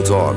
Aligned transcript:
People 0.00 0.06
Talk. 0.06 0.36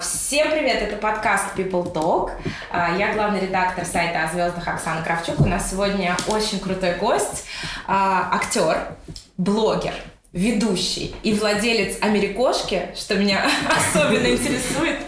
Всем 0.00 0.50
привет, 0.50 0.82
это 0.82 0.96
подкаст 0.96 1.56
People 1.56 1.92
Talk. 1.92 2.32
А, 2.70 2.96
Я 2.96 3.12
главный 3.14 3.40
редактор 3.40 3.84
сайта 3.84 4.24
о 4.24 4.32
звездах 4.32 4.66
Оксана 4.66 5.02
Кравчук. 5.02 5.38
У 5.40 5.46
нас 5.46 5.70
сегодня 5.70 6.16
очень 6.26 6.58
крутой 6.58 6.94
гость, 6.96 7.44
а, 7.86 8.28
актер, 8.32 8.88
блогер, 9.36 9.94
ведущий 10.32 11.14
и 11.22 11.32
владелец 11.34 11.98
Америкошки, 12.02 12.88
что 12.96 13.14
меня 13.14 13.46
особенно 13.94 14.26
интересует, 14.26 14.98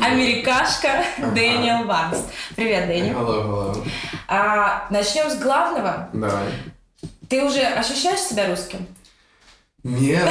Америкашка 0.00 1.04
Дэниел 1.34 1.86
Ванс. 1.86 2.24
Привет, 2.54 2.86
Дэниел. 2.86 3.16
Hello, 3.16 3.74
hello. 3.74 3.88
А, 4.28 4.86
Начнем 4.90 5.28
с 5.28 5.38
главного. 5.40 6.08
Давай. 6.12 6.44
Ты 7.28 7.42
уже 7.42 7.62
ощущаешь 7.62 8.20
себя 8.20 8.46
русским? 8.48 8.86
Нет. 9.84 10.26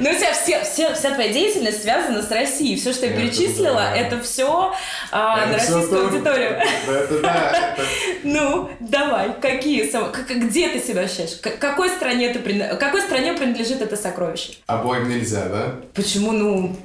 Ну, 0.00 0.10
у 0.10 0.14
тебя 0.14 0.32
все, 0.32 0.62
все, 0.64 0.94
вся 0.94 1.10
твоя 1.10 1.30
деятельность 1.30 1.82
связана 1.82 2.22
с 2.22 2.30
Россией. 2.30 2.76
Все, 2.76 2.94
что 2.94 3.04
я 3.06 3.14
перечислила, 3.14 3.94
это 3.94 4.18
все 4.20 4.72
на 5.12 5.44
это 5.44 5.58
всё 5.58 5.74
российскую 5.74 6.00
то- 6.00 6.08
аудиторию. 6.08 6.60
Это 6.88 7.20
да. 7.20 7.76
Ну, 8.24 8.70
давай, 8.80 9.34
какие 9.38 9.82
где 10.34 10.68
ты 10.70 10.80
себя 10.80 11.02
ощущаешь? 11.02 11.38
Какой 11.40 11.90
стране 11.90 12.32
ты 12.32 12.38
какой 12.76 13.02
стране 13.02 13.34
принадлежит 13.34 13.82
это 13.82 13.96
сокровище? 13.96 14.54
Обоим 14.66 15.10
нельзя, 15.10 15.46
да? 15.48 15.74
Почему, 15.92 16.32
ну, 16.32 16.76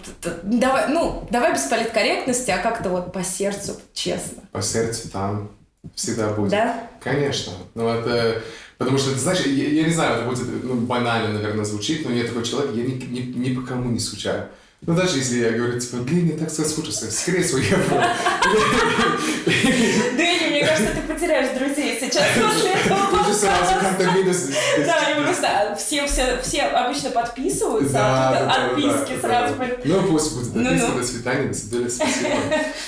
давай, 0.43 0.89
ну, 0.89 1.27
давай 1.31 1.53
без 1.53 1.61
политкорректности, 1.61 2.51
а 2.51 2.57
как-то 2.57 2.89
вот 2.89 3.13
по 3.13 3.23
сердцу, 3.23 3.79
честно. 3.93 4.43
По 4.51 4.61
сердцу 4.61 5.09
там 5.09 5.49
всегда 5.95 6.27
будет. 6.29 6.51
Да? 6.51 6.83
Конечно. 7.01 7.53
Ну, 7.73 7.87
это... 7.87 8.41
Потому 8.77 8.97
что, 8.97 9.11
ты 9.11 9.19
знаешь, 9.19 9.39
я, 9.39 9.69
я 9.69 9.83
не 9.83 9.93
знаю, 9.93 10.17
это 10.17 10.29
будет 10.29 10.63
ну, 10.63 10.75
банально, 10.75 11.33
наверное, 11.33 11.65
звучит, 11.65 12.05
но 12.05 12.13
я 12.13 12.25
такой 12.25 12.43
человек, 12.43 12.75
я 12.75 12.83
ни, 12.83 12.91
ни, 12.91 13.49
ни 13.49 13.55
по 13.55 13.61
кому 13.61 13.89
не 13.89 13.99
скучаю. 13.99 14.49
Ну, 14.85 14.93
даже 14.93 15.17
если 15.17 15.39
я 15.39 15.51
говорю, 15.51 15.79
типа, 15.79 15.97
я 16.11 16.37
так 16.37 16.49
соскучился, 16.51 17.11
скорее 17.11 17.41
я 17.41 17.77
был. 17.77 17.97
Дэнни, 20.17 20.49
мне 20.51 20.65
кажется, 20.65 20.93
ты 20.93 21.01
потеряешь 21.13 21.57
друзей 21.57 21.97
сейчас 21.99 22.23
после 22.35 22.71
этого 22.73 22.99
Тут 23.09 23.27
же 23.27 23.33
сразу 23.33 23.73
как-то 23.81 24.11
минус. 24.11 24.49
Да, 24.85 25.07
они 25.07 25.25
просто 25.25 25.75
все, 25.79 26.05
все, 26.05 26.39
все 26.43 26.61
обычно 26.61 27.09
подписываются, 27.09 27.97
а 27.99 28.37
тут 28.37 28.47
отписки 28.87 29.19
сразу. 29.19 29.55
Ну, 29.83 30.03
пусть 30.03 30.35
будет 30.35 30.53
Ну-ну. 30.55 30.69
написано, 30.69 30.95
до 30.99 31.03
свидания, 31.07 31.47
до 31.47 31.53
свидания, 31.55 31.89
спасибо. 31.89 32.35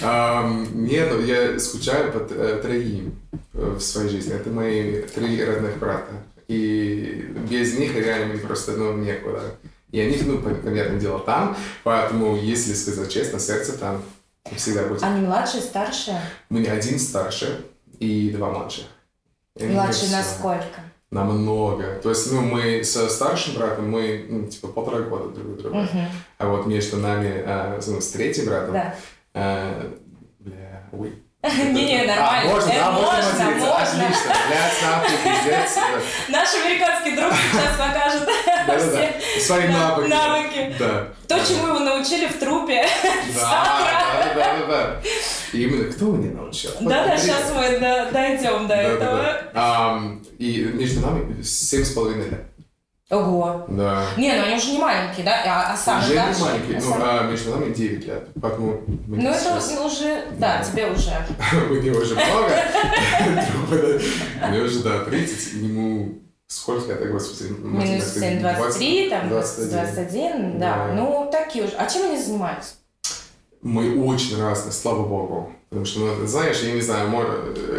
Нет, 0.76 1.26
я 1.26 1.60
скучаю 1.60 2.12
по 2.12 2.20
э, 2.34 2.60
троим 2.62 3.20
э, 3.54 3.76
в 3.78 3.82
своей 3.82 4.10
жизни. 4.10 4.36
Это 4.36 4.50
мои 4.52 5.02
три 5.02 5.44
родных 5.44 5.78
брата. 5.80 6.12
И 6.48 7.26
без 7.50 7.78
них 7.78 7.96
реально 7.96 8.38
просто, 8.38 8.74
ну, 8.74 8.94
некуда. 8.94 9.42
И 9.92 10.00
они, 10.00 10.18
ну, 10.24 10.38
пон- 10.40 10.62
понятное 10.62 11.00
дело, 11.00 11.20
там. 11.20 11.58
Поэтому, 11.84 12.36
если 12.38 12.74
сказать 12.74 13.12
честно, 13.12 13.40
сердце 13.40 13.74
там 13.78 14.02
всегда 14.56 14.84
будет. 14.84 15.02
Они 15.04 15.22
младшие, 15.26 15.62
старшие? 15.64 16.22
Меня 16.50 16.74
один 16.74 17.00
старше 17.00 17.66
и 18.00 18.30
два 18.32 18.50
младших. 18.52 18.86
И 19.56 19.64
они 19.64 19.74
Младшие 19.74 20.08
все- 20.08 20.18
насколько? 20.18 20.80
Намного. 21.12 21.96
То 22.04 22.10
есть, 22.12 22.32
ну, 22.32 22.42
мы 22.42 22.84
со 22.84 23.10
старшим 23.10 23.56
братом, 23.56 23.90
мы, 23.90 24.26
ну, 24.30 24.46
типа, 24.48 24.68
полтора 24.68 25.00
года 25.02 25.30
друг 25.30 25.58
друга. 25.58 25.76
Мгм. 25.78 26.06
А 26.38 26.48
вот 26.48 26.68
между 26.68 26.98
нами, 26.98 27.32
э, 27.46 27.82
ну, 27.88 28.00
с 28.00 28.10
третьим 28.10 28.46
братом, 28.46 28.74
Да. 28.74 28.96
э, 29.34 29.90
бля, 30.40 30.88
ой. 30.92 31.24
Не-не, 31.42 32.04
нормально. 32.04 32.52
А, 32.52 32.54
можно, 32.54 32.70
Э, 32.70 32.76
да, 32.80 32.92
можно, 32.92 33.44
можно. 33.46 33.76
Отлично. 33.78 34.34
Блядь, 34.50 34.82
нахуй, 34.82 35.18
пиздец. 35.24 35.78
Наш 36.28 36.54
американский 36.56 37.16
друг 37.16 37.32
сейчас 37.34 37.78
покажет 37.78 38.26
Да-да-да. 38.68 39.42
Свои 39.42 39.68
на- 39.70 39.80
навыки. 39.90 40.10
навыки. 40.10 40.76
Да. 40.78 41.08
то, 41.30 41.40
чему 41.48 41.68
его 41.68 41.80
научили 41.80 42.28
в 42.28 42.38
трупе. 42.40 42.86
Да, 43.36 43.80
да, 43.80 44.34
да, 44.36 44.58
да, 44.60 44.66
да. 44.68 45.02
И 45.54 45.64
именно 45.64 45.90
кто 45.92 46.08
меня 46.08 46.36
научил? 46.36 46.72
Вот 46.82 46.90
Да-да, 46.90 47.18
смотри. 47.18 47.22
сейчас 47.22 47.52
мы 47.56 47.80
до- 47.80 48.12
дойдем 48.12 48.68
до 48.68 48.74
этого. 48.76 50.22
И 50.40 50.70
между 50.74 51.00
нами 51.00 51.42
семь 51.42 51.86
с 51.86 51.92
половиной 51.92 52.30
лет. 52.32 52.46
Ого. 53.10 53.66
Да. 53.70 54.06
Не, 54.18 54.34
ну 54.36 54.44
они 54.46 54.56
уже 54.56 54.72
не 54.72 54.78
маленькие, 54.78 55.26
да? 55.26 55.42
А, 55.46 55.74
а 55.74 55.78
самый 55.78 56.04
Уже 56.06 56.14
не 56.14 56.20
младший? 56.20 56.44
маленький, 56.44 56.74
А 56.76 56.80
ну, 56.80 56.90
самый- 56.92 57.08
а 57.20 57.24
между 57.24 57.50
нами 57.52 57.74
9 57.74 58.06
лет. 58.06 58.28
Поэтому 58.40 58.82
мы 59.08 59.18
Ну 59.18 59.30
это 59.32 59.40
сейчас- 59.40 59.80
уже, 59.84 60.26
да, 60.38 60.62
тебе 60.64 60.86
уже. 60.92 61.12
У 61.72 61.74
него 61.74 62.00
уже 62.00 62.14
много. 62.14 62.52
Мне 64.50 64.62
уже, 64.62 64.80
да, 64.84 65.04
30, 65.06 65.54
ему 65.54 66.20
сколько 66.48 66.94
это, 66.94 67.06
господи? 67.08 67.52
Минус 67.60 68.16
математика, 68.16 68.20
7, 68.20 68.40
23, 68.42 69.10
там 69.10 69.30
21. 69.30 69.70
21, 69.70 70.60
да. 70.60 70.88
Да. 70.88 70.94
Ну, 70.94 71.30
такие 71.32 71.66
уже. 71.66 71.74
А 71.78 71.88
чем 71.88 72.06
они 72.12 72.22
занимаются? 72.22 72.74
Мы 73.62 74.02
очень 74.04 74.40
разные, 74.42 74.72
слава 74.72 75.04
богу. 75.06 75.52
Потому 75.70 75.86
что, 75.86 76.00
ну, 76.00 76.26
знаешь, 76.26 76.60
я 76.62 76.72
не 76.72 76.82
знаю, 76.82 77.10
мо- 77.10 77.26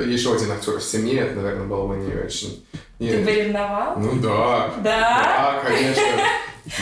еще 0.06 0.34
один 0.34 0.52
актер 0.52 0.78
в 0.78 0.82
семье, 0.82 1.20
это, 1.20 1.36
наверное, 1.40 1.66
было 1.66 1.86
бы 1.86 1.96
не 1.96 2.12
очень... 2.14 2.64
не- 3.00 3.10
Ты 3.12 3.24
бы 3.24 3.30
ревновал? 3.32 3.94
Ну 3.98 4.14
да. 4.20 4.70
Да? 4.82 4.82
Да, 4.82 5.62
конечно. 5.68 6.02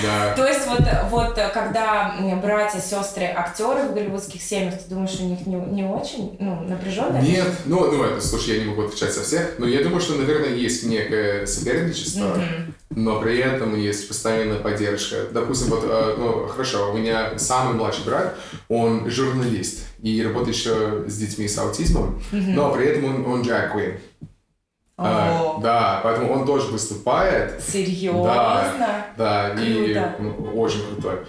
Да. 0.02 0.34
То 0.34 0.44
есть 0.46 0.66
вот, 0.66 0.80
вот 1.10 1.38
э, 1.38 1.48
когда 1.54 2.14
м, 2.18 2.40
братья, 2.40 2.78
сестры, 2.80 3.24
актеры 3.24 3.84
в 3.84 3.94
голливудских 3.94 4.42
семьях, 4.42 4.74
ты 4.82 4.90
думаешь, 4.90 5.16
у 5.20 5.24
них 5.24 5.46
не, 5.46 5.54
не 5.54 5.84
очень 5.84 6.36
ну, 6.40 6.60
напряженная? 6.62 7.22
Нет, 7.22 7.46
ну, 7.64 7.90
ну 7.90 8.02
это, 8.02 8.20
слушай, 8.20 8.56
я 8.58 8.64
не 8.64 8.68
могу 8.70 8.82
отвечать 8.82 9.14
за 9.14 9.22
всех, 9.22 9.54
но 9.58 9.66
я 9.66 9.82
думаю, 9.82 10.00
что, 10.00 10.16
наверное, 10.16 10.50
есть 10.50 10.84
некое 10.84 11.46
соперничество, 11.46 12.26
Мгм. 12.26 12.74
но 12.90 13.20
при 13.20 13.38
этом 13.38 13.78
есть 13.78 14.08
постоянная 14.08 14.58
поддержка. 14.58 15.22
Допустим, 15.30 15.68
вот, 15.70 15.84
э, 15.84 16.14
ну, 16.18 16.48
хорошо, 16.48 16.90
у 16.92 16.98
меня 16.98 17.38
самый 17.38 17.74
младший 17.74 18.04
брат, 18.04 18.34
он 18.68 19.08
журналист 19.08 19.86
и 20.02 20.22
работает 20.22 20.56
еще 20.56 21.04
с 21.06 21.16
детьми 21.16 21.48
с 21.48 21.56
аутизмом, 21.56 22.20
но 22.32 22.72
при 22.74 22.86
этом 22.88 23.04
он, 23.04 23.26
он 23.32 23.42
drag 23.42 23.72
queen. 23.74 23.98
А, 25.00 25.58
да, 25.62 26.00
поэтому 26.02 26.32
он 26.32 26.44
тоже 26.44 26.72
выступает. 26.72 27.62
серьезно? 27.62 29.06
Да, 29.16 29.54
и 29.54 29.94
Круто. 29.94 30.14
ну, 30.18 30.52
очень 30.60 30.84
крутой. 30.86 31.20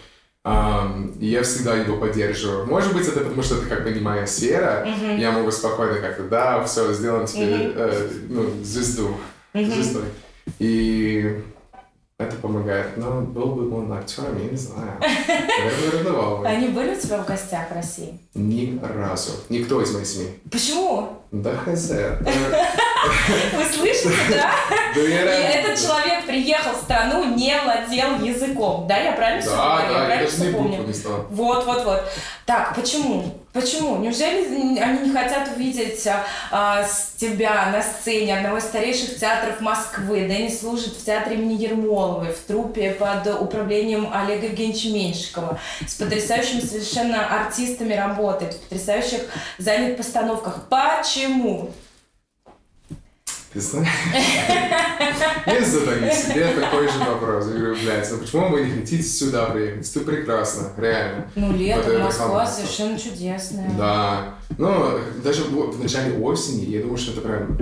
И 1.19 1.27
я 1.27 1.43
всегда 1.43 1.75
его 1.75 1.97
поддерживаю. 1.97 2.65
Может 2.65 2.93
быть, 2.93 3.07
это 3.07 3.19
потому, 3.19 3.43
что 3.43 3.55
это 3.57 3.67
как 3.67 3.83
бы 3.83 3.91
не 3.91 3.99
моя 3.99 4.25
сфера. 4.25 4.85
Мгм. 4.87 5.17
Я 5.17 5.31
могу 5.31 5.51
спокойно 5.51 5.99
как-то, 5.99 6.23
да, 6.23 6.63
все, 6.63 6.91
сделаем 6.93 7.27
тебе 7.27 7.45
Мгм. 7.45 7.73
э, 7.75 8.09
ну, 8.29 8.49
звезду. 8.63 9.09
Мгм. 9.53 9.71
Звездой. 9.71 10.05
И 10.57 11.43
это 12.17 12.35
помогает. 12.37 12.97
Но 12.97 13.21
был 13.21 13.47
бы 13.53 13.77
он 13.77 13.93
актером, 13.93 14.41
я 14.43 14.49
не 14.49 14.57
знаю. 14.57 14.93
Наверное, 14.99 15.91
ревновал 15.99 16.37
бы. 16.37 16.47
Они 16.47 16.69
были 16.69 16.95
у 16.95 16.99
тебя 16.99 17.21
в 17.21 17.27
гостях 17.27 17.69
в 17.69 17.75
России? 17.75 18.19
Ни 18.33 18.79
разу. 18.81 19.31
Никто 19.49 19.79
из 19.81 19.91
моей 19.93 20.05
семьи. 20.05 20.39
Почему? 20.49 21.21
Да 21.31 21.51
хз. 21.55 21.91
Вы 23.55 23.63
слышите, 23.65 24.09
да? 24.29 24.51
Да 24.95 25.01
И 25.01 25.43
этот 25.53 25.79
человек 25.81 26.25
приехал 26.25 26.73
в 26.73 26.81
страну, 26.81 27.35
не 27.35 27.55
владел 27.61 28.19
языком. 28.19 28.87
Да, 28.87 28.97
я 28.97 29.13
правильно 29.13 29.41
все 29.41 29.51
Да, 29.51 29.77
говорю? 29.77 29.93
Я 29.93 29.99
да, 29.99 30.13
я 30.15 30.21
даже 30.23 30.41
не 30.43 30.53
помню? 30.53 30.77
не. 30.79 30.93
Вот, 31.29 31.65
вот, 31.65 31.85
вот. 31.85 32.11
Так, 32.45 32.75
почему? 32.75 33.39
Почему? 33.53 33.97
Неужели 33.97 34.79
они 34.79 35.09
не 35.09 35.11
хотят 35.11 35.49
увидеть 35.55 36.05
а, 36.07 36.23
а, 36.51 36.83
с 36.83 37.13
тебя 37.17 37.71
на 37.71 37.81
сцене 37.81 38.37
одного 38.37 38.57
из 38.57 38.63
старейших 38.63 39.17
театров 39.17 39.59
Москвы? 39.59 40.27
Дэнни 40.27 40.49
служит 40.49 40.93
в 40.93 41.03
театре 41.03 41.35
имени 41.35 41.53
Ермоловой, 41.53 42.31
в 42.31 42.39
труппе 42.39 42.91
под 42.91 43.27
управлением 43.41 44.09
Олега 44.13 44.45
Евгеньевича 44.47 44.89
Меньшикова. 44.89 45.59
С 45.87 45.95
потрясающими 45.95 46.61
совершенно 46.61 47.27
артистами 47.27 47.93
работает, 47.93 48.53
в 48.53 48.59
потрясающих 48.59 49.21
занят 49.57 49.97
постановках. 49.97 50.65
Почему? 50.69 51.71
Ты 53.51 53.59
знаешь? 53.61 53.87
Я 55.47 55.65
задаю 55.65 56.11
себе 56.11 56.53
такой 56.53 56.87
же 56.87 56.99
вопрос. 56.99 57.47
Я 57.47 57.53
говорю, 57.53 57.75
блядь, 57.81 58.11
ну 58.11 58.17
почему 58.19 58.49
вы 58.49 58.61
не 58.65 58.79
хотите 58.81 59.01
сюда 59.01 59.47
приехать? 59.47 59.89
Это 59.95 60.05
прекрасно, 60.05 60.67
реально. 60.77 61.25
Ну, 61.35 61.53
лето, 61.53 61.91
Вот 61.91 61.99
Москва 62.03 62.45
совершенно 62.45 62.99
чудесная. 62.99 63.71
Да. 63.75 64.35
Ну, 64.57 64.99
даже 65.23 65.45
в 65.45 65.81
начале 65.81 66.17
осени, 66.19 66.65
я 66.65 66.81
думаю, 66.81 66.97
что 66.97 67.13
это 67.13 67.21
прям 67.21 67.57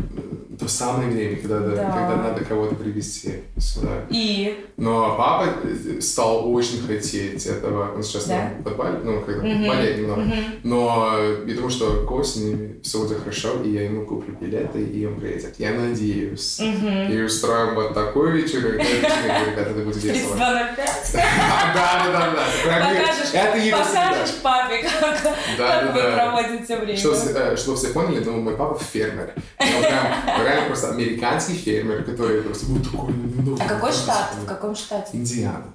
то 0.60 0.68
самое 0.68 1.10
время, 1.10 1.36
когда, 1.38 1.60
да, 1.60 1.76
Да. 1.76 1.92
когда 1.92 2.24
надо 2.30 2.44
кого-то 2.46 2.76
привезти 2.76 3.44
сюда. 3.58 4.06
И 4.10 4.66
Но 4.78 5.16
папа 5.18 5.50
э, 5.64 6.02
стал 6.02 6.52
очень 6.52 6.86
хотеть 6.86 7.46
этого. 7.46 7.94
Он 7.96 8.02
сейчас 8.04 8.26
Да? 8.26 8.52
на 8.58 8.64
футболе, 8.64 9.00
ну, 9.04 9.22
когда 9.22 9.44
Мгм. 9.44 9.68
болеет 9.68 9.98
немного. 10.00 10.22
Мгм. 10.22 10.36
Но 10.64 11.18
я 11.46 11.54
думаю, 11.56 11.70
что 11.70 12.06
к 12.06 12.12
осени 12.12 12.80
все 12.84 13.00
будет 13.00 13.20
хорошо, 13.20 13.62
и 13.64 13.70
я 13.70 13.84
ему 13.84 14.06
куплю 14.06 14.36
билеты, 14.40 14.82
и 14.82 15.06
он 15.06 15.20
приедет. 15.20 15.56
Я 15.60 15.72
надеюсь. 15.72 16.60
Мгм. 16.60 17.12
И 17.12 17.22
устроим 17.22 17.76
вот 17.76 17.94
такую 17.94 18.32
вечеринку. 18.34 18.84
Ребята, 18.84 19.70
это 19.72 19.82
будет 19.82 19.96
весело. 20.04 20.36
32 20.36 20.50
на 20.54 20.64
5. 20.76 21.12
Да, 21.14 22.04
да, 22.06 22.34
да, 22.36 22.44
Покажешь, 22.66 23.34
Это 23.34 23.58
его 23.58 23.78
покажешь 23.78 24.36
папе, 24.42 24.82
как, 24.84 25.24
Да, 25.58 25.82
как 25.82 25.86
да, 25.88 25.92
вы 25.94 26.02
да. 26.02 26.12
проводите 26.16 26.78
время. 26.78 26.98
Что, 26.98 27.14
все- 27.14 27.30
э, 27.36 27.56
что 27.58 27.76
все 27.76 27.88
поняли, 27.90 28.24
ну, 28.24 28.34
мой 28.42 28.56
папа 28.56 28.80
фермер. 28.84 29.34
Он 29.60 29.68
прям 29.82 30.08
реально 30.48 30.68
просто 30.68 30.90
американский 30.92 31.54
фермер, 31.54 32.04
который 32.04 32.42
просто, 32.42 32.66
ну, 32.70 32.80
такой, 32.80 33.14
ну, 33.14 33.42
ну, 33.44 33.58
А 33.60 33.68
какой 33.68 33.92
штат? 33.92 34.34
В 34.42 34.46
каком 34.46 34.76
штате? 34.76 35.10
Индиана. 35.14 35.74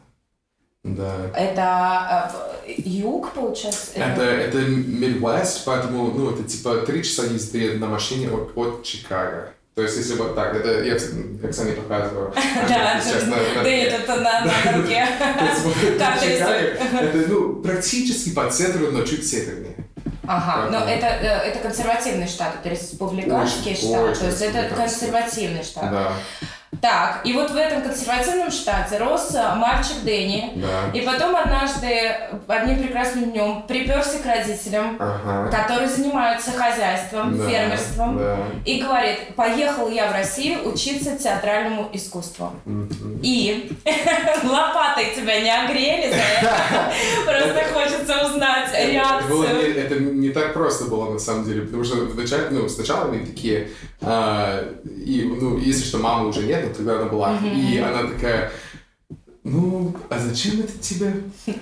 Да. 0.82 1.30
Это 1.36 2.32
э, 2.66 2.72
юг, 2.76 3.32
получается? 3.32 3.92
Это, 3.94 4.22
это 4.22 4.58
Midwest, 4.58 5.62
поэтому, 5.64 6.10
ну, 6.10 6.30
это 6.30 6.42
типа 6.42 6.78
три 6.78 7.04
часа 7.04 7.24
езды 7.24 7.78
на 7.78 7.86
машине 7.86 8.28
от, 8.30 8.56
от 8.56 8.82
Чикаго. 8.82 9.52
То 9.74 9.82
есть, 9.82 9.96
если 9.96 10.16
вот 10.16 10.34
так, 10.34 10.54
это 10.54 10.82
я 10.84 10.94
Оксане 10.94 11.72
показываю. 11.72 12.34
Да, 12.68 13.00
да, 13.00 13.62
это 13.62 14.16
на, 14.16 14.44
руке. 14.76 15.08
Это, 17.00 17.28
ну, 17.28 17.54
практически 17.62 18.30
по 18.30 18.50
центру, 18.50 18.90
но 18.90 19.02
чуть 19.02 19.26
севернее. 19.26 19.71
Ага, 20.32 20.70
но 20.70 20.78
это, 20.88 21.06
э, 21.06 21.48
это 21.48 21.58
консервативный 21.58 22.26
штат, 22.26 22.54
это 22.60 22.70
республиканский 22.70 23.74
штат, 23.74 24.18
то 24.18 24.26
есть 24.26 24.40
это 24.40 24.74
консервативный 24.74 25.62
штат. 25.62 25.90
Да. 25.90 26.12
Так, 26.80 27.20
и 27.24 27.32
вот 27.34 27.50
в 27.50 27.56
этом 27.56 27.82
консервативном 27.82 28.50
штате 28.50 28.96
рос 28.96 29.34
э, 29.34 29.54
мальчик 29.56 30.02
Дэнни. 30.04 30.54
Да. 30.56 30.90
И 30.94 31.02
потом 31.02 31.36
однажды, 31.36 32.10
одним 32.48 32.82
прекрасным 32.82 33.30
днем, 33.30 33.64
приперся 33.68 34.18
к 34.18 34.26
родителям, 34.26 34.96
ага. 34.98 35.50
которые 35.50 35.86
занимаются 35.86 36.50
хозяйством, 36.50 37.36
да, 37.36 37.48
фермерством, 37.48 38.18
да. 38.18 38.38
и 38.64 38.80
говорит, 38.80 39.34
поехал 39.36 39.90
я 39.90 40.08
в 40.08 40.12
Россию 40.12 40.66
учиться 40.72 41.16
театральному 41.16 41.90
искусству. 41.92 42.52
И 43.22 43.70
лопатой 44.42 45.14
тебя 45.14 45.40
не 45.40 45.54
огрели 45.54 46.10
за 46.10 46.16
это? 46.16 46.92
Просто 47.26 47.64
хочется 47.74 48.26
узнать 48.26 48.70
реакцию. 48.72 49.76
это 49.76 50.00
не 50.00 50.30
так 50.30 50.54
просто 50.54 50.84
было 50.84 51.12
на 51.12 51.18
самом 51.18 51.44
деле, 51.44 51.62
потому 51.62 51.84
что 51.84 51.96
ну, 52.50 52.68
сначала 52.68 53.10
они 53.10 53.24
такие, 53.24 53.68
а, 54.02 54.64
и, 54.84 55.24
ну, 55.24 55.58
если 55.58 55.84
что, 55.84 55.98
мамы 55.98 56.28
уже 56.28 56.42
нет, 56.42 56.64
но 56.66 56.74
тогда 56.74 56.98
она 56.98 57.06
была, 57.06 57.38
и 57.38 57.78
она 57.78 58.08
такая, 58.08 58.52
ну, 59.44 59.94
а 60.08 60.18
зачем 60.18 60.60
это 60.60 60.78
тебе? 60.78 61.14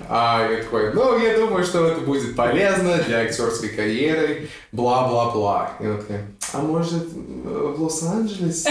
А 0.09 0.47
я 0.51 0.63
такой, 0.63 0.93
ну, 0.93 1.19
я 1.19 1.37
думаю, 1.37 1.65
что 1.65 1.87
это 1.87 2.01
будет 2.03 2.37
полезно 2.37 2.99
для 3.07 3.21
актерской 3.21 3.71
карьеры, 3.71 4.49
бла-бла-бла. 4.73 5.73
И 5.81 5.87
она 5.87 5.97
такая, 5.97 6.27
а 6.53 6.59
может, 6.59 7.09
в 7.13 7.83
Лос-Анджелес 7.83 8.67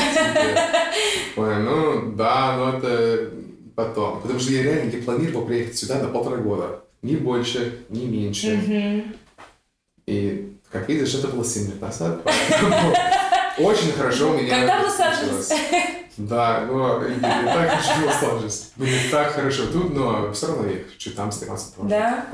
ну, 1.36 2.12
да, 2.16 2.56
но 2.58 2.78
это 2.78 3.32
потом. 3.76 4.22
Потому 4.22 4.40
что 4.40 4.52
я 4.52 4.64
реально 4.64 4.92
не 4.92 5.02
планировал 5.02 5.46
приехать 5.46 5.78
сюда 5.78 6.00
на 6.00 6.10
полтора 6.10 6.38
года. 6.38 6.82
Ни 7.02 7.16
больше, 7.16 7.80
ни 7.90 8.06
меньше. 8.06 9.06
И, 10.06 10.54
как 10.72 10.90
видишь, 10.90 11.16
это 11.16 11.30
было 11.30 11.46
7 11.46 11.68
лет 11.68 11.82
назад. 11.82 12.22
поэтому 12.24 12.94
Очень 13.62 13.94
хорошо 13.94 14.32
у 14.32 14.34
меня 14.34 14.56
Когда 14.60 14.80
в 14.80 14.84
Лос-Анджелес? 14.86 15.48
получилось. 15.48 15.54
Да, 16.18 16.66
но 16.68 17.04
не 17.08 17.16
так 17.20 17.84
в 17.84 18.06
Лос-Анджелес. 18.06 18.72
Ну, 18.76 18.86
не 18.86 19.10
так 19.12 19.32
хорошо 19.34 19.66
тут, 19.72 19.94
но 19.94 20.32
все 20.34 20.48
равно 20.48 20.70
я 20.70 20.80
хочу 20.92 21.12
там 21.12 21.32
сниматься 21.32 21.74
тоже. 21.76 21.90
Да? 21.90 22.26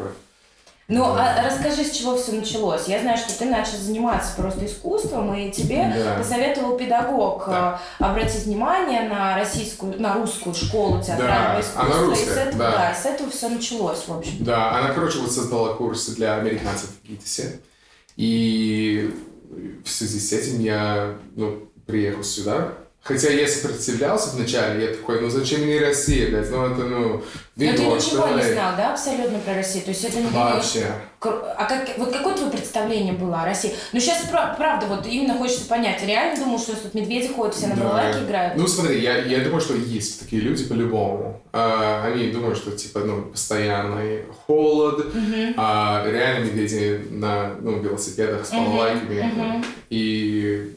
Ну, 0.87 1.03
Да. 1.15 1.35
а 1.39 1.43
расскажи, 1.49 1.83
с 1.83 1.89
чего 1.97 2.15
все 2.15 2.33
началось. 2.33 2.87
Я 2.87 2.99
знаю, 3.01 3.17
что 3.17 3.35
ты 3.39 3.45
начал 3.45 3.75
заниматься 3.77 4.33
просто 4.37 4.67
искусством, 4.67 5.33
и 5.33 5.49
тебе 5.51 5.91
Да. 5.97 6.15
посоветовал 6.19 6.77
педагог 6.77 7.43
Да. 7.47 7.81
обратить 7.97 8.43
внимание 8.45 9.09
на 9.09 9.35
российскую, 9.35 9.99
на 9.99 10.13
русскую 10.13 10.53
школу 10.53 11.01
театрального 11.01 11.53
Да, 11.55 11.59
искусства. 11.61 11.81
она 11.81 11.89
и 11.89 11.97
с 11.97 12.03
русская, 12.19 12.43
этого, 12.43 12.57
да. 12.59 12.91
и 12.91 12.95
с 13.01 13.05
этого 13.07 13.29
все 13.31 13.49
началось, 13.49 14.03
в 14.07 14.13
общем. 14.15 14.31
Да, 14.41 14.77
она, 14.77 14.89
короче, 14.93 15.17
вот 15.19 15.31
создала 15.31 15.73
курсы 15.73 16.11
для 16.15 16.35
американцев 16.35 16.89
в 17.03 17.07
ГИТИСе. 17.07 17.61
И 18.15 19.11
в 19.83 19.89
связи 19.89 20.19
с 20.19 20.33
этим 20.33 20.59
я 20.59 21.17
ну, 21.35 21.69
приехал 21.85 22.23
сюда. 22.23 22.77
Хотя 23.05 23.29
я 23.29 23.47
сопротивлялся 23.47 24.35
вначале, 24.35 24.85
я 24.85 24.91
такой, 24.91 25.21
ну 25.21 25.29
зачем 25.29 25.61
мне 25.61 25.79
Россия, 25.79 26.27
блядь, 26.27 26.49
ну 26.49 26.65
это, 26.65 26.83
ну, 26.85 27.13
Но 27.17 27.21
ты 27.55 27.65
видно, 27.67 27.95
ничего 27.95 28.27
не 28.29 28.41
знал, 28.41 28.73
да, 28.75 28.93
абсолютно 28.93 29.37
про 29.37 29.53
Россию? 29.53 29.83
То 29.83 29.91
есть 29.91 30.03
это 30.05 30.17
не 30.21 30.27
было... 30.27 30.39
Вообще. 30.39 30.87
А 31.21 31.65
как, 31.65 31.87
вот 31.99 32.11
какое 32.11 32.33
твое 32.33 32.49
представление 32.49 33.13
было 33.13 33.43
о 33.43 33.45
России? 33.45 33.75
Ну, 33.93 33.99
сейчас, 33.99 34.23
правда, 34.57 34.87
вот 34.87 35.05
именно 35.05 35.35
хочется 35.35 35.65
понять. 35.65 36.03
Реально 36.03 36.43
думал, 36.45 36.57
что 36.57 36.75
тут 36.75 36.95
медведи 36.95 37.27
ходят, 37.27 37.53
все 37.53 37.67
на 37.67 37.75
Да. 37.75 37.83
балалайке 37.83 38.19
играют? 38.25 38.57
Ну, 38.57 38.65
смотри, 38.67 38.99
я, 38.99 39.17
я 39.19 39.43
думаю, 39.43 39.61
что 39.61 39.75
есть 39.75 40.21
такие 40.21 40.41
люди 40.41 40.65
по-любому. 40.65 41.39
А, 41.53 42.05
они 42.07 42.31
думают, 42.31 42.57
что, 42.57 42.71
типа, 42.71 43.01
ну, 43.01 43.21
постоянный 43.21 44.25
холод, 44.47 45.13
Мгм. 45.13 45.53
а 45.57 46.03
реально 46.09 46.45
медведи 46.45 47.05
на 47.11 47.51
ну, 47.61 47.79
велосипедах 47.79 48.47
с 48.47 48.49
балалайками. 48.49 49.21
мгм. 49.21 49.65
И 49.91 50.75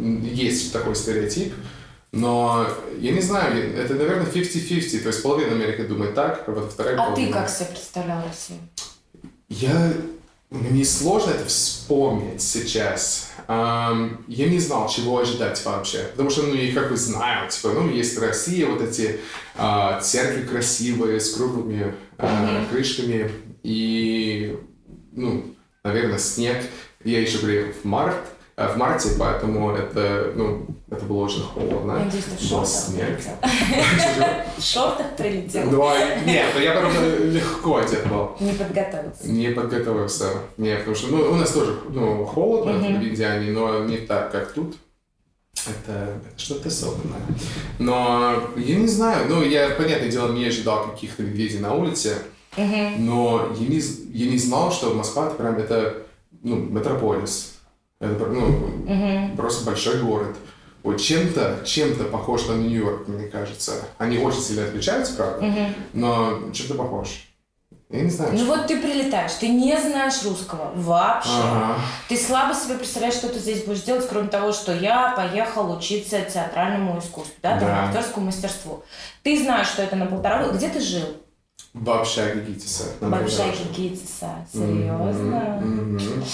есть 0.00 0.72
такой 0.72 0.94
стереотип. 0.94 1.54
Но 2.12 2.66
я 2.98 3.12
не 3.12 3.20
знаю, 3.20 3.76
это, 3.76 3.94
наверное, 3.94 4.26
50-50. 4.26 5.00
То 5.00 5.08
есть 5.08 5.22
половина 5.22 5.52
Америки 5.52 5.82
думает 5.82 6.14
так, 6.14 6.44
а 6.46 6.50
вот 6.52 6.72
вторая 6.72 6.94
А 6.94 7.06
ты 7.10 7.12
половина... 7.12 7.32
как 7.32 7.48
себе 7.50 7.66
представлял 7.66 8.22
Россию? 8.26 8.60
Я... 9.48 9.92
Мне 10.50 10.82
сложно 10.86 11.32
это 11.32 11.44
вспомнить 11.44 12.40
сейчас. 12.40 13.32
Ам, 13.48 14.24
я 14.28 14.48
не 14.48 14.58
знал, 14.58 14.88
чего 14.88 15.18
ожидать 15.18 15.62
вообще. 15.62 16.04
Потому 16.12 16.30
что, 16.30 16.44
ну, 16.44 16.54
я 16.54 16.72
как 16.72 16.88
бы 16.90 16.96
знаю, 16.96 17.50
типа, 17.50 17.68
ну, 17.74 17.90
есть 17.90 18.16
Россия, 18.18 18.66
вот 18.66 18.80
эти 18.80 19.20
а, 19.56 20.00
церкви 20.00 20.46
красивые, 20.46 21.20
с 21.20 21.34
круглыми 21.34 21.94
а, 22.16 22.60
Мгм. 22.60 22.66
крышками. 22.70 23.30
И, 23.62 24.56
ну, 25.12 25.54
наверное, 25.84 26.18
снег. 26.18 26.64
Я 27.04 27.20
еще 27.20 27.38
приехал 27.38 27.72
в 27.82 27.84
март, 27.84 28.16
а, 28.16 28.37
в 28.66 28.76
марте, 28.76 29.10
поэтому 29.16 29.70
это, 29.70 30.32
ну, 30.34 30.66
это 30.90 31.04
было 31.04 31.26
очень 31.26 31.42
холодно. 31.42 32.00
Надеюсь, 32.04 32.24
ты 32.24 32.36
в 32.36 32.48
шортах 32.48 32.68
снег. 32.68 33.20
В 34.56 34.62
шортах 34.62 35.16
прилетел. 35.16 35.70
Ну, 35.70 35.86
а- 35.86 36.20
Нет, 36.26 36.46
я 36.60 36.80
просто 36.80 37.18
легко 37.24 37.76
одет 37.76 38.08
был. 38.08 38.32
Не 38.40 38.52
подготовиться. 38.52 39.28
Не 39.28 39.50
подготовился. 39.50 40.24
Нет, 40.56 40.78
потому 40.78 40.96
что 40.96 41.06
ну, 41.08 41.30
у 41.30 41.34
нас 41.36 41.52
тоже 41.52 41.78
ну, 41.90 42.24
холодно 42.24 42.72
в 42.72 43.04
Индиане, 43.04 43.52
но 43.52 43.84
не 43.84 43.98
так, 43.98 44.32
как 44.32 44.52
тут. 44.52 44.76
Это, 45.66 46.18
это 46.32 46.38
что-то 46.38 46.68
особенное. 46.68 47.20
Но 47.78 48.42
я 48.56 48.76
не 48.76 48.88
знаю, 48.88 49.26
ну, 49.28 49.42
я, 49.42 49.70
понятное 49.70 50.10
дело, 50.10 50.32
не 50.32 50.46
ожидал 50.46 50.88
каких-то 50.88 51.22
медведей 51.22 51.58
на 51.60 51.74
улице, 51.74 52.16
но 52.56 53.54
я 53.56 53.66
не, 53.68 53.80
я 54.12 54.30
не 54.30 54.38
знал, 54.38 54.72
что 54.72 54.94
Москва 54.94 55.26
это 55.26 55.36
прям 55.36 55.56
это, 55.58 56.02
ну, 56.42 56.56
метрополис. 56.56 57.57
Это 58.00 58.26
ну, 58.26 58.46
Мгм. 58.86 59.36
просто 59.36 59.64
большой 59.64 60.00
город. 60.02 60.36
Вот 60.84 60.98
чем-то, 61.00 61.62
чем-то 61.64 62.04
похож 62.04 62.46
на 62.46 62.52
Нью-Йорк, 62.52 63.08
мне 63.08 63.26
кажется. 63.26 63.72
Они 63.98 64.18
очень 64.18 64.40
сильно 64.40 64.64
отличаются, 64.64 65.14
правда, 65.16 65.44
Мгм. 65.44 65.74
но 65.92 66.38
чем-то 66.52 66.74
похож. 66.74 67.24
Я 67.90 68.02
не 68.02 68.10
знаю. 68.10 68.32
Ну 68.34 68.38
что. 68.38 68.46
вот 68.48 68.66
ты 68.66 68.80
прилетаешь, 68.80 69.32
ты 69.40 69.48
не 69.48 69.76
знаешь 69.80 70.22
русского 70.22 70.72
вообще. 70.74 71.30
Ага. 71.32 71.76
Ты 72.08 72.16
слабо 72.18 72.54
себе 72.54 72.74
представляешь, 72.76 73.14
что 73.14 73.30
ты 73.30 73.38
здесь 73.38 73.64
будешь 73.64 73.80
делать, 73.82 74.06
кроме 74.08 74.28
того, 74.28 74.52
что 74.52 74.74
я 74.74 75.14
поехал 75.16 75.74
учиться 75.76 76.20
театральному 76.20 76.98
искусству, 77.00 77.34
да, 77.42 77.58
там, 77.58 77.68
Да. 77.68 77.84
актерскому 77.88 78.26
мастерству. 78.26 78.84
Ты 79.22 79.42
знаешь, 79.42 79.68
что 79.68 79.82
это 79.82 79.96
на 79.96 80.06
полтора 80.06 80.44
года. 80.44 80.56
Где 80.58 80.68
ты 80.68 80.80
жил? 80.80 81.06
В 81.72 81.90
общаге 81.90 82.42
Гитиса. 82.42 82.84
В 83.00 83.12
общаге. 83.12 83.56
Гитиса. 83.74 84.46
Серьезно? 84.52 85.60
мгм. 85.62 86.24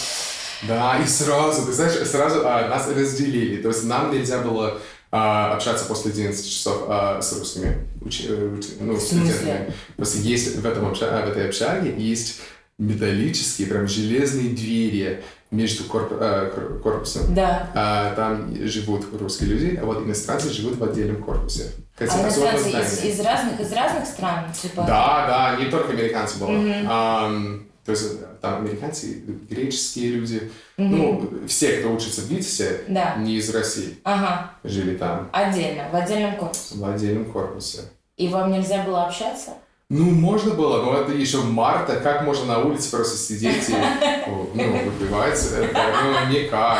Да, 0.68 0.99
и 1.02 1.06
сразу, 1.06 1.66
ты 1.66 1.73
знаешь, 1.73 1.94
сразу 2.09 2.42
а, 2.47 2.68
нас 2.68 2.88
разделили. 2.88 3.61
То 3.62 3.68
есть 3.68 3.85
нам 3.85 4.12
нельзя 4.12 4.38
было 4.38 4.78
а, 5.11 5.54
общаться 5.54 5.85
после 5.87 6.12
11 6.12 6.44
часов 6.49 6.85
а, 6.88 7.21
с 7.21 7.33
русскими 7.38 7.87
уч- 8.00 8.26
э, 8.28 8.61
ну, 8.80 8.99
студентами. 8.99 9.73
Просто 9.97 10.18
есть 10.18 10.56
в, 10.56 10.66
этом 10.66 10.87
обща- 10.87 11.09
а, 11.11 11.26
в 11.26 11.30
этой 11.30 11.49
общаге 11.49 11.94
есть 11.97 12.40
металлические, 12.78 13.68
прям 13.68 13.87
железные 13.87 14.50
двери 14.50 15.23
между 15.50 15.85
корп- 15.85 16.18
а, 16.21 16.50
кор- 16.50 16.80
корпусом. 16.80 17.33
Да. 17.35 17.71
А, 17.75 18.14
там 18.16 18.52
живут 18.66 19.06
русские 19.21 19.50
люди, 19.50 19.78
а 19.80 19.85
вот 19.85 20.02
иностранцы 20.02 20.50
живут 20.50 20.78
в 20.78 20.85
отдельном 20.85 21.23
корпусе. 21.23 21.71
А 21.97 22.06
Хотя 22.06 22.26
особенно 22.26 22.50
иностранцы 22.59 23.06
из, 23.09 23.14
из 23.14 23.21
разных, 23.25 23.61
из 23.61 23.73
разных 23.73 24.06
стран, 24.06 24.52
типа? 24.52 24.85
Да, 24.87 25.26
да, 25.56 25.62
не 25.62 25.71
только 25.71 25.92
американцы 25.92 26.38
было. 26.38 26.49
Мгм. 26.49 26.87
Ам, 26.90 27.66
то 27.85 27.93
есть 27.93 28.41
там 28.41 28.62
американцы, 28.64 29.23
греческие 29.50 30.12
люди. 30.12 30.50
Мгм. 30.76 30.97
Ну, 30.97 31.31
все, 31.47 31.79
кто 31.79 31.93
учится 31.93 32.23
в 32.23 32.25
ВИТИСе, 32.25 32.85
Да. 32.88 33.17
не 33.17 33.37
из 33.37 33.50
России, 33.55 33.99
Ага. 34.05 34.53
жили 34.64 34.97
там, 34.97 35.29
Отдельно, 35.33 35.88
в 35.93 35.97
отдельном 35.97 36.37
корпусе. 36.37 36.75
в 36.76 36.85
отдельном 36.85 37.25
корпусе. 37.31 37.81
И 38.17 38.29
вам 38.29 38.53
нельзя 38.53 38.83
было 38.85 39.05
общаться? 39.07 39.50
Ну, 39.91 40.11
можно 40.11 40.55
было, 40.55 40.83
но 40.83 40.97
это 40.99 41.12
еще 41.12 41.43
марта. 41.43 41.97
Как 42.00 42.25
можно 42.25 42.47
на 42.47 42.59
улице 42.61 42.91
просто 42.91 43.19
сидеть 43.19 43.69
и 43.69 43.73
ну, 44.26 44.45
выпивать? 44.55 45.38
Ну, 45.53 46.33
никак. 46.33 46.79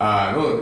А, 0.00 0.32
ну, 0.32 0.60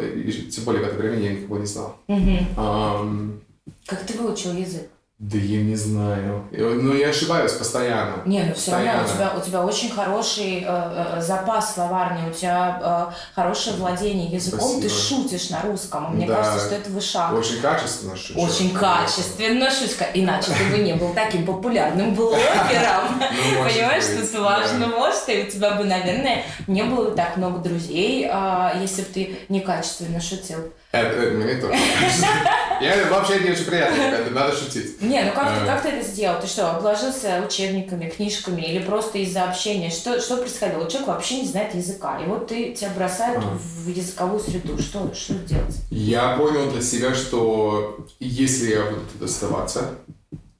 тем 0.51 0.65
более 0.65 0.83
в 0.85 0.87
это 0.89 0.97
время 0.97 1.19
я 1.19 1.33
никого 1.35 1.59
не 1.59 1.67
знал. 1.67 1.97
Мгм. 2.09 2.47
Ам, 2.57 3.41
Как 3.87 4.05
ты 4.05 4.19
выучил 4.19 4.53
язык? 4.55 4.89
Да 5.19 5.39
я 5.39 5.63
не 5.63 5.77
знаю. 5.77 6.47
Но 6.53 6.95
я 6.95 7.09
ошибаюсь 7.09 7.53
постоянно. 7.53 8.21
Не, 8.27 8.43
ну 8.43 8.55
все 8.55 8.73
равно 8.73 9.03
у 9.03 9.09
тебя, 9.09 9.33
у 9.35 9.41
тебя 9.41 9.65
очень 9.65 9.91
хороший 9.91 10.61
э, 10.61 10.65
э, 10.67 11.23
запас 11.23 11.73
словарный, 11.73 12.29
у 12.29 12.35
тебя 12.35 13.09
э, 13.11 13.15
хорошее 13.35 13.77
владение 13.77 14.27
языком, 14.27 14.61
Спасибо. 14.61 14.83
ты 14.83 14.89
шутишь 14.91 15.49
на 15.49 15.63
русском. 15.63 16.15
Мне 16.15 16.27
да. 16.27 16.35
кажется, 16.35 16.67
что 16.67 16.75
это 16.75 16.91
выше. 16.91 17.19
Очень 17.33 17.63
качественно 17.63 18.15
шучу. 18.15 18.39
Очень 18.39 18.75
качественно 18.75 19.71
шутка. 19.71 20.07
Иначе 20.13 20.51
ты 20.53 20.77
бы 20.77 20.83
не 20.83 20.93
был 20.93 21.15
таким 21.15 21.47
популярным 21.47 22.15
блогером. 22.15 23.19
Ну, 23.57 23.65
Понимаешь, 23.65 24.05
тут 24.05 24.41
важно, 24.41 24.87
может, 24.87 25.29
и 25.29 25.43
у 25.43 25.51
тебя 25.51 25.73
бы, 25.73 25.85
наверное, 25.85 26.43
не 26.67 26.83
было 26.83 27.13
так 27.13 27.37
много 27.37 27.59
друзей, 27.59 28.29
а, 28.31 28.75
если 28.81 29.03
бы 29.03 29.09
ты 29.09 29.39
некачественно 29.49 30.21
шутил. 30.21 30.73
Это, 30.93 31.09
это 31.09 31.33
мне 31.33 31.55
тоже. 31.55 31.75
Я 32.81 33.09
вообще 33.11 33.41
не 33.41 33.51
очень 33.51 33.65
приятно, 33.65 34.01
это 34.01 34.31
надо 34.31 34.57
шутить. 34.57 35.01
Не, 35.01 35.25
ну 35.25 35.33
как, 35.33 35.49
ты, 35.49 35.65
э. 35.65 35.67
как 35.67 35.83
ты 35.83 35.89
это 35.89 36.07
сделал? 36.07 36.41
Ты 36.41 36.47
что, 36.47 36.71
обложился 36.71 37.43
учебниками, 37.47 38.09
книжками 38.09 38.63
или 38.63 38.81
просто 38.81 39.19
из-за 39.19 39.45
общения? 39.45 39.91
Что, 39.91 40.21
что 40.21 40.37
происходило? 40.37 40.89
Человек 40.89 41.09
вообще 41.09 41.41
не 41.41 41.49
знает 41.49 41.75
языка, 41.75 42.19
и 42.23 42.27
вот 42.27 42.49
ты 42.49 42.73
тебя 42.73 42.91
бросают 42.91 43.43
а. 43.45 43.59
в 43.59 43.89
языковую 43.89 44.41
среду. 44.41 44.81
Что, 44.81 45.13
что 45.15 45.35
делать? 45.35 45.77
Я 45.91 46.37
понял 46.37 46.71
для 46.71 46.83
себя, 46.83 47.15
что 47.15 48.07
если 48.21 48.71
я 48.71 48.85
буду 48.85 49.03
тут 49.13 49.23
оставаться, 49.23 49.91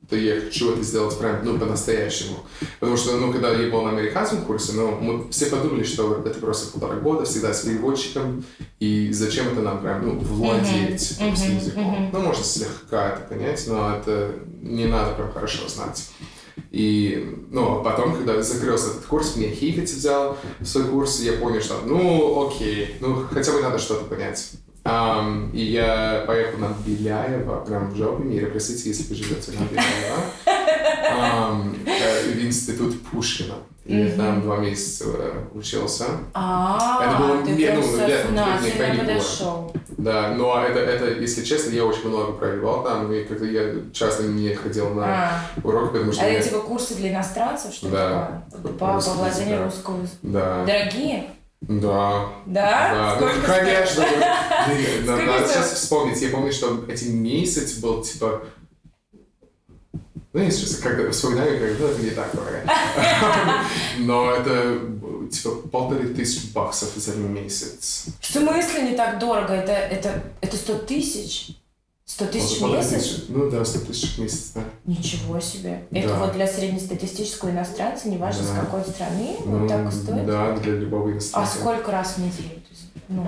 то 0.09 0.17
я 0.17 0.41
хочу 0.41 0.73
это 0.73 0.83
сделать 0.83 1.19
прям, 1.19 1.45
ну, 1.45 1.59
по-настоящему. 1.59 2.39
Потому 2.79 2.97
что, 2.97 3.17
ну, 3.17 3.33
когда 3.33 3.51
я 3.51 3.71
был 3.71 3.83
на 3.83 3.91
американском 3.91 4.43
курсе, 4.45 4.73
ну, 4.73 4.93
мы 5.01 5.31
все 5.31 5.47
подумали, 5.47 5.83
что 5.83 6.23
это 6.25 6.39
просто 6.39 6.73
полтора 6.73 6.97
года, 7.01 7.25
всегда 7.25 7.53
с 7.53 7.63
переводчиком, 7.63 8.45
и 8.79 9.13
зачем 9.13 9.49
это 9.49 9.63
нам 9.63 9.81
прям, 9.81 10.07
ну, 10.07 10.19
владеть 10.19 11.01
mm-hmm. 11.01 11.33
этим 11.33 11.57
языком. 11.57 11.95
Mm-hmm. 11.95 12.11
Ну, 12.13 12.21
можно 12.21 12.45
слегка 12.45 13.11
это 13.11 13.23
понять, 13.23 13.65
но 13.67 13.97
это 13.97 14.35
не 14.63 14.87
надо 14.87 15.15
прям 15.15 15.33
хорошо 15.33 15.69
знать. 15.69 16.09
И, 16.71 17.47
ну, 17.51 17.81
а 17.81 17.85
потом, 17.85 18.15
когда 18.15 18.43
закрылся 18.43 18.91
этот 18.91 19.07
курс, 19.07 19.37
меня 19.37 19.51
Хивиц 19.51 19.93
взял 19.93 20.37
свой 20.65 20.85
курс, 20.85 21.21
и 21.21 21.25
я 21.25 21.33
понял, 21.33 21.61
что, 21.61 21.81
ну, 21.85 22.47
окей, 22.47 22.97
ну, 23.01 23.25
хотя 23.31 23.53
бы 23.53 23.61
надо 23.61 23.79
что-то 23.79 24.05
понять. 24.05 24.53
Um, 24.87 25.51
и 25.53 25.65
я 25.65 26.25
поехал 26.27 26.59
на 26.59 26.77
Беляева, 26.87 27.65
прям 27.65 27.91
в 27.91 27.97
жопе 27.97 28.23
мира. 28.23 28.51
Простите, 28.51 28.89
если 28.89 29.09
вы 29.09 29.15
живете 29.17 29.53
на 29.53 29.65
Беляева. 29.65 30.17
Um, 31.19 31.75
в 32.35 32.45
институт 32.45 33.03
Пушкина. 33.11 33.55
Mm-hmm. 33.87 34.11
я 34.11 34.17
там 34.17 34.43
два 34.43 34.57
месяца 34.57 35.05
э, 35.07 35.45
учился. 35.55 36.07
А, 36.35 37.05
это 37.05 37.23
было 37.23 37.45
ты 37.45 37.53
не, 37.53 37.71
ну, 37.71 38.07
летом, 38.07 38.35
не 38.35 38.99
подошел. 38.99 39.73
Да, 39.97 40.35
но 40.35 40.61
это, 40.61 40.81
это, 40.81 41.21
если 41.21 41.45
честно, 41.45 41.71
я 41.71 41.85
очень 41.85 42.09
много 42.09 42.33
проебал 42.33 42.83
там, 42.83 43.13
и 43.13 43.23
как-то 43.23 43.45
я 43.45 43.75
часто 43.93 44.25
не 44.25 44.55
ходил 44.55 44.91
на 44.91 45.05
а. 45.07 45.41
уроки, 45.63 45.93
потому 45.93 46.13
что... 46.13 46.23
А 46.23 46.27
это 46.27 46.49
типа 46.49 46.61
курсы 46.63 46.97
для 46.97 47.13
иностранцев, 47.13 47.73
что 47.73 47.89
да. 47.89 48.43
такое? 48.51 48.73
По, 48.73 49.01
по 49.01 49.11
владению 49.13 49.65
русского 49.65 49.99
Да. 50.23 50.65
Дорогие? 50.67 51.31
Да. 51.69 52.29
Да? 52.47 52.91
Да, 52.93 53.17
Сколько 53.17 53.39
ну, 53.39 53.47
конечно. 53.47 54.07
Надо 55.27 55.49
сейчас 55.49 55.73
вспомнить. 55.73 56.21
Я 56.21 56.31
помню, 56.31 56.53
что 56.53 56.85
один 56.89 57.23
месяц 57.23 57.75
был 57.79 58.03
типа 58.03 58.43
ну, 60.37 60.43
я 60.43 60.51
сейчас 60.51 60.77
когда 60.77 61.11
вспоминаю, 61.11 61.59
как 61.59 61.81
ну, 61.81 61.87
это 61.87 62.03
не 62.03 62.11
так 62.11 62.31
дорого. 62.35 62.63
Но 64.01 64.31
это 64.33 64.81
типа 65.33 65.69
полторы 65.73 66.09
тысячи 66.09 66.53
баксов 66.53 66.91
за 66.95 67.17
месяц. 67.17 68.09
В 68.21 68.27
смысле 68.27 68.91
не 68.91 68.97
так 68.97 69.19
дорого? 69.19 69.55
Это, 69.55 69.73
это, 69.73 70.23
это 70.43 70.57
сто 70.59 70.77
тысяч? 70.77 71.57
100 72.07 72.27
тысяч 72.27 72.61
в 72.61 72.73
месяц? 72.73 73.25
Ну 73.29 73.51
да, 73.51 73.65
100 73.65 73.81
тысяч 73.81 74.17
в 74.17 74.21
месяц, 74.21 74.53
да. 74.55 74.63
Ничего 74.85 75.41
себе. 75.41 75.83
Да. 75.91 75.99
Это 75.99 76.15
вот 76.15 76.33
для 76.35 76.47
среднестатистического 76.47 77.51
иностранца, 77.51 78.09
неважно 78.09 78.45
да. 78.45 78.49
с 78.49 78.65
какой 78.65 78.83
страны, 78.83 79.37
ну, 79.45 79.59
вот 79.59 79.69
так 79.69 79.93
стоит? 79.93 80.25
Да, 80.25 80.53
для 80.57 80.75
любого 80.75 81.11
иностранца. 81.11 81.53
А 81.53 81.61
сколько 81.61 81.91
раз 81.91 82.15
в 82.15 82.19
неделю? 82.19 82.63
Ну, 83.09 83.27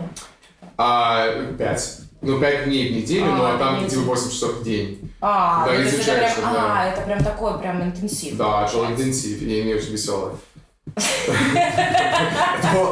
а, 0.76 1.52
пять. 1.58 1.98
Ну, 2.20 2.40
пять 2.40 2.64
дней 2.64 2.92
в 2.92 2.96
неделю, 2.96 3.26
а, 3.32 3.36
но 3.36 3.58
там 3.58 3.88
типа 3.88 4.02
8 4.02 4.30
часов 4.30 4.58
в 4.58 4.64
день. 4.64 5.10
А, 5.20 5.66
да, 5.66 5.72
ну, 5.72 5.82
изучаешь, 5.82 6.32
это 6.32 6.40
прям, 6.40 6.52
да. 6.52 6.80
А, 6.80 6.84
это 6.86 7.00
прям 7.02 7.24
такой 7.24 7.58
прям 7.58 7.82
интенсив. 7.82 8.36
Да, 8.36 8.64
это 8.64 8.92
интенсив, 8.92 9.42
и 9.42 9.62
не 9.64 9.74
очень 9.74 9.90
веселый. 9.90 10.34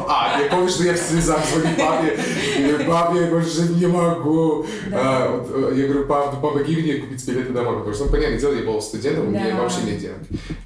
А, 0.08 0.40
я 0.40 0.48
помню, 0.48 0.68
что 0.68 0.84
я 0.84 0.94
в 0.94 0.96
слезах 0.96 1.40
звоню 1.46 1.76
папе. 1.76 2.18
И 2.58 2.84
папе, 2.86 3.20
я 3.20 3.26
больше 3.26 3.62
не 3.62 3.86
могу. 3.86 4.66
А, 4.92 5.44
э, 5.48 5.72
я 5.76 5.86
говорю, 5.86 6.06
пап, 6.06 6.34
ну 6.34 6.40
помоги 6.40 6.76
мне 6.76 6.94
купить 6.94 7.26
билеты 7.26 7.52
домой. 7.52 7.78
Потому 7.78 7.94
что, 7.94 8.04
ну, 8.04 8.10
понятное 8.10 8.38
дело, 8.38 8.52
я 8.52 8.64
был 8.64 8.80
студентом, 8.80 9.28
у 9.28 9.30
меня 9.30 9.56
вообще 9.56 9.82
нет 9.82 9.98
денег. 9.98 10.16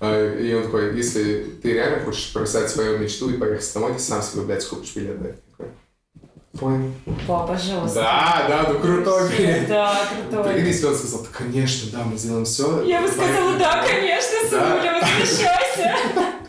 А, 0.00 0.38
и 0.38 0.54
он 0.54 0.64
такой, 0.64 0.96
если 0.96 1.44
ты 1.62 1.72
реально 1.72 2.04
хочешь 2.04 2.32
бросать 2.32 2.70
свою 2.70 2.98
мечту 2.98 3.30
и 3.30 3.36
поехать 3.36 3.72
домой, 3.74 3.94
ты 3.94 4.00
сам 4.00 4.22
себе, 4.22 4.42
блядь, 4.42 4.66
купишь 4.66 4.94
билеты. 4.94 5.36
Понял. 6.58 6.92
Папа, 7.28 7.54
пожалуйста. 7.54 8.00
Да, 8.00 8.46
да, 8.48 8.72
ну 8.72 8.80
крутой 8.80 9.30
билет. 9.30 9.68
Да, 9.68 9.96
крутой. 10.30 10.52
Прикинь, 10.52 10.66
если 10.68 10.86
он 10.86 10.94
сказал, 10.96 11.26
конечно, 11.32 11.90
да, 11.92 12.04
мы 12.04 12.16
сделаем 12.18 12.44
все. 12.44 12.82
Я 12.82 13.02
бы 13.02 13.08
сказала, 13.08 13.56
да, 13.56 13.84
конечно, 13.86 14.36
сынуля, 14.48 15.00
возвращайся. 15.00 15.94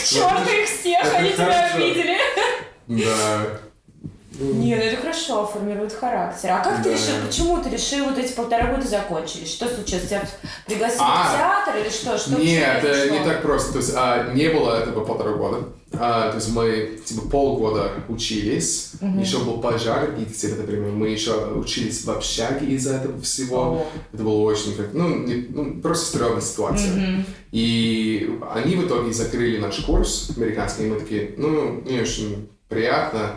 К 0.00 0.04
черту 0.04 0.50
их 0.50 0.68
всех, 0.68 1.14
они 1.14 1.32
тебя 1.32 1.72
обидели. 1.74 2.18
Да. 2.88 3.60
Не, 4.40 4.74
ну 4.74 4.82
это 4.82 4.96
хорошо, 4.96 5.46
формирует 5.46 5.92
характер. 5.92 6.50
А 6.52 6.60
как 6.60 6.78
да. 6.78 6.84
ты 6.84 6.92
решил, 6.94 7.14
почему 7.26 7.58
ты 7.58 7.68
решил 7.68 8.06
вот 8.06 8.16
эти 8.16 8.32
полтора 8.32 8.72
года 8.72 8.86
закончились? 8.86 9.52
Что 9.52 9.68
случилось? 9.68 10.08
Тебя 10.08 10.22
пригласили 10.66 11.02
а, 11.02 11.24
в 11.24 11.36
театр 11.36 11.82
или 11.82 11.90
что? 11.90 12.16
что 12.16 12.40
нет, 12.40 12.82
это 12.82 13.10
не 13.10 13.22
так 13.22 13.42
просто. 13.42 13.72
То 13.72 13.78
есть 13.78 13.92
а, 13.94 14.32
не 14.32 14.48
было 14.48 14.80
этого 14.80 15.04
полтора 15.04 15.32
года. 15.32 15.68
А, 15.92 16.30
то 16.30 16.36
есть 16.36 16.52
мы 16.52 17.00
типа 17.04 17.28
полгода 17.28 17.92
учились, 18.08 18.92
mm-hmm. 19.00 19.20
еще 19.20 19.38
был 19.38 19.60
пожар 19.60 20.12
в 20.12 20.24
Питере, 20.24 20.54
например, 20.54 20.92
мы 20.92 21.08
еще 21.08 21.32
учились 21.54 22.04
в 22.04 22.10
общаге 22.10 22.66
из-за 22.74 22.96
этого 22.96 23.20
всего. 23.20 23.56
Oh. 23.56 23.86
Это 24.12 24.22
было 24.22 24.40
очень, 24.42 24.76
ну, 24.92 25.18
не, 25.18 25.46
ну 25.48 25.80
просто 25.80 26.06
стрёмная 26.06 26.40
ситуация. 26.40 26.94
Mm-hmm. 26.94 27.24
И 27.52 28.38
они 28.54 28.76
в 28.76 28.86
итоге 28.86 29.12
закрыли 29.12 29.58
наш 29.58 29.80
курс 29.80 30.30
американский, 30.36 30.84
и 30.84 30.86
мы 30.86 31.00
такие, 31.00 31.34
ну, 31.36 31.82
не 31.82 32.00
очень 32.00 32.48
приятно, 32.68 33.34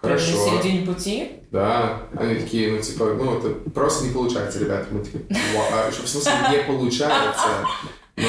Хорошо. 0.00 0.36
На 0.36 0.60
середине 0.62 0.86
пути? 0.86 1.30
Да. 1.50 2.02
Они 2.16 2.34
такие, 2.36 2.72
ну, 2.72 2.78
типа, 2.80 3.14
ну, 3.18 3.38
это 3.38 3.48
просто 3.70 4.04
не 4.04 4.12
получается, 4.12 4.58
ребята. 4.58 4.86
Мы 4.90 5.02
такие, 5.02 5.24
а, 5.72 5.90
что 5.90 6.02
в 6.02 6.08
смысле 6.08 6.32
не 6.50 6.58
получается? 6.64 7.64
Но 8.16 8.28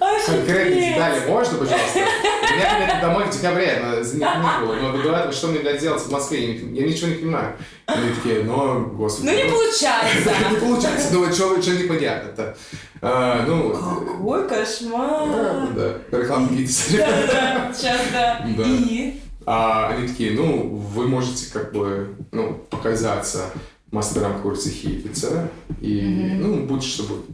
конкретные 0.26 0.92
детали 0.92 1.28
можно, 1.28 1.58
пожалуйста? 1.58 1.98
Я 1.98 2.80
билеты 2.80 3.00
домой 3.00 3.24
в 3.24 3.30
декабре, 3.30 3.80
на, 3.82 4.02
за 4.02 4.16
них 4.16 4.26
не 4.26 4.66
было. 4.66 4.74
Но 4.74 4.92
говорят, 4.92 5.34
что 5.34 5.48
мне 5.48 5.60
для 5.60 5.76
делать 5.76 6.02
в 6.02 6.10
Москве? 6.10 6.54
Я, 6.54 6.86
ничего 6.86 7.08
не 7.08 7.16
понимаю. 7.16 7.56
Они 7.86 8.14
такие, 8.14 8.44
ну, 8.44 8.86
господи. 8.86 9.26
Ну, 9.26 9.36
не 9.36 9.44
получается. 9.44 10.30
не 10.50 10.56
получается. 10.56 11.08
Ну, 11.12 11.32
что, 11.32 11.62
что 11.62 11.70
непонятно-то? 11.72 12.56
А, 13.02 13.44
ну, 13.46 13.70
Какой 13.70 14.48
кошмар. 14.48 15.28
Да, 15.28 15.68
да. 16.10 16.18
Реклама 16.18 16.48
Да, 16.92 17.26
да, 17.32 17.72
сейчас 17.74 18.00
да. 18.12 18.46
И? 18.56 19.20
А 19.46 19.88
они 19.88 20.08
такие, 20.08 20.32
ну, 20.32 20.76
вы 20.76 21.08
можете 21.08 21.52
как 21.52 21.72
бы, 21.72 22.14
ну, 22.30 22.54
показаться 22.70 23.46
мастером 23.90 24.40
курса 24.42 24.70
Хейфица, 24.70 25.48
и, 25.80 26.00
mm-hmm. 26.00 26.34
ну, 26.36 26.66
будь 26.66 26.84
что 26.84 27.04
будет. 27.04 27.24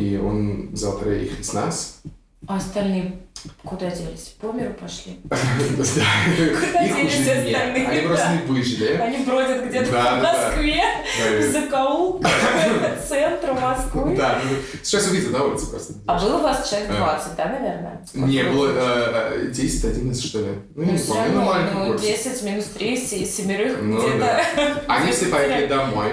И 0.00 0.16
он 0.16 0.70
взял 0.72 0.98
троих 0.98 1.38
из 1.40 1.52
нас. 1.52 2.00
А 2.46 2.56
остальные 2.56 3.20
Куда 3.64 3.90
делись? 3.90 4.34
По 4.38 4.52
миру 4.52 4.74
пошли? 4.78 5.18
Куда 5.22 6.88
делись 6.88 7.20
остальные? 7.20 7.86
Они 7.86 8.06
просто 8.06 8.32
не 8.32 8.52
выжили. 8.52 8.92
Они 8.94 9.24
бродят 9.24 9.66
где-то 9.66 9.90
в 9.90 10.22
Москве, 10.22 10.82
в 11.38 11.52
закоулках, 11.52 12.30
центру 13.08 13.54
Москвы. 13.54 14.16
Да, 14.16 14.40
ну, 14.44 14.56
сейчас 14.82 15.08
увидите 15.08 15.30
на 15.30 15.44
улице 15.44 15.70
просто. 15.70 15.94
А 16.06 16.20
было 16.20 16.36
у 16.36 16.42
вас 16.42 16.68
человек 16.68 16.90
20, 16.90 17.36
да, 17.36 17.46
наверное? 17.46 18.06
Не, 18.12 18.44
было 18.44 18.68
10-11, 19.48 20.26
что 20.26 20.40
ли. 20.40 20.52
Ну, 20.74 20.84
не 20.84 20.98
помню, 20.98 21.32
ну, 21.32 21.42
маленький 21.42 22.06
10 22.06 22.42
минус 22.42 22.64
3 22.74 22.94
из 22.94 23.36
семерых 23.36 23.78
ну 23.80 23.98
где-то. 24.00 24.44
Они 24.88 25.12
все 25.12 25.26
поехали 25.26 25.66
домой. 25.66 26.12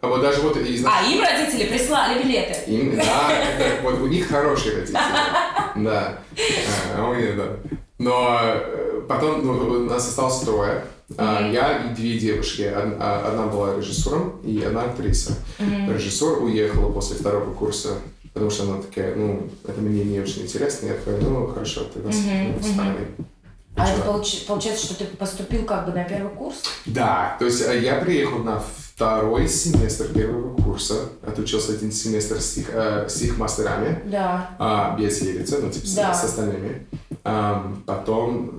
А 0.00 0.08
вот 0.08 0.20
даже 0.20 0.40
вот 0.42 0.56
из... 0.56 0.84
А 0.84 1.02
им 1.02 1.20
родители 1.22 1.66
прислали 1.66 2.22
билеты? 2.22 2.70
Им, 2.70 2.96
да, 2.96 3.32
это, 3.32 3.82
вот 3.82 4.00
у 4.00 4.06
них 4.06 4.28
хорошие 4.28 4.76
родители. 4.76 4.98
Да. 5.76 6.18
А 6.96 7.08
у 7.08 7.14
них, 7.14 7.36
да. 7.36 7.56
Но 7.98 8.40
э, 8.42 9.02
потом 9.08 9.46
ну, 9.46 9.52
у 9.52 9.84
нас 9.84 10.06
осталось 10.08 10.40
трое. 10.40 10.84
Mm-hmm. 11.10 11.52
Я 11.52 11.84
и 11.84 11.94
две 11.94 12.18
девушки. 12.18 12.62
А, 12.62 13.28
одна 13.28 13.46
была 13.46 13.76
режиссером 13.76 14.40
и 14.44 14.62
одна 14.62 14.84
актриса. 14.84 15.34
Mm-hmm. 15.58 15.94
Режиссер 15.94 16.42
уехала 16.42 16.92
после 16.92 17.16
второго 17.16 17.52
курса, 17.52 17.98
потому 18.32 18.50
что 18.50 18.64
она 18.64 18.82
такая, 18.82 19.14
ну, 19.14 19.48
это 19.66 19.80
мне 19.80 20.04
не 20.04 20.20
очень 20.20 20.42
интересно. 20.42 20.86
Я 20.86 20.94
такая, 20.94 21.20
ну, 21.20 21.46
хорошо, 21.46 21.82
ты 21.84 22.00
нас 22.00 22.16
mm-hmm. 22.16 22.60
mm-hmm. 22.60 23.24
А 23.76 23.88
это 23.90 24.02
получ, 24.02 24.44
получается, 24.46 24.86
что 24.86 24.94
ты 24.96 25.04
поступил 25.04 25.64
как 25.66 25.86
бы 25.86 25.92
на 25.92 26.04
первый 26.04 26.30
курс? 26.34 26.56
Да, 26.86 27.36
то 27.38 27.44
есть 27.44 27.60
э, 27.62 27.80
я 27.82 27.96
приехал 27.96 28.38
на 28.38 28.60
второй 28.94 29.46
семестр 29.48 30.06
первого 30.14 30.56
курса. 30.56 31.10
Отучился 31.26 31.72
один 31.72 31.92
семестр 31.92 32.40
с 32.40 32.56
их, 32.56 32.70
э, 32.72 33.06
с 33.08 33.20
их 33.22 33.36
мастерами. 33.36 34.00
Да. 34.06 34.50
А, 34.58 34.96
без 34.98 35.20
Елицы, 35.20 35.58
ну, 35.58 35.70
типа, 35.70 35.86
с- 35.86 35.94
Да. 35.94 36.14
с, 36.14 36.24
остальными. 36.24 36.86
Ам, 37.24 37.82
потом 37.84 38.50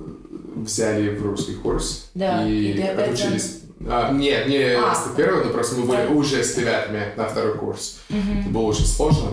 взяли 0.56 1.16
в 1.16 1.24
русский 1.26 1.54
курс. 1.54 2.10
Да, 2.14 2.46
И, 2.46 2.72
и 2.74 2.80
отучились. 2.82 3.60
А, 3.88 4.12
нет, 4.12 4.46
не 4.48 4.76
А. 4.76 4.94
с 4.94 5.16
первого, 5.16 5.44
но 5.44 5.50
просто 5.50 5.76
мы 5.76 5.86
были 5.86 6.06
уже 6.06 6.44
с 6.44 6.56
ребятами 6.56 7.12
на 7.16 7.24
второй 7.28 7.56
курс. 7.58 7.98
Это 8.08 8.48
было 8.50 8.62
очень 8.62 8.86
сложно. 8.86 9.32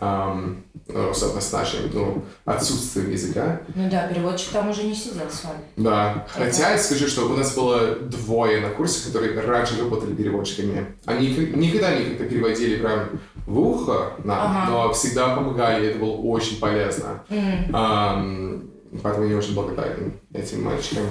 Ам, 0.00 0.62
ну, 0.88 1.10
особенно 1.10 1.40
с 1.40 1.52
нашим 1.52 1.80
ну, 1.92 2.24
отсутствием 2.44 3.10
языка. 3.10 3.60
Ну 3.74 3.88
да, 3.90 4.06
переводчик 4.06 4.50
там 4.50 4.68
уже 4.70 4.82
не 4.84 4.94
сидел 4.94 5.28
с 5.30 5.44
вами. 5.44 5.60
Да, 5.76 6.26
хотя 6.30 6.72
я 6.72 6.78
скажу, 6.78 7.06
что 7.08 7.26
у 7.26 7.36
нас 7.36 7.54
было 7.54 7.96
двое 7.96 8.60
на 8.60 8.70
курсе, 8.70 9.06
которые 9.06 9.38
раньше 9.40 9.78
работали 9.80 10.14
переводчиками. 10.14 10.94
Они 11.06 11.28
ник- 11.28 11.56
никогда 11.56 11.94
не 11.96 12.04
как-то 12.10 12.24
переводили 12.24 12.76
прям 12.76 13.08
в 13.46 13.58
ухо 13.58 14.12
нам, 14.24 14.38
Ага. 14.40 14.70
но 14.70 14.92
всегда 14.92 15.34
помогали, 15.34 15.84
и 15.84 15.88
это 15.90 15.98
было 15.98 16.16
очень 16.16 16.58
полезно. 16.60 17.22
М. 17.28 17.70
Ам, 17.74 18.62
поэтому 19.02 19.26
я 19.26 19.36
очень 19.36 19.54
благодарен 19.54 20.12
этим 20.32 20.64
мальчикам. 20.64 21.04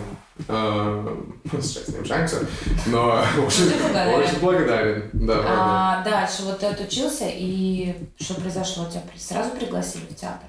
Ам, 0.47 1.35
сейчас 1.61 1.89
не 1.89 1.99
общаемся, 1.99 2.37
но 2.87 3.23
очень, 3.45 3.69
благодарен. 3.79 4.19
очень 4.19 4.39
благодарен. 4.39 5.09
Да. 5.13 5.43
А 5.47 6.03
дальше 6.03 6.43
вот 6.43 6.59
ты 6.59 6.65
отучился, 6.65 7.25
и 7.27 7.95
что 8.19 8.35
произошло? 8.35 8.85
Тебя 8.89 9.03
сразу 9.17 9.51
пригласили 9.51 10.05
в 10.05 10.15
театр? 10.15 10.47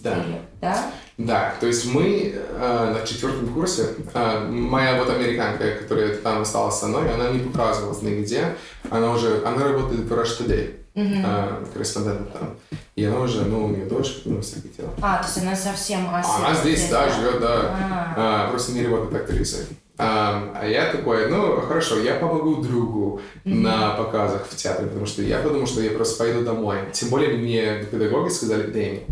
Да. 0.00 0.16
Или- 0.18 0.40
да? 0.60 0.90
Да, 1.18 1.54
то 1.60 1.66
есть 1.66 1.86
мы 1.86 2.32
э, 2.34 2.94
на 2.98 3.06
четвертом 3.06 3.52
курсе, 3.54 3.86
э, 4.12 4.48
моя 4.48 4.96
вот 4.98 5.08
американка, 5.10 5.76
которая 5.76 6.16
там 6.16 6.42
осталась 6.42 6.76
со 6.76 6.86
мной, 6.86 7.12
она 7.12 7.30
не 7.30 7.38
показывалась 7.38 8.02
нигде, 8.02 8.56
она 8.90 9.12
уже, 9.12 9.42
она 9.44 9.64
работает 9.64 10.00
в 10.00 10.12
Rush 10.12 10.40
Today, 10.40 10.74
Мгм. 10.94 11.24
э, 11.24 11.64
корреспондентом 11.72 12.26
там, 12.26 12.54
и 12.96 13.04
она 13.04 13.20
уже, 13.20 13.42
ну, 13.42 13.64
у 13.64 13.68
нее 13.68 13.86
дочь, 13.86 14.22
ну, 14.26 14.40
всякие 14.42 14.72
дела. 14.72 14.90
А, 15.00 15.18
то 15.18 15.24
есть 15.24 15.38
она 15.38 15.56
совсем 15.56 16.06
А 16.10 16.20
осела 16.20 16.46
она 16.48 16.54
здесь, 16.54 16.88
да, 16.90 17.08
живет, 17.08 17.40
да, 17.40 17.60
А. 17.70 18.14
А, 18.16 18.50
просто 18.50 18.72
не 18.72 18.84
работает 18.84 19.22
актрисой. 19.22 19.64
А, 19.98 20.52
а 20.54 20.66
я 20.66 20.90
такой, 20.90 21.30
ну, 21.30 21.60
хорошо, 21.60 21.98
я 21.98 22.14
помогу 22.16 22.62
другу 22.62 23.20
на 23.44 23.90
показах 23.90 24.46
в 24.46 24.56
театре, 24.56 24.88
потому 24.88 25.06
что 25.06 25.22
я 25.22 25.38
подумал, 25.38 25.66
что 25.66 25.80
я 25.80 25.90
просто 25.92 26.18
поеду 26.18 26.44
домой. 26.44 26.78
Тем 26.92 27.08
более 27.08 27.36
мне 27.36 27.84
педагоги 27.90 28.30
сказали, 28.30 28.70
Дэни, 28.70 29.02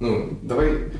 ну, 0.00 0.38
давай 0.42 0.90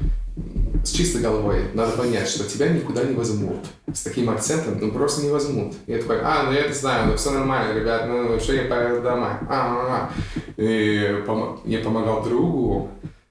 с 0.85 0.91
чистой 0.91 1.23
головой, 1.23 1.65
надо 1.75 1.93
понять, 1.93 2.29
что 2.29 2.45
тебя 2.45 2.69
никуда 2.69 3.05
не 3.05 3.15
возьмут. 3.15 3.59
С 3.93 4.03
таким 4.03 4.31
акцентом, 4.31 4.79
ну, 4.81 4.91
просто 4.93 5.23
не 5.23 5.31
возьмут. 5.31 5.75
И 5.87 5.93
я 5.93 5.99
такой, 5.99 6.21
а, 6.23 6.45
ну, 6.45 6.53
я 6.53 6.61
это 6.61 6.75
знаю, 6.75 7.09
ну, 7.09 7.17
все 7.17 7.31
нормально, 7.31 7.79
ребят, 7.79 8.07
ну, 8.09 8.29
вообще 8.29 8.57
я 8.57 8.63
поеду 8.65 9.03
домой. 9.03 9.31
А, 9.49 9.49
а, 9.49 9.87
а. 9.91 10.11
И 10.57 11.23
помо- 11.27 11.61
я 11.65 11.81
помогал 11.81 12.23
другу 12.23 12.91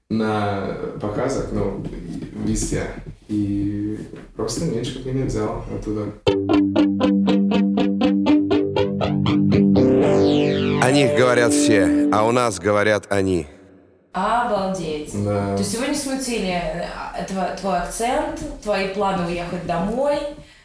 на 0.10 0.78
показах, 1.02 1.48
ну, 1.52 1.84
везде. 2.46 2.84
И 3.28 4.00
просто 4.36 4.66
меньше 4.66 5.02
меня 5.06 5.26
взял 5.26 5.66
оттуда. 5.76 6.06
О 10.82 10.92
них 10.92 11.18
говорят 11.18 11.52
все, 11.52 12.10
а 12.14 12.26
у 12.26 12.32
нас 12.32 12.60
говорят 12.60 13.08
они. 13.10 13.48
Обалдеть. 14.18 15.12
Да. 15.24 15.54
То 15.56 15.60
есть 15.60 15.74
его 15.74 15.86
не 15.86 15.96
смутили 15.96 16.62
э, 16.62 17.26
тво- 17.30 17.56
твой 17.60 17.78
акцент, 17.80 18.40
твои 18.64 18.90
планы 18.90 19.28
уехать 19.28 19.66
домой. 19.66 20.18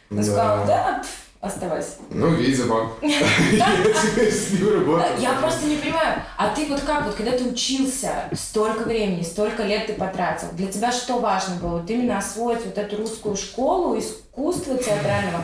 Он 0.09 0.17
Да. 0.17 0.23
сказал, 0.23 0.65
да, 0.65 0.99
пф, 1.01 1.09
оставайся. 1.41 1.89
Ну, 2.09 2.35
ним 4.51 4.73
работаю. 4.73 5.19
Я 5.19 5.33
просто 5.33 5.65
не 5.67 5.75
понимаю, 5.77 6.21
а 6.37 6.49
ты 6.55 6.65
вот 6.67 6.81
как, 6.81 7.05
вот 7.05 7.15
когда 7.15 7.31
ты 7.31 7.43
учился, 7.45 8.11
столько 8.33 8.83
времени, 8.83 9.21
столько 9.23 9.63
лет 9.63 9.87
ты 9.87 9.93
потратил, 9.93 10.47
для 10.53 10.67
тебя 10.71 10.91
что 10.91 11.19
важно 11.19 11.55
было? 11.55 11.79
Вот 11.79 11.89
именно 11.89 12.17
освоить 12.17 12.65
вот 12.65 12.77
эту 12.77 12.97
русскую 12.97 13.35
школу, 13.35 13.97
искусство 13.99 14.77
театрального, 14.77 15.43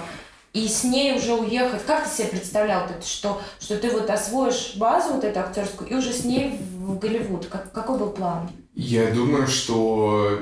и 0.52 0.68
с 0.68 0.84
ней 0.84 1.16
уже 1.16 1.34
уехать. 1.36 1.86
Как 1.86 2.06
ты 2.06 2.10
себе 2.10 2.28
представлял, 2.30 2.84
что, 3.06 3.40
что 3.60 3.78
ты 3.78 3.92
вот 3.92 4.10
освоишь 4.10 4.74
базу 4.78 5.14
вот 5.14 5.24
эту 5.24 5.40
актерскую 5.42 5.88
и 5.90 5.94
уже 5.94 6.12
с 6.12 6.24
ней 6.24 6.60
в 6.94 7.00
Голливуд? 7.00 7.48
Как, 7.48 7.72
какой 7.72 8.00
был 8.00 8.10
план? 8.10 8.50
Я 8.74 9.12
думаю, 9.12 9.48
что 9.48 10.40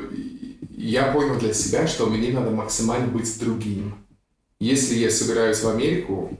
я 0.75 1.11
понял 1.11 1.39
для 1.39 1.53
себя, 1.53 1.87
что 1.87 2.05
мне 2.05 2.31
надо 2.31 2.51
максимально 2.51 3.07
быть 3.07 3.39
другим. 3.39 3.95
Если 4.59 4.95
я 4.95 5.09
собираюсь 5.09 5.61
в 5.61 5.69
Америку, 5.69 6.37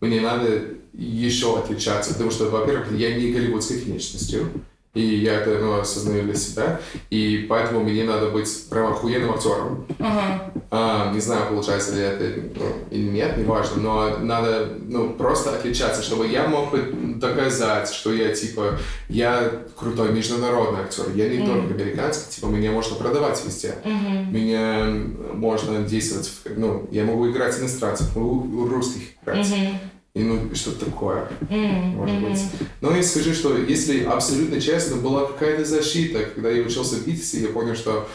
мне 0.00 0.20
надо 0.20 0.76
еще 0.92 1.58
отличаться, 1.58 2.12
потому 2.12 2.30
что, 2.30 2.48
во-первых, 2.50 2.92
я 2.92 3.18
не 3.18 3.32
голливудской 3.32 3.78
внешностью, 3.78 4.50
и 4.96 5.16
я 5.16 5.34
это 5.34 5.50
ну, 5.60 5.78
осознаю 5.78 6.24
для 6.24 6.34
себя, 6.34 6.80
и 7.10 7.46
поэтому 7.50 7.80
мне 7.80 8.04
надо 8.04 8.30
быть 8.30 8.48
прям 8.70 8.92
охуенным 8.92 9.30
актером. 9.30 9.86
Ага. 9.98 10.50
А, 10.70 11.12
не 11.12 11.20
знаю, 11.20 11.50
получается 11.50 11.94
ли 11.94 12.02
это 12.02 12.40
ну, 12.56 12.64
или 12.90 13.10
нет, 13.10 13.36
неважно, 13.36 13.82
но 13.82 14.18
надо 14.18 14.70
ну, 14.88 15.10
просто 15.10 15.50
отличаться, 15.54 16.02
чтобы 16.02 16.26
я 16.26 16.48
мог 16.48 16.74
доказать, 17.18 17.90
что 17.90 18.10
я 18.12 18.32
типа, 18.32 18.78
я 19.10 19.52
крутой 19.78 20.12
международный 20.12 20.80
актер, 20.80 21.04
я 21.14 21.28
не 21.28 21.44
только 21.44 21.74
американский, 21.74 22.36
типа, 22.36 22.46
меня 22.46 22.72
можно 22.72 22.96
продавать 22.96 23.44
везде. 23.44 23.74
Мгм. 23.84 24.34
Меня 24.34 24.86
можно 25.34 25.82
действовать, 25.82 26.32
ну, 26.56 26.88
я 26.90 27.04
могу 27.04 27.30
играть 27.30 27.58
иностранцев, 27.58 28.16
могу 28.16 28.66
русских 28.66 29.02
играть. 29.22 29.46
Мгм. 29.46 29.78
И 30.16 30.20
ну, 30.22 30.54
что-то 30.54 30.86
такое, 30.86 31.28
Мгм. 31.42 31.96
может 31.96 32.18
быть. 32.22 32.40
Но 32.80 32.96
я 32.96 33.02
скажу, 33.02 33.34
что 33.34 33.54
если 33.54 34.02
абсолютно 34.04 34.58
честно, 34.62 34.96
была 34.96 35.26
какая-то 35.26 35.66
защита, 35.66 36.20
когда 36.34 36.48
я 36.48 36.62
учился 36.62 36.94
в 36.96 37.06
ВИТИСе, 37.06 37.42
я 37.42 37.48
понял, 37.48 37.74
что 37.74 38.08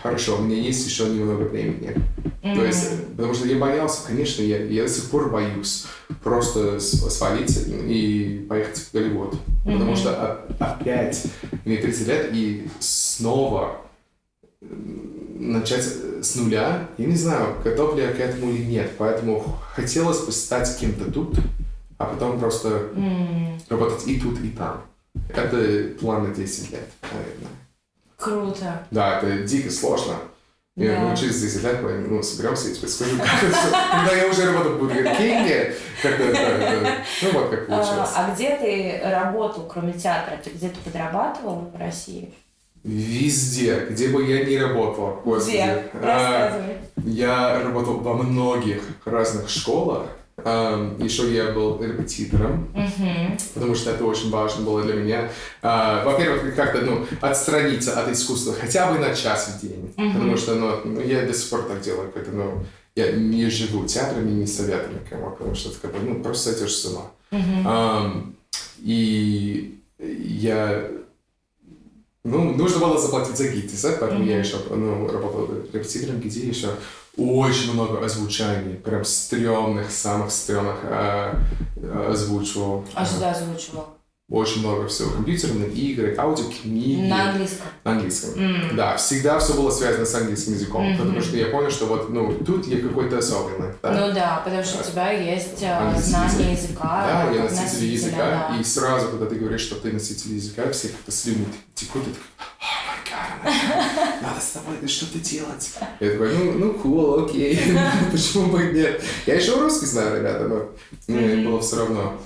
хорошо, 0.00 0.36
у 0.38 0.42
меня 0.42 0.56
есть 0.56 0.86
еще 0.86 1.06
немного 1.06 1.42
времени. 1.42 1.96
То 2.42 2.64
есть, 2.64 3.10
потому 3.16 3.34
что 3.34 3.48
я 3.48 3.58
боялся, 3.58 4.06
конечно, 4.06 4.40
я, 4.42 4.62
я 4.62 4.84
до 4.84 4.88
сих 4.88 5.10
пор 5.10 5.30
боюсь 5.30 5.86
просто 6.22 6.78
свалиться 6.78 7.60
и 7.68 8.46
поехать 8.48 8.78
в 8.78 8.92
Голливуд. 8.92 9.34
Потому 9.64 9.96
что 9.96 10.44
опять 10.60 11.24
мне 11.64 11.78
30 11.78 12.06
лет 12.06 12.30
и 12.32 12.68
снова 12.78 13.80
начать 15.38 15.84
с 16.22 16.34
нуля, 16.36 16.88
я 16.98 17.06
не 17.06 17.14
знаю, 17.14 17.56
готов 17.62 17.96
ли 17.96 18.02
я 18.02 18.12
к 18.12 18.18
этому 18.18 18.50
или 18.50 18.64
нет. 18.64 18.90
Поэтому 18.98 19.40
хотелось 19.74 20.20
бы 20.24 20.32
стать 20.32 20.76
кем-то 20.78 21.10
тут, 21.10 21.36
а 21.98 22.06
потом 22.06 22.38
просто 22.38 22.68
М. 22.94 23.58
работать 23.68 24.06
и 24.06 24.20
тут, 24.20 24.40
и 24.40 24.50
там. 24.50 24.82
Это 25.28 25.94
план 26.00 26.28
на 26.28 26.34
10 26.34 26.70
лет, 26.72 26.88
наверное. 27.02 27.48
Круто. 28.16 28.82
Да, 28.90 29.18
это 29.18 29.42
дико 29.44 29.70
сложно. 29.70 30.14
Я 30.76 30.92
Да. 30.94 31.08
ну, 31.08 31.16
через 31.16 31.40
10 31.40 31.62
лет 31.64 31.82
мы 31.82 31.98
ну, 31.98 32.22
соберемся 32.22 32.68
и 32.68 32.74
тебе 32.74 32.86
скажу, 32.88 33.16
как 33.18 33.42
это. 33.42 33.56
Когда 33.92 34.12
я 34.12 34.28
уже 34.28 34.46
работал 34.46 34.74
в 34.74 34.78
Бургер 34.78 35.04
Кинге, 35.16 35.74
как 36.02 36.18
ну 36.20 37.30
вот 37.32 37.50
как 37.50 37.62
А, 37.68 37.76
получилось. 37.76 38.10
а 38.14 38.32
где 38.34 38.56
ты 38.56 39.00
работал, 39.10 39.66
кроме 39.66 39.92
театра? 39.92 40.36
Ты 40.42 40.50
где-то 40.50 40.78
подрабатывал 40.84 41.70
в 41.74 41.76
России? 41.78 42.32
Везде, 42.84 43.86
где 43.90 44.08
бы 44.08 44.24
я 44.24 44.44
ни 44.44 44.56
работал. 44.56 45.20
господи. 45.24 45.56
Где? 45.56 45.62
А, 46.02 46.50
Рассказывай. 46.50 46.76
Я 47.04 47.62
работал 47.62 47.98
во 47.98 48.14
многих 48.14 48.82
разных 49.04 49.48
школах. 49.48 50.06
Ам, 50.44 50.96
Еще 51.02 51.34
я 51.34 51.50
был 51.52 51.82
репетитором, 51.82 52.68
Мгм. 52.72 53.36
потому 53.54 53.74
что 53.74 53.90
это 53.90 54.04
очень 54.04 54.30
важно 54.30 54.64
было 54.64 54.82
для 54.82 54.94
меня. 54.94 55.30
А, 55.62 56.04
Во-первых, 56.04 56.54
как-то 56.54 56.80
ну, 56.82 57.04
отстраниться 57.20 58.00
от 58.00 58.08
искусства 58.10 58.54
хотя 58.58 58.92
бы 58.92 58.98
на 59.00 59.14
час 59.16 59.48
в 59.58 59.60
день. 59.66 59.92
Потому 59.96 60.36
что 60.36 60.54
ну, 60.54 61.00
я 61.00 61.22
до 61.26 61.34
сих 61.34 61.50
пор 61.50 61.62
так 61.64 61.80
делаю. 61.80 62.12
Как 62.12 62.28
ну, 62.32 62.64
я 62.94 63.10
не 63.12 63.50
живу 63.50 63.84
театром 63.84 64.28
и 64.28 64.32
не 64.32 64.46
советую 64.46 65.00
никому, 65.04 65.30
потому 65.32 65.54
что 65.56 65.70
это 65.70 65.78
как 65.80 65.92
бы, 65.92 65.98
ну, 66.08 66.22
просто 66.22 66.50
сойдешь 66.52 66.74
с 66.76 66.84
ума. 66.86 67.10
Ам, 67.66 68.36
и 68.78 69.80
я... 69.98 70.88
Ну, 72.28 72.54
нужно 72.54 72.80
было 72.80 72.98
заплатить 72.98 73.36
за 73.36 73.48
ГИТИСа, 73.48 73.96
поэтому 74.00 74.24
я 74.24 74.38
еще 74.38 74.56
ну, 74.70 75.10
работал 75.10 75.48
репетитором, 75.72 76.20
где 76.20 76.40
еще 76.40 76.68
очень 77.16 77.72
много 77.72 78.04
озвучаний, 78.04 78.74
прям 78.74 79.04
стрёмных, 79.04 79.90
самых 79.90 80.30
стрёмных 80.30 80.76
а, 80.84 81.34
а, 81.76 82.10
озвучивал. 82.12 82.84
А 82.94 83.04
что 83.04 83.30
озвучивал? 83.30 83.97
Очень 84.30 84.60
много 84.60 84.86
всего. 84.88 85.10
Компьютерные 85.10 85.70
игры, 85.70 86.14
аудиокниги. 86.18 87.08
На 87.08 87.30
английском. 87.30 87.66
На 87.82 87.92
английском. 87.92 88.30
М. 88.38 88.76
Да, 88.76 88.94
всегда 88.98 89.38
все 89.38 89.54
было 89.54 89.70
связано 89.70 90.04
с 90.04 90.14
английским 90.14 90.52
языком, 90.52 90.84
Мгм. 90.86 90.98
потому 90.98 91.20
что 91.22 91.38
я 91.38 91.46
понял, 91.46 91.70
что 91.70 91.86
вот, 91.86 92.10
ну, 92.10 92.34
тут 92.44 92.66
я 92.66 92.78
какой-то 92.86 93.16
особенный. 93.18 93.72
да. 93.82 93.90
Ну 93.90 94.12
да, 94.12 94.42
потому 94.44 94.62
что 94.62 94.80
у 94.80 94.90
тебя 94.90 95.12
есть 95.12 95.62
а, 95.62 95.78
Английский 95.88 96.10
знание 96.10 96.52
язык. 96.52 96.68
языка. 96.68 97.06
Да, 97.06 97.32
я 97.32 97.42
носитель 97.44 97.62
носителя, 97.64 97.92
языка, 97.92 98.48
да. 98.50 98.56
и 98.60 98.64
сразу, 98.64 99.08
когда 99.08 99.24
ты 99.24 99.36
говоришь, 99.36 99.62
что 99.62 99.76
ты 99.76 99.92
носитель 99.92 100.34
языка, 100.34 100.70
все 100.72 100.88
как-то 100.88 101.10
слюни 101.10 101.46
текут, 101.74 102.02
и 102.06 102.10
такой, 102.10 102.26
о 102.60 102.84
май 102.86 103.54
гад, 103.54 104.22
надо 104.22 104.40
с 104.42 104.50
тобой 104.50 104.86
что-то 104.88 105.18
делать. 105.20 105.72
Я 106.00 106.10
такой, 106.10 106.36
ну, 106.36 106.52
ну, 106.52 106.72
cool, 106.84 107.24
окей, 107.24 107.58
почему 108.12 108.48
бы 108.48 108.62
нет. 108.74 109.02
Я 109.24 109.36
еще 109.36 109.58
русский 109.58 109.86
знаю, 109.86 110.18
ребята, 110.18 110.46
но 110.48 110.68
мне 111.14 111.48
было 111.48 111.62
все 111.62 111.76
равно. 111.76 112.20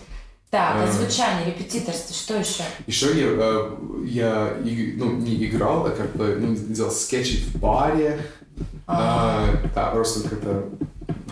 Так, 0.52 0.86
А. 0.86 0.92
звучание, 0.92 1.46
репетиторство, 1.46 2.14
что 2.14 2.36
еще? 2.36 2.62
Еще 2.86 3.06
я, 3.18 3.26
э, 3.26 3.76
я 4.04 4.56
ну, 4.96 5.12
не 5.12 5.46
играл, 5.46 5.86
а 5.86 5.90
как 5.90 6.14
бы 6.14 6.36
ну, 6.38 6.54
делал 6.54 6.90
скетчи 6.90 7.38
в 7.38 7.56
баре. 7.56 8.20
А, 8.86 9.46
да, 9.74 9.86
просто 9.92 10.28
как-то 10.28 10.68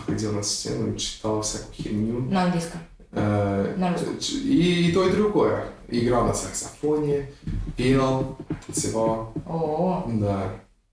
ходил 0.07 0.31
на 0.33 0.41
сцену 0.41 0.95
и 0.95 0.97
читал 0.97 1.43
всякую 1.43 1.75
херню. 1.75 2.21
На 2.31 2.45
английском. 2.45 2.81
Э, 3.11 3.75
На 3.77 3.91
русском. 3.93 4.17
И, 4.17 4.89
и 4.89 4.91
то, 4.91 5.07
и 5.07 5.11
другое. 5.11 5.65
Играл 5.87 6.25
на 6.25 6.33
саксофоне, 6.33 7.29
пел, 7.77 8.37
всего. 8.69 9.33
О, 9.47 10.03
Да. 10.13 10.45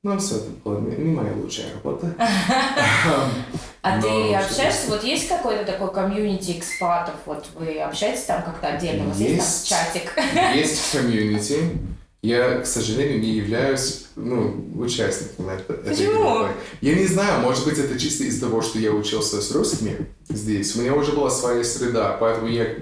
Ну, 0.09 0.18
все 0.18 0.37
это 0.37 0.47
была 0.64 0.81
не 0.81 0.97
не 0.97 1.14
моя 1.14 1.35
лучшая 1.35 1.66
работа. 1.75 2.14
а 3.83 4.01
ты 4.01 4.35
общаешься, 4.35 4.88
вот 4.88 5.05
есть 5.05 5.29
какой-то 5.29 5.66
такой 5.66 5.92
комьюнити 5.92 6.53
экспатов, 6.53 7.14
вот 7.27 7.47
вы 7.55 7.79
общаетесь 7.79 8.25
там 8.25 8.42
как-то 8.42 8.68
отдельно, 8.68 9.05
у 9.05 9.09
вас 9.09 9.18
есть 9.18 9.68
чатик? 9.68 10.14
Есть 10.55 10.92
комьюнити. 10.92 11.79
Я, 12.23 12.61
к 12.61 12.66
сожалению, 12.66 13.21
не 13.21 13.33
являюсь 13.33 14.07
ну, 14.16 14.64
участником 14.77 15.51
это- 15.51 15.75
этой 15.75 15.90
Почему? 15.90 16.23
группы. 16.23 16.53
Я 16.81 16.94
не 16.94 17.07
знаю, 17.07 17.40
может 17.42 17.66
быть, 17.66 17.79
это 17.79 17.99
чисто 17.99 18.25
из-за 18.25 18.47
того, 18.47 18.62
что 18.62 18.79
я 18.79 18.92
учился 18.92 19.42
с 19.42 19.53
русскими 19.53 20.09
здесь. 20.31 20.75
У 20.75 20.81
меня 20.81 20.94
уже 20.94 21.12
была 21.12 21.29
своя 21.29 21.62
среда, 21.62 22.16
поэтому 22.18 22.49
я... 22.49 22.77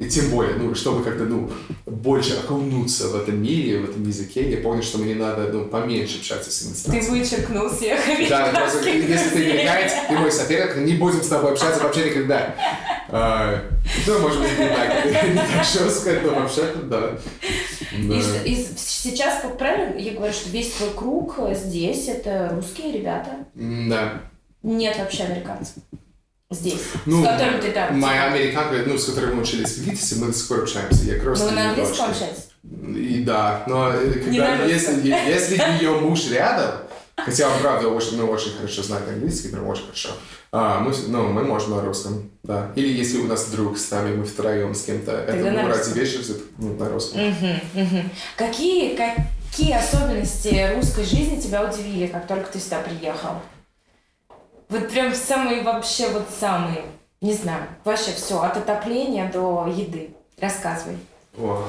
И 0.00 0.08
тем 0.08 0.30
более, 0.30 0.54
ну, 0.54 0.74
чтобы 0.74 1.04
как-то, 1.04 1.24
ну, 1.24 1.50
больше 1.84 2.34
окунуться 2.38 3.08
в 3.08 3.16
этом 3.16 3.42
мире, 3.42 3.80
в 3.80 3.90
этом 3.90 4.02
языке, 4.02 4.50
я 4.50 4.56
понял, 4.56 4.82
что 4.82 4.96
мне 4.96 5.14
надо, 5.14 5.52
ну, 5.52 5.66
поменьше 5.66 6.20
общаться 6.20 6.50
с 6.50 6.60
Ты 6.60 6.68
иностранцами. 6.68 7.18
вычеркнул 7.18 7.68
всех 7.68 8.00
Да, 8.30 8.46
просто 8.46 8.88
если 8.88 9.28
ты 9.28 9.50
американец, 9.50 9.92
ты 10.08 10.14
мой 10.16 10.32
соперник, 10.32 10.76
не 10.76 10.94
будем 10.94 11.22
с 11.22 11.28
тобой 11.28 11.52
общаться 11.52 11.82
вообще 11.82 12.08
никогда. 12.08 12.54
А, 13.10 13.62
Ну, 14.06 14.18
может 14.20 14.40
быть, 14.40 14.58
не 14.58 14.68
так, 14.68 15.04
не 15.04 15.36
так 15.36 15.64
жестко, 15.70 16.18
но 16.22 16.30
вообще-то 16.40 16.78
да. 16.84 17.00
Да. 17.98 18.14
И, 18.44 18.52
и 18.52 18.66
сейчас, 18.76 19.42
правильно 19.58 19.98
я 19.98 20.12
говорю, 20.12 20.32
что 20.32 20.48
весь 20.48 20.72
твой 20.72 20.90
круг 20.96 21.36
здесь 21.52 22.08
это 22.08 22.52
русские 22.54 22.92
ребята? 22.92 23.44
Да. 23.54 24.22
Нет 24.62 24.96
вообще 24.98 25.24
американцев. 25.24 25.74
Здесь. 26.50 26.80
Ну, 27.06 27.22
с 27.22 27.26
которыми 27.28 27.60
ты 27.60 27.70
там. 27.70 27.98
Моя 27.98 28.24
американка, 28.24 28.82
ну, 28.84 28.98
с 28.98 29.04
которой 29.04 29.32
мы 29.32 29.42
учились 29.42 29.76
в 29.78 29.84
ГИТИСе, 29.84 30.16
мы 30.16 30.26
до 30.28 30.32
сих 30.32 30.48
пор 30.48 30.62
общаемся. 30.62 31.04
Я 31.04 31.16
Ну, 31.18 31.22
просто 31.22 31.44
вы 31.46 31.50
на 31.52 31.70
английском 31.70 32.10
общаетесь? 32.10 32.48
И 32.88 33.22
да, 33.24 33.62
но 33.68 33.90
э, 33.92 34.10
когда, 34.14 34.64
если, 34.64 35.08
если 35.08 35.54
ее 35.80 35.92
муж 35.92 36.28
рядом, 36.28 36.72
хотя 37.16 37.48
он, 37.48 37.60
правда, 37.60 37.88
очень, 37.88 38.16
ну, 38.16 38.26
очень 38.28 38.52
хорошо 38.56 38.82
знает 38.82 39.08
английский, 39.08 39.48
прям 39.48 39.66
очень 39.68 39.84
хорошо, 39.84 40.08
а, 40.50 40.80
мы, 40.80 40.92
ну, 41.06 41.28
мы 41.28 41.44
можем 41.44 41.70
на 41.76 41.82
русском, 41.82 42.30
да. 42.42 42.72
Или 42.74 42.88
если 42.98 43.18
у 43.18 43.26
нас 43.28 43.46
друг 43.50 43.78
с 43.78 43.88
нами, 43.92 44.16
мы 44.16 44.24
втроем 44.24 44.74
с 44.74 44.82
кем-то, 44.82 45.12
это 45.12 45.36
ну, 45.36 45.68
ради 45.68 45.78
русском. 45.78 45.94
вежливости, 45.94 46.34
ну, 46.58 46.74
на 46.74 46.88
русском. 46.88 47.20
Мгм, 47.28 47.60
мгм. 47.74 48.10
Какие, 48.36 48.96
какие 48.96 49.72
особенности 49.74 50.74
русской 50.74 51.04
жизни 51.04 51.40
тебя 51.40 51.64
удивили, 51.64 52.08
как 52.08 52.26
только 52.26 52.50
ты 52.52 52.58
сюда 52.58 52.80
приехал? 52.80 53.40
Вот 54.70 54.88
прям 54.88 55.14
самые 55.14 55.62
вообще 55.62 56.08
вот 56.08 56.26
самые, 56.38 56.82
не 57.20 57.32
знаю, 57.34 57.64
вообще 57.84 58.12
все, 58.12 58.40
от 58.40 58.56
отопления 58.56 59.30
до 59.30 59.66
еды. 59.74 60.10
Рассказывай. 60.40 60.96
О. 61.38 61.66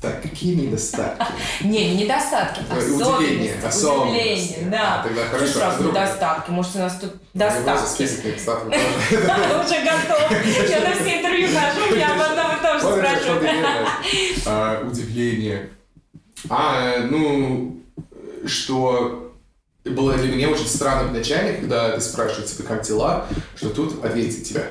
Так, 0.00 0.22
какие 0.22 0.54
недостатки? 0.54 1.26
Не, 1.64 1.94
не 1.94 2.04
недостатки, 2.04 2.60
особенности. 2.70 3.02
удивление, 3.02 3.54
особенности. 3.62 4.52
Удивление, 4.54 4.70
да. 4.70 5.00
А, 5.00 5.02
тогда 5.02 5.22
Что 5.26 5.30
хорошо, 5.36 5.52
сразу 5.52 5.76
вдруг- 5.78 5.92
недостатки? 5.94 6.50
Может, 6.50 6.76
у 6.76 6.78
нас 6.78 6.96
тут 6.98 7.14
достатки? 7.34 8.06
тоже. 8.46 8.66
Уже 9.60 9.84
готов. 9.84 10.70
Я 10.70 10.80
на 10.80 10.92
все 10.94 11.18
интервью 11.18 11.48
хожу, 11.48 11.94
я 11.96 12.14
об 12.14 12.20
одном 12.22 12.56
и 12.56 12.62
том 12.62 12.80
же 12.80 12.96
спрашиваю. 12.96 13.86
А, 14.46 14.82
Удивление. 14.86 15.68
А, 16.48 16.98
ну, 17.10 17.76
что 18.46 19.33
было 19.90 20.14
для 20.14 20.32
меня 20.32 20.48
очень 20.48 20.66
странно 20.66 21.08
вначале, 21.08 21.54
когда 21.54 21.90
ты 21.90 22.00
спрашиваешь, 22.00 22.50
типа, 22.50 22.68
как 22.68 22.82
дела, 22.82 23.26
что 23.56 23.70
тут 23.70 24.04
ответить 24.04 24.48
тебе 24.48 24.66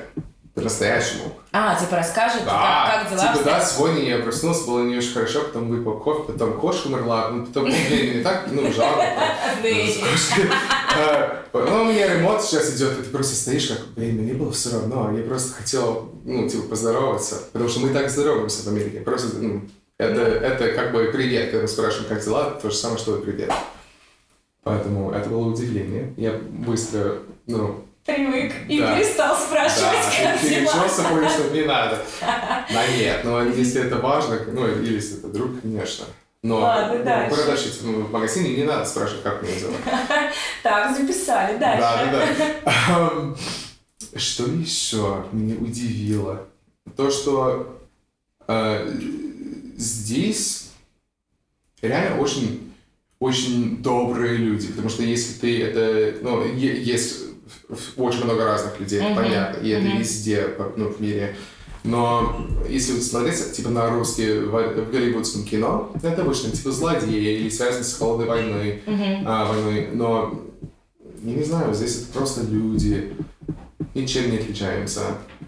по-настоящему. 0.54 1.32
А, 1.52 1.74
типа 1.78 1.96
расскажет, 1.96 2.44
Да, 2.44 2.90
как, 2.92 3.02
как 3.02 3.18
дела 3.18 3.32
типа, 3.32 3.44
да, 3.44 3.64
сегодня 3.64 4.02
я 4.08 4.18
проснулся, 4.18 4.66
было 4.66 4.84
не 4.84 4.96
очень 4.96 5.12
хорошо, 5.12 5.42
потом 5.42 5.68
выпил 5.68 5.98
кофе, 5.98 6.32
потом 6.32 6.58
кошка 6.60 6.86
умерла, 6.86 7.30
ну, 7.30 7.44
потом, 7.44 7.68
ну, 7.68 7.74
блин, 7.88 8.18
не 8.18 8.22
так, 8.22 8.44
ну, 8.50 8.72
жалко. 8.72 9.02
Кошкой. 9.62 10.50
А, 10.96 11.42
Ну, 11.52 11.82
у 11.82 11.84
меня 11.86 12.14
ремонт 12.14 12.42
сейчас 12.42 12.74
идет, 12.76 12.98
и 12.98 13.02
ты 13.02 13.10
просто 13.10 13.34
стоишь 13.34 13.66
как, 13.68 13.80
блин, 13.96 14.22
мне 14.22 14.34
было 14.34 14.52
все 14.52 14.72
равно, 14.72 15.16
я 15.16 15.24
просто 15.24 15.54
хотел, 15.54 16.12
ну, 16.24 16.48
типа, 16.48 16.68
поздороваться, 16.68 17.36
потому 17.52 17.68
что 17.68 17.80
мы 17.80 17.88
так 17.90 18.10
здороваемся 18.10 18.62
в 18.62 18.68
Америке, 18.68 19.00
просто, 19.00 19.36
ну, 19.38 19.62
это, 19.98 20.20
это 20.22 20.72
как 20.72 20.92
бы 20.92 21.10
привет, 21.12 21.50
когда 21.50 21.62
мы 21.62 21.68
спрашиваем, 21.68 22.08
как 22.08 22.24
дела, 22.24 22.50
то 22.62 22.70
же 22.70 22.76
самое, 22.76 22.98
что 22.98 23.16
и 23.16 23.22
привет. 23.22 23.52
Поэтому 24.64 25.10
это 25.12 25.28
было 25.28 25.48
удивление. 25.48 26.12
Я 26.16 26.32
быстро, 26.32 27.18
ну, 27.46 27.84
Привык 28.04 28.52
и 28.68 28.80
Да. 28.80 28.94
перестал 28.98 29.34
да, 29.34 29.40
спрашивать, 29.40 29.90
как 30.22 30.40
перечелся, 30.40 31.02
дела. 31.02 31.08
понял, 31.10 31.28
что 31.30 31.50
не 31.54 31.62
надо. 31.64 32.04
Да 32.20 32.86
нет, 32.98 33.24
но 33.24 33.42
если 33.44 33.82
это 33.86 33.96
важно, 33.96 34.40
ну, 34.52 34.66
или 34.68 34.94
если 34.94 35.18
это 35.18 35.28
друг, 35.28 35.60
конечно. 35.62 36.04
Но 36.42 36.60
Ладно, 36.60 36.98
ну, 36.98 37.04
дальше. 37.04 37.34
продавщица, 37.36 37.86
ну, 37.86 38.02
в 38.02 38.12
магазине 38.12 38.56
не 38.56 38.64
надо 38.64 38.84
спрашивать, 38.84 39.22
как 39.22 39.42
меня 39.42 39.58
зовут. 39.58 39.76
Так, 40.62 40.94
записали, 40.94 41.56
Да, 41.58 41.76
дальше. 41.78 42.10
да, 42.12 42.46
да. 42.64 42.72
Ам, 43.10 43.36
Что 44.16 44.44
еще 44.48 45.24
меня 45.32 45.54
удивило? 45.56 46.46
То, 46.98 47.10
что 47.10 47.80
э, 48.46 48.92
здесь 49.78 50.70
реально 51.80 52.20
очень, 52.20 52.73
очень 53.24 53.78
добрые 53.82 54.36
люди, 54.36 54.66
потому 54.68 54.90
что 54.90 55.02
если 55.02 55.40
ты 55.40 55.62
это, 55.62 56.18
ну, 56.22 56.44
есть 56.44 57.20
очень 57.96 58.24
много 58.24 58.44
разных 58.44 58.78
людей, 58.78 59.00
Мгм, 59.00 59.16
понятно, 59.16 59.62
и 59.62 59.70
это 59.70 59.86
мгм. 59.86 59.98
везде, 59.98 60.48
ну, 60.76 60.88
в 60.88 61.00
мире. 61.00 61.34
Но 61.84 62.46
если 62.68 62.92
вот 62.92 63.02
смотреть, 63.02 63.52
типа, 63.52 63.70
на 63.70 63.88
русские 63.88 64.42
в, 64.42 64.50
в 64.50 64.90
голливудском 64.90 65.44
кино, 65.44 65.90
это 66.02 66.20
обычно, 66.20 66.50
типа, 66.50 66.70
злодеи 66.70 67.38
или 67.40 67.48
связано 67.48 67.84
с 67.84 67.96
холодной 67.96 68.26
войной, 68.26 68.82
Мгм. 68.86 69.24
а, 69.26 69.50
войной, 69.50 69.88
но 69.94 70.42
я 71.22 71.32
не 71.34 71.44
знаю, 71.44 71.72
здесь 71.74 72.02
это 72.02 72.12
просто 72.12 72.42
люди, 72.42 73.14
ничем 73.94 74.30
не 74.30 74.36
отличаемся. 74.36 75.00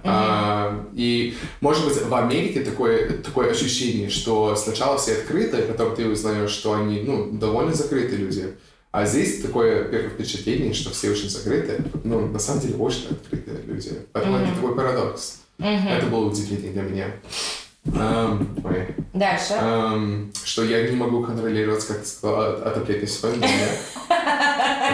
А, 0.09 0.87
и, 0.95 1.37
может 1.61 1.85
быть, 1.85 2.03
в 2.03 2.15
Америке 2.15 2.61
такое, 2.61 3.19
такое 3.19 3.51
ощущение, 3.51 4.09
что 4.11 4.55
сначала 4.57 4.99
все 4.99 5.13
открыты, 5.15 5.63
потом 5.63 5.95
ты 5.95 6.09
узнаешь, 6.09 6.51
что 6.51 6.75
они, 6.75 7.01
ну, 7.01 7.31
довольно 7.33 7.75
закрытые 7.75 8.19
люди. 8.19 8.55
А 8.93 9.05
здесь 9.05 9.43
такое 9.43 9.85
первое 9.85 10.11
впечатление, 10.11 10.73
что 10.73 10.91
все 10.91 11.11
очень 11.11 11.29
закрыты, 11.29 11.83
но 12.05 12.21
на 12.21 12.39
самом 12.39 12.61
деле 12.63 12.77
очень 12.77 13.09
открытые 13.11 13.59
люди. 13.67 13.93
Поэтому 14.13 14.37
это 14.39 14.47
Мгм. 14.47 14.55
такой 14.55 14.75
парадокс. 14.77 15.41
Мгм. 15.59 15.89
Это 15.89 16.07
было 16.07 16.27
удивление 16.31 16.73
для 16.73 16.83
меня. 16.83 17.07
Ой. 18.65 18.87
Дальше. 19.15 19.55
Ам, 19.61 20.33
что 20.45 20.65
я 20.65 20.89
не 20.89 20.97
могу 20.97 21.23
контролировать, 21.23 21.85
как 21.87 22.01
ты 22.01 22.07
сказала, 22.07 22.55
отопление 22.57 23.07
в 23.07 23.11
своем 23.11 23.41
доме. 23.41 23.53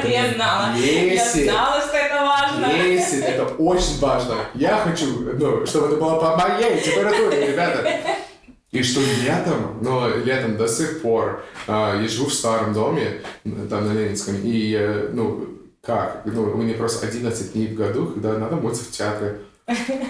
Я 0.05 0.33
знала. 0.35 0.77
Я 0.77 1.25
знала, 1.33 1.81
что 2.62 3.16
это 3.16 3.44
очень 3.59 3.98
важно, 4.01 4.35
я 4.55 4.77
хочу, 4.79 5.07
ну, 5.38 5.66
чтобы 5.66 5.87
это 5.88 5.96
было 5.96 6.16
по 6.20 6.37
моей 6.37 6.81
температуре, 6.81 7.46
ребята. 7.48 7.87
И 8.70 8.83
что 8.83 9.01
летом, 9.22 9.79
но 9.83 10.09
летом 10.09 10.57
до 10.57 10.66
сих 10.66 11.03
пор, 11.03 11.44
а, 11.66 12.01
я 12.01 12.09
живу 12.09 12.27
в 12.31 12.33
старом 12.33 12.72
доме, 12.72 13.20
там 13.68 13.87
на 13.87 13.92
Ленинском, 13.92 14.37
и, 14.42 14.75
э, 14.75 15.11
ну, 15.12 15.46
как, 15.85 16.22
ну, 16.25 16.42
у 16.44 16.57
меня 16.57 16.75
просто 16.75 17.07
11 17.07 17.53
дней 17.53 17.66
в 17.66 17.75
году, 17.75 18.07
когда 18.07 18.38
надо 18.38 18.57
мыться 18.57 18.85
в 18.85 18.90
театре. 18.90 19.40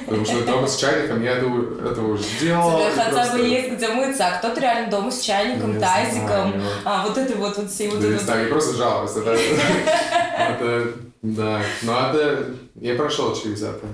Потому 0.06 0.24
что 0.24 0.44
дома 0.46 0.66
с 0.66 0.76
чайником 0.76 1.22
я 1.22 1.32
это, 1.32 1.46
это 1.90 2.02
уже 2.02 2.24
делал. 2.40 2.78
Тебе 2.78 2.90
хотя 2.94 3.10
просто- 3.10 3.38
бы 3.38 3.44
есть 3.44 3.72
где 3.72 3.88
мыться, 3.88 4.26
а 4.26 4.38
кто-то 4.38 4.60
реально 4.60 4.90
дома 4.90 5.10
с 5.10 5.20
чайником, 5.20 5.74
Не 5.74 5.80
тазиком. 5.80 6.26
знаю. 6.28 6.62
А, 6.84 7.06
вот 7.06 7.18
это 7.18 7.36
вот, 7.36 7.56
вот 7.56 7.70
все 7.70 7.88
вот 7.90 8.00
Да, 8.00 8.08
это 8.08 8.42
я 8.42 8.48
просто 8.48 8.74
жалуюсь. 8.76 9.10
Это, 9.16 9.30
это, 10.38 10.92
да. 11.22 11.62
Но 11.82 12.10
это... 12.10 12.54
Я 12.74 12.96
прошел 12.96 13.34
через 13.34 13.62
это. 13.62 13.86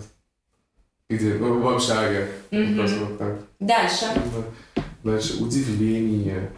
Где? 1.10 1.34
Ну, 1.34 1.60
в 1.60 1.68
общаге. 1.68 2.28
Мгм. 2.50 2.76
Просто 2.76 2.98
вот 3.00 3.18
так. 3.18 3.38
Дальше. 3.60 4.06
Да. 4.14 4.82
Дальше 5.04 5.42
удивление. 5.42 6.50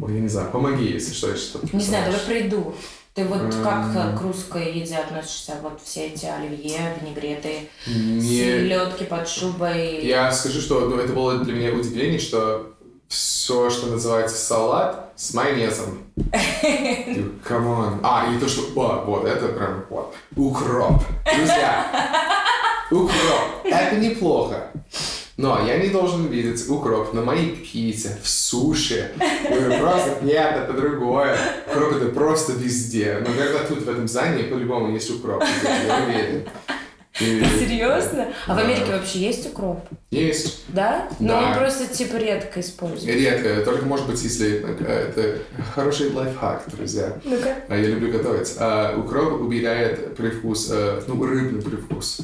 Ой, 0.00 0.14
я 0.14 0.20
не 0.20 0.28
знаю, 0.28 0.50
помоги, 0.50 0.92
если 0.92 1.12
что, 1.12 1.30
если 1.30 1.44
что-то 1.48 1.76
Не 1.76 1.82
знаю, 1.82 2.10
давай 2.10 2.26
приду. 2.26 2.74
Ты 3.14 3.24
вот 3.24 3.52
как 3.62 3.96
М. 3.96 4.16
к 4.16 4.22
русской 4.22 4.72
еде 4.72 4.96
относишься? 4.96 5.56
Вот 5.62 5.80
все 5.82 6.06
эти 6.06 6.26
оливье, 6.26 6.96
винегреты, 7.00 7.68
Не... 7.86 8.20
селедки 8.20 9.04
под 9.04 9.28
шубой. 9.28 10.06
Я 10.06 10.30
скажу, 10.30 10.60
что 10.60 10.88
ну, 10.88 10.96
это 10.96 11.12
было 11.12 11.38
для 11.38 11.52
меня 11.52 11.72
удивление, 11.72 12.20
что 12.20 12.76
все, 13.10 13.68
что 13.70 13.88
называется 13.88 14.36
салат, 14.36 15.12
с 15.16 15.34
майонезом. 15.34 16.04
Come 17.44 17.75
on. 17.75 17.98
А, 18.04 18.32
и 18.32 18.38
то, 18.38 18.48
что... 18.48 18.62
О, 18.76 19.04
вот, 19.04 19.24
это 19.26 19.48
прям... 19.48 19.84
Вот. 19.90 20.14
Укроп. 20.36 21.02
Друзья, 21.34 21.86
укроп. 22.88 23.64
Это 23.64 23.96
неплохо. 23.96 24.70
Но 25.36 25.66
я 25.66 25.78
не 25.78 25.88
должен 25.88 26.28
видеть 26.28 26.68
укроп 26.68 27.12
на 27.12 27.22
моей 27.22 27.56
пицце, 27.56 28.16
в 28.22 28.28
суши. 28.28 29.10
Говорю, 29.48 29.80
просто 29.80 30.18
нет, 30.22 30.54
это 30.56 30.72
другое. 30.72 31.36
Укроп 31.66 31.94
это 31.94 32.06
просто 32.10 32.52
везде. 32.52 33.24
Но 33.26 33.34
когда 33.34 33.64
тут 33.64 33.82
в 33.82 33.90
этом 33.90 34.06
здании 34.06 34.44
по-любому 34.44 34.92
есть 34.92 35.10
укроп. 35.10 35.42
Я 35.64 36.04
уверен. 36.06 36.48
Серьезно? 37.58 38.28
А 38.46 38.54
в. 38.54 38.58
Америке 38.58 38.92
вообще 38.92 39.18
есть 39.20 39.46
укроп? 39.46 39.80
Есть. 40.10 40.64
Да? 40.68 41.08
Но 41.20 41.28
Да. 41.28 41.48
он 41.48 41.58
просто 41.58 41.86
типа 41.86 42.16
редко 42.16 42.60
используется. 42.60 43.10
Редко. 43.10 43.64
Только 43.64 43.84
может 43.84 44.06
быть, 44.06 44.22
если 44.22 44.64
э, 44.64 45.08
это 45.08 45.38
хороший 45.74 46.10
лайфхак, 46.12 46.64
друзья. 46.68 47.18
Ну-ка. 47.24 47.56
А 47.68 47.76
Я 47.76 47.88
люблю 47.88 48.10
готовить. 48.10 48.54
А 48.58 48.96
укроп 48.96 49.40
убирает 49.40 50.16
привкус, 50.16 50.70
э, 50.72 51.02
ну, 51.06 51.22
рыбный 51.24 51.62
привкус. 51.62 52.20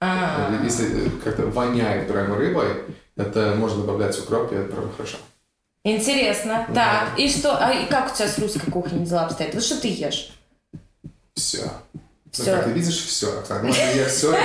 А, 0.00 0.50
Если 0.64 1.06
э, 1.06 1.10
как-то 1.22 1.46
воняет 1.46 2.08
прямо 2.08 2.36
рыбой, 2.36 2.68
это 3.16 3.54
можно 3.56 3.82
добавлять 3.82 4.18
укроп, 4.18 4.50
и 4.52 4.56
это 4.56 4.72
правда 4.72 4.90
хорошо. 4.96 5.18
Интересно. 5.84 6.66
Так, 6.74 7.18
и 7.18 7.28
что? 7.28 7.56
А 7.56 7.72
и 7.72 7.86
как 7.86 8.12
у 8.12 8.16
тебя 8.16 8.28
с 8.28 8.38
русской 8.38 8.70
кухней 8.70 9.04
дела 9.06 9.26
обстоят? 9.26 9.54
Вот 9.54 9.62
что 9.62 9.80
ты 9.80 9.88
ешь? 9.88 10.32
Все. 11.34 11.70
Ну, 12.38 12.44
Всё. 12.44 12.52
как 12.56 12.64
ты 12.66 12.70
видишь, 12.70 13.04
все. 13.06 13.26
Оксана. 13.40 13.62
Ну, 13.68 13.74
я 13.74 14.04
все 14.08 14.36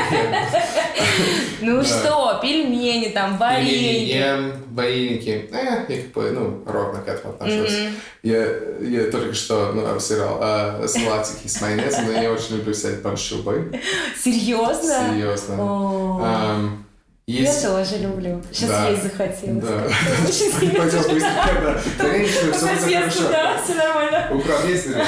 Ну 1.61 1.83
что, 1.83 2.39
пельмени 2.41 3.09
там, 3.09 3.37
вареники. 3.37 4.11
ем, 4.13 4.53
вареники. 4.71 5.49
Э, 5.51 5.85
я 5.87 6.01
как 6.01 6.11
бы, 6.13 6.31
ну, 6.31 6.63
ровно 6.65 7.01
к 7.01 7.07
этому 7.07 7.33
отношусь. 7.33 7.77
Я, 8.23 8.43
я 8.81 9.09
только 9.11 9.33
что 9.33 9.71
ну, 9.73 9.85
обсирал 9.85 10.39
э, 10.41 10.87
салатики 10.87 11.47
с 11.47 11.61
майонезом, 11.61 12.05
но 12.07 12.21
я 12.21 12.31
очень 12.31 12.57
люблю 12.57 12.73
взять 12.73 13.01
большубы. 13.01 13.79
Серьезно? 14.21 15.09
Серьезно. 15.11 15.55
Ам, 15.59 16.85
Я 17.27 17.41
есть... 17.41 17.63
тоже 17.63 17.97
люблю. 17.99 18.41
Сейчас 18.51 18.69
Да. 18.69 18.89
есть 18.89 19.03
захотелось. 19.03 19.63
Да. 19.63 19.83
Пойдем 20.27 20.31
сильно. 20.33 20.79
быстренько, 21.13 21.81
да. 21.97 22.03
Конечно, 22.03 22.53
все 22.53 22.99
хорошо. 22.99 23.29
да, 23.31 23.61
все 23.63 23.73
нормально. 23.75 24.29
Управ 24.31 24.67
есть 24.67 24.85
или 24.87 24.95
нет? 24.95 25.05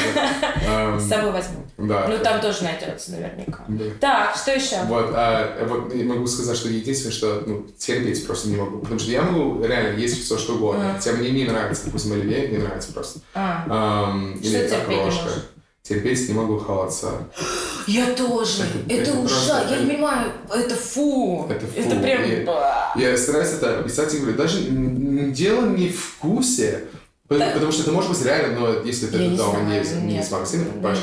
Ам, 0.68 1.00
С 1.00 1.10
собой 1.10 1.32
возьму. 1.32 1.66
Да. 1.78 2.08
Ну 2.10 2.18
там 2.24 2.42
тоже 2.42 2.64
найдется 2.64 3.12
наверняка. 3.12 3.64
Да. 3.68 3.84
Так, 4.02 4.36
что 4.36 4.52
еще? 4.52 4.78
Вот, 4.88 5.12
а, 5.14 5.64
вот 5.68 5.94
я 5.94 6.04
могу 6.06 6.26
сказать, 6.26 6.58
что 6.58 6.70
единственное, 6.70 7.14
что 7.14 7.44
ну, 7.46 7.68
терпеть 7.78 8.26
просто 8.26 8.50
не 8.50 8.56
могу. 8.56 8.80
Потому 8.80 9.00
что 9.00 9.12
я 9.12 9.22
могу 9.22 9.64
реально 9.64 9.96
есть 9.98 10.24
все, 10.24 10.38
что 10.40 10.56
угодно. 10.56 10.90
Ага. 10.90 10.98
Хотя 10.98 11.12
мне 11.14 11.30
не 11.30 11.44
нравится, 11.46 11.86
допустим, 11.86 12.14
оливье, 12.14 12.48
не 12.48 12.58
нравится 12.58 12.92
просто. 12.94 13.20
А, 13.36 13.66
Ам, 13.70 14.36
Что 14.42 14.48
или 14.50 14.66
окрошка. 14.74 15.30
Терпеть 15.84 16.28
не 16.28 16.34
могу 16.34 16.58
холодца. 16.60 17.12
я 17.88 18.08
тоже. 18.14 18.64
Это- 18.90 18.94
Это, 19.12 19.20
ужасно. 19.20 19.68
Я 19.70 19.80
не 19.80 19.92
понимаю. 19.94 20.32
Это 20.54 20.76
фу. 20.76 21.48
Это 21.50 21.66
фу. 21.66 21.80
Это 21.80 21.96
прям... 21.98 22.46
Ба. 22.46 22.92
Я 22.98 23.16
стараюсь 23.18 23.52
это 23.54 23.80
описать 23.80 24.14
и 24.14 24.18
говорю, 24.18 24.36
даже 24.36 24.60
дело 24.64 25.66
не 25.68 25.88
в 25.90 25.98
вкусе, 25.98 26.86
потому 27.28 27.72
что 27.72 27.82
это 27.84 27.92
может 27.92 28.10
быть 28.12 28.24
реально, 28.24 28.60
но 28.60 28.70
если 28.84 29.08
ты 29.08 29.18
Я 29.18 29.28
не 29.30 29.38
дома 29.38 29.60
знаю, 29.60 29.84
не, 29.84 30.02
не 30.08 30.14
нет. 30.16 30.26
с 30.26 30.32
магазина 30.32 30.62
Я 30.64 30.68
покупаешь, 30.70 30.98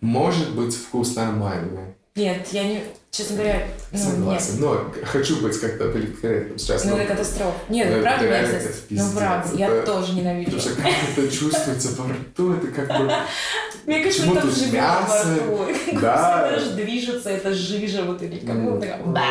может 0.00 0.50
быть 0.54 0.74
вкус 0.74 1.14
нормальный. 1.14 1.94
Нет, 2.14 2.48
я 2.52 2.64
не... 2.64 2.82
Честно 3.10 3.36
говоря, 3.36 3.66
ну, 3.92 3.98
нет. 3.98 4.08
Согласен. 4.08 4.54
Но 4.60 4.84
хочу 5.04 5.40
быть 5.40 5.58
как-то 5.58 5.88
политкорректным 5.90 6.58
сейчас. 6.58 6.84
Ну, 6.84 6.90
но- 6.92 6.98
это 7.02 7.12
катастрофа. 7.12 7.56
Нет, 7.70 7.88
ну 7.94 8.02
правда 8.02 8.26
мерзость. 8.26 8.54
это 8.66 8.74
Ну 8.90 8.96
пиздец. 8.96 9.12
правда, 9.16 9.56
я 9.56 9.68
Это- 9.68 9.86
тоже 9.86 10.12
ненавижу. 10.14 10.44
Потому 10.50 10.62
что 10.62 10.82
как 10.82 10.92
это 11.16 11.28
чувствуется 11.30 11.88
во 12.02 12.08
рту, 12.12 12.52
это 12.54 12.66
как 12.68 12.88
бы... 12.88 13.12
Мне 13.86 14.02
кажется, 14.02 14.22
Почему 14.22 14.34
это 14.36 14.46
там 14.46 14.54
живет 14.56 14.82
во 15.08 15.66
рту. 15.66 16.00
Да. 16.00 16.50
даже 16.50 16.70
движется, 16.72 17.30
это 17.30 17.54
жижа 17.54 18.02
вот 18.02 18.20
или 18.22 18.38
как 18.38 18.80
такая, 18.80 19.02
ба, 19.04 19.22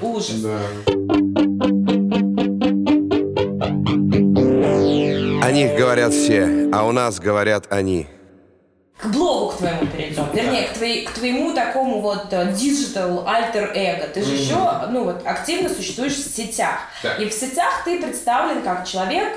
ужас. 0.00 0.40
Да. 0.40 0.58
О 5.44 5.50
них 5.52 5.76
говорят 5.76 6.12
все, 6.14 6.70
а 6.72 6.86
у 6.86 6.92
нас 6.92 7.20
говорят 7.20 7.66
они. 7.70 8.06
К 8.96 9.06
блогу 9.08 9.50
к 9.52 9.56
твоему 9.58 9.86
перейдем. 9.86 10.26
Вернее, 10.32 10.68
к, 10.68 10.72
твоей- 10.72 11.04
к 11.04 11.10
твоему 11.10 11.52
такому 11.52 12.00
вот 12.00 12.28
э, 12.32 12.52
digital 12.52 13.26
alter 13.26 13.70
эго. 13.74 14.06
Ты 14.06 14.22
же 14.22 14.32
Мгм. 14.32 14.40
еще, 14.40 14.80
ну 14.90 15.04
вот, 15.04 15.26
активно 15.26 15.68
существуешь 15.68 16.14
в 16.14 16.34
сетях. 16.34 16.76
Да. 17.02 17.16
И 17.16 17.28
в 17.28 17.32
сетях 17.34 17.82
ты 17.84 18.00
представлен 18.00 18.62
как 18.62 18.86
человек 18.86 19.28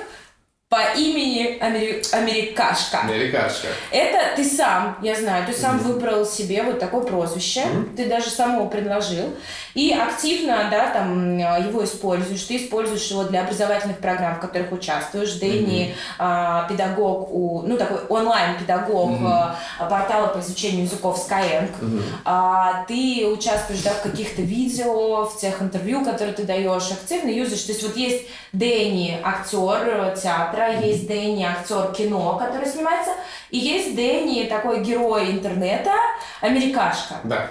по 0.70 0.82
имени 0.98 1.58
Амери- 1.62 2.04
Америкашка. 2.14 3.00
Америкашка. 3.04 3.68
Это 3.90 4.36
ты 4.36 4.44
сам, 4.44 4.98
я 5.02 5.16
знаю, 5.16 5.46
ты 5.46 5.54
сам 5.54 5.78
выбрал 5.80 6.26
себе 6.26 6.62
вот 6.62 6.78
такое 6.78 7.04
прозвище, 7.06 7.64
Мгм. 7.64 7.96
ты 7.96 8.06
даже 8.08 8.30
сам 8.30 8.56
его 8.58 8.66
предложил, 8.66 9.34
и 9.76 9.94
активно, 9.94 10.68
да, 10.70 10.90
там, 10.90 11.38
э, 11.40 11.64
его 11.66 11.86
используешь, 11.86 12.44
ты 12.44 12.58
используешь 12.58 13.10
его 13.10 13.24
для 13.24 13.42
образовательных 13.44 14.00
программ, 14.00 14.36
в 14.36 14.40
которых 14.42 14.74
участвуешь, 14.74 15.32
Дэнни, 15.36 15.96
а, 16.20 16.68
педагог, 16.68 17.30
у, 17.32 17.62
ну, 17.66 17.78
такой 17.78 18.00
онлайн-педагог 18.10 19.20
а, 19.26 19.56
портала 19.90 20.28
по 20.28 20.40
изучению 20.40 20.84
языков 20.84 21.26
Skyeng, 21.30 21.70
Мгм. 21.80 22.04
а, 22.26 22.84
ты 22.90 23.26
участвуешь, 23.26 23.84
да, 23.84 23.92
в 23.92 24.02
каких-то 24.02 24.42
видео, 24.42 25.24
в 25.28 25.40
тех 25.40 25.62
интервью, 25.62 26.04
которые 26.04 26.34
ты 26.34 26.44
даешь, 26.44 26.92
активно 26.92 27.30
юзаешь. 27.30 27.62
То 27.64 27.72
есть 27.72 27.84
вот 27.84 27.96
есть 27.96 28.26
Дэнни, 28.52 29.18
актер 29.24 29.88
э, 29.88 30.16
театра, 30.58 30.80
есть 30.80 31.08
Дэнни, 31.08 31.44
актер 31.44 31.92
кино, 31.94 32.38
который 32.38 32.68
снимается, 32.68 33.12
и 33.50 33.58
есть 33.58 33.96
Дэнни, 33.96 34.46
такой 34.46 34.84
герой 34.84 35.32
интернета, 35.32 35.94
америкашка. 36.42 37.16
Да. 37.24 37.50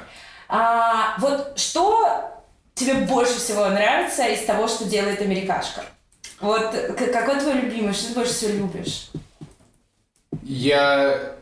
А, 0.48 1.16
вот 1.18 1.58
что 1.58 2.42
тебе 2.74 2.94
больше 2.94 3.38
всего 3.38 3.66
нравится 3.66 4.26
из 4.26 4.44
того, 4.44 4.68
что 4.68 4.84
делает 4.84 5.20
америкашка? 5.20 5.82
Вот 6.40 6.72
какой 6.96 7.40
твой 7.40 7.54
любимый, 7.54 7.94
что 7.94 8.08
ты 8.08 8.14
больше 8.14 8.32
всего 8.32 8.52
любишь? 8.52 9.10
Я... 10.42 11.32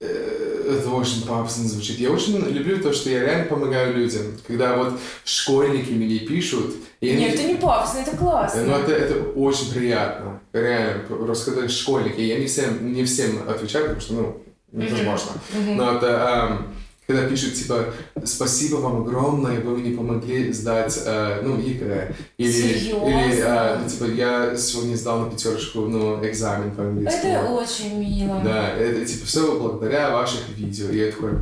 э, 0.00 0.51
Это 0.66 0.88
очень 0.90 1.26
пафосно 1.26 1.68
звучит. 1.68 1.98
Я 1.98 2.10
очень 2.10 2.36
люблю 2.38 2.78
то, 2.82 2.92
что 2.92 3.10
я 3.10 3.20
реально 3.20 3.44
помогаю 3.46 3.94
людям. 3.96 4.22
Когда 4.46 4.76
вот 4.76 4.98
школьники 5.24 5.90
мне 5.90 6.18
пишут, 6.20 6.74
и 7.00 7.10
они- 7.10 7.24
Нет, 7.24 7.34
это 7.34 7.44
не 7.44 7.54
пафосно, 7.54 7.98
это 7.98 8.16
классно. 8.16 8.62
Ну, 8.62 8.74
это, 8.74 8.92
это 8.92 9.14
очень 9.30 9.72
приятно. 9.72 10.40
Реально. 10.52 11.02
Просто 11.04 11.50
когда 11.52 11.68
школьники, 11.68 12.20
я 12.20 12.38
не 12.38 12.46
всем, 12.46 12.92
не 12.92 13.04
всем 13.04 13.48
отвечаю, 13.48 13.84
потому 13.86 14.00
что, 14.00 14.14
ну, 14.14 14.42
невозможно. 14.72 15.32
Мгм. 15.54 15.76
Но 15.76 15.96
это, 15.96 16.48
эм, 16.50 16.74
когда 17.12 17.28
пишут, 17.28 17.54
типа, 17.54 17.86
спасибо 18.24 18.76
вам 18.76 19.02
огромное, 19.02 19.60
вы 19.60 19.76
мне 19.76 19.96
помогли 19.96 20.52
сдать, 20.52 20.98
э, 21.04 21.42
ну, 21.42 21.58
ЕГЭ. 21.58 22.14
Или, 22.38 22.50
Серьезно? 22.50 23.06
или 23.06 23.38
э, 23.38 23.78
ну, 23.82 23.88
типа, 23.88 24.04
я 24.04 24.56
сегодня 24.56 24.96
сдал 24.96 25.20
на 25.20 25.30
пятерочку, 25.30 25.80
ну, 25.80 26.24
экзамен 26.26 26.70
по 26.70 26.82
английскому. 26.82 27.32
Это 27.32 27.50
очень 27.50 27.98
мило. 27.98 28.40
Да, 28.42 28.70
это, 28.70 29.04
типа, 29.04 29.26
все 29.26 29.58
благодаря 29.58 30.10
ваших 30.10 30.48
видео. 30.56 30.88
И 30.88 30.98
я 30.98 31.10
такой, 31.10 31.32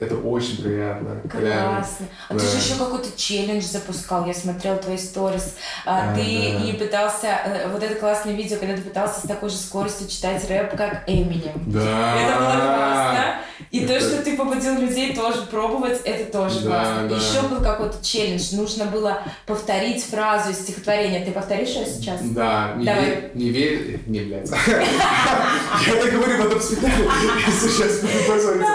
это 0.00 0.16
очень 0.16 0.62
приятно. 0.62 1.20
Классно. 1.30 2.06
А 2.28 2.34
ты 2.34 2.40
Да. 2.40 2.46
же 2.50 2.56
еще 2.56 2.74
какой-то 2.78 3.08
челлендж 3.16 3.62
запускал. 3.64 4.26
Я 4.26 4.34
смотрела 4.34 4.76
твои 4.76 4.98
сторис. 4.98 5.54
А, 5.84 6.12
А, 6.12 6.14
ты 6.14 6.20
да. 6.22 6.64
и 6.64 6.72
пытался... 6.72 7.26
э, 7.44 7.68
Вот 7.72 7.82
это 7.82 7.94
классное 7.96 8.34
видео, 8.34 8.56
когда 8.58 8.74
ты 8.76 8.82
пытался 8.82 9.20
с 9.20 9.22
такой 9.28 9.50
же 9.50 9.56
скоростью 9.56 10.08
читать 10.08 10.48
рэп, 10.48 10.76
как 10.76 11.04
Эминем. 11.06 11.62
Да. 11.66 12.14
Это 12.20 12.38
было 12.38 12.52
классно. 12.52 13.34
И 13.70 13.86
то, 13.86 13.94
Это- 13.94 14.06
что 14.06 14.22
ты 14.22 14.36
побудил 14.36 14.74
людей 14.78 15.14
тоже 15.14 15.42
пробовать, 15.42 16.00
это 16.04 16.30
тоже 16.30 16.60
Да, 16.60 16.68
классно. 16.70 17.08
да. 17.08 17.16
Еще 17.16 17.48
был 17.48 17.60
какой-то 17.62 17.96
челлендж. 18.04 18.54
Нужно 18.54 18.84
было 18.84 19.22
повторить 19.46 20.04
фразу 20.04 20.50
из 20.50 20.58
стихотворения. 20.60 21.24
Ты 21.24 21.32
повторишь 21.32 21.70
ее 21.70 21.86
сейчас? 21.86 22.20
Да, 22.22 22.74
не, 22.76 22.84
Давай. 22.84 23.04
ве- 23.04 23.30
не 23.34 23.48
верь, 23.50 24.00
не, 24.06 24.20
блядь. 24.20 24.50
Я 25.86 25.94
так 26.02 26.12
говорю 26.12 26.42
в 26.42 26.46
этом 26.46 26.60
спектакле, 26.60 27.06
если 27.46 27.68
сейчас 27.68 28.00
буду 28.00 28.12
позориться. 28.28 28.72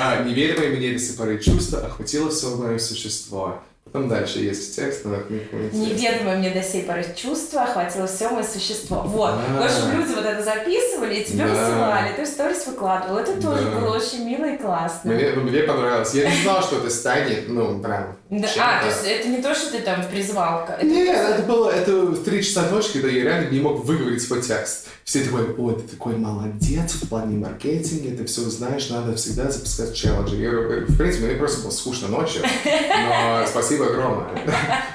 А, 0.00 0.22
не 0.22 0.34
верь 0.34 0.58
мои 0.58 0.76
нелесы 0.78 1.16
поры 1.16 1.38
чувства, 1.38 1.80
охватило 1.86 2.30
все 2.30 2.54
мое 2.56 2.78
существо. 2.78 3.62
Потом 3.84 4.08
дальше 4.08 4.38
есть 4.38 4.74
текст, 4.76 5.04
но 5.04 5.16
это 5.16 5.26
не. 5.30 5.86
Неведомое 5.86 6.38
мне 6.38 6.50
до 6.50 6.62
сей 6.62 6.82
поры 6.84 7.04
чувство 7.14 7.64
охватило 7.64 8.06
все 8.06 8.30
мое 8.30 8.42
существо. 8.44 9.02
Вот. 9.02 9.32
В 9.34 9.60
общем, 9.62 9.98
люди 9.98 10.14
вот 10.14 10.24
это 10.24 10.42
записывали 10.42 11.16
и 11.16 11.24
тебе 11.24 11.44
высылали. 11.44 12.14
Ты 12.16 12.24
в 12.24 12.26
сторис 12.28 12.66
выкладывал. 12.66 13.18
Это 13.18 13.34
тоже 13.42 13.64
было 13.68 13.96
очень 13.96 14.24
мило 14.24 14.46
и 14.46 14.56
классно. 14.56 15.12
Мне, 15.12 15.30
мне 15.32 15.62
понравилось. 15.64 16.14
Я 16.14 16.30
не 16.30 16.42
знал, 16.42 16.62
что 16.62 16.78
это 16.78 16.88
станет, 16.88 17.48
ну, 17.48 17.80
прям. 17.82 18.16
Да, 18.30 18.48
а, 18.60 18.80
то 18.82 18.86
есть 18.86 19.04
это 19.04 19.28
не 19.28 19.42
то, 19.42 19.54
что 19.54 19.70
ты 19.72 19.80
там 19.80 20.02
призвал. 20.08 20.64
к- 20.64 20.70
это 20.70 20.86
Нет, 20.86 21.14
просто- 21.14 21.34
это 21.34 21.42
было 21.42 21.70
это 21.70 21.92
в 22.02 22.24
три 22.24 22.42
часа 22.42 22.62
ночи, 22.70 22.92
когда 22.94 23.08
я 23.08 23.24
реально 23.24 23.50
не 23.50 23.60
мог 23.60 23.84
выговорить 23.84 24.22
свой 24.22 24.40
текст. 24.40 24.86
Все 25.04 25.24
такой, 25.24 25.54
ой, 25.56 25.74
ты 25.74 25.88
такой 25.88 26.16
молодец 26.16 26.92
в 26.92 27.08
плане 27.08 27.36
маркетинга, 27.36 28.16
ты 28.16 28.24
все 28.24 28.42
знаешь, 28.42 28.88
надо 28.88 29.16
всегда 29.16 29.50
запускать 29.50 29.94
челленджи. 29.94 30.36
Я 30.36 30.50
говорю, 30.50 30.86
в 30.86 30.96
принципе, 30.96 31.26
мне 31.26 31.36
просто 31.36 31.62
было 31.62 31.70
скучно 31.70 32.08
ночью, 32.08 32.42
но 32.64 33.44
спасибо 33.48 33.86
огромное. 33.86 34.30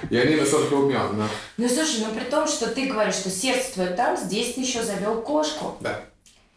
Я 0.09 0.25
не 0.25 0.35
настолько 0.35 0.73
умен, 0.75 1.17
но... 1.17 1.27
Ну 1.57 1.67
слушай, 1.67 2.05
ну 2.07 2.13
при 2.13 2.23
том, 2.29 2.47
что 2.47 2.67
ты 2.67 2.87
говоришь, 2.87 3.15
что 3.15 3.29
сердце 3.29 3.73
твое 3.73 3.89
там, 3.89 4.15
здесь 4.17 4.53
ты 4.53 4.61
еще 4.61 4.83
завел 4.83 5.21
кошку. 5.21 5.75
Да. 5.81 6.01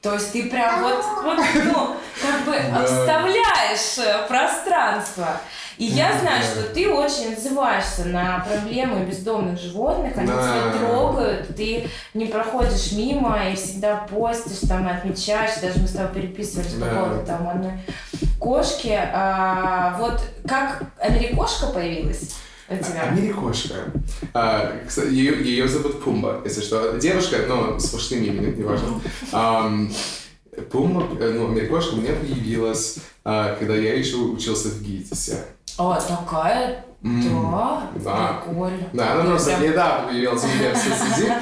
То 0.02 0.14
есть 0.14 0.32
ты 0.32 0.48
прям 0.48 0.82
вот, 0.82 1.04
вот 1.22 1.38
ну, 1.56 1.96
как 2.22 2.44
бы 2.46 2.56
оставляешь 2.56 3.98
э, 3.98 4.26
пространство. 4.28 5.40
И 5.76 5.84
я 5.84 6.18
знаю, 6.18 6.42
что 6.42 6.62
ты 6.74 6.90
очень 6.90 7.34
отзываешься 7.34 8.06
на 8.06 8.40
проблемы 8.40 9.04
бездомных 9.04 9.60
животных, 9.60 10.16
они 10.16 10.26
Да. 10.26 10.42
тебя 10.42 10.78
трогают, 10.78 11.54
ты 11.54 11.88
не 12.14 12.26
проходишь 12.26 12.92
мимо 12.92 13.48
и 13.50 13.54
всегда 13.56 13.96
постишь, 13.96 14.66
там, 14.68 14.88
и 14.88 14.90
отмечаешь, 14.90 15.58
даже 15.60 15.80
мы 15.80 15.88
с 15.88 15.92
тобой 15.92 16.22
переписывались 16.22 16.74
по 16.74 16.86
поводу 16.86 17.26
там 17.26 17.48
одной 17.48 17.72
кошки. 18.38 18.98
А, 19.12 19.96
вот 19.98 20.20
как 20.46 20.82
Америкошка 20.98 21.66
появилась 21.66 22.36
тебя? 22.76 23.02
Америкошка. 23.02 23.74
А, 24.35 24.72
кстати, 24.87 25.12
ее, 25.12 25.42
ее 25.44 25.68
зовут 25.68 26.02
Пумба, 26.02 26.40
если 26.44 26.61
что. 26.61 26.98
Девушка, 26.98 27.38
но 27.48 27.78
с 27.78 27.92
мужским 27.92 28.22
именем, 28.22 28.59
неважно. 28.59 29.00
Ам, 29.33 29.92
Пумба, 30.70 31.06
э, 31.20 31.30
ну, 31.33 31.50
Америкошка 31.50 31.94
у 31.94 31.96
меня 31.98 32.14
появилась, 32.14 32.98
а, 33.24 33.54
когда 33.56 33.74
я 33.74 33.94
еще 33.94 34.16
учился 34.16 34.68
в 34.68 34.83
ГИТИСе. 34.83 35.44
О, 35.78 35.94
такая, 35.94 36.85
да, 37.02 37.90
да. 38.04 38.42
прикольно. 38.44 38.88
Да, 38.92 39.12
она 39.14 39.24
просто 39.24 39.56
прям- 39.56 39.62
недавно 39.70 40.09
появилась 40.09 40.44
у 40.44 40.46
меня 40.48 40.74
в 40.74 40.76
соцсети. 40.76 41.33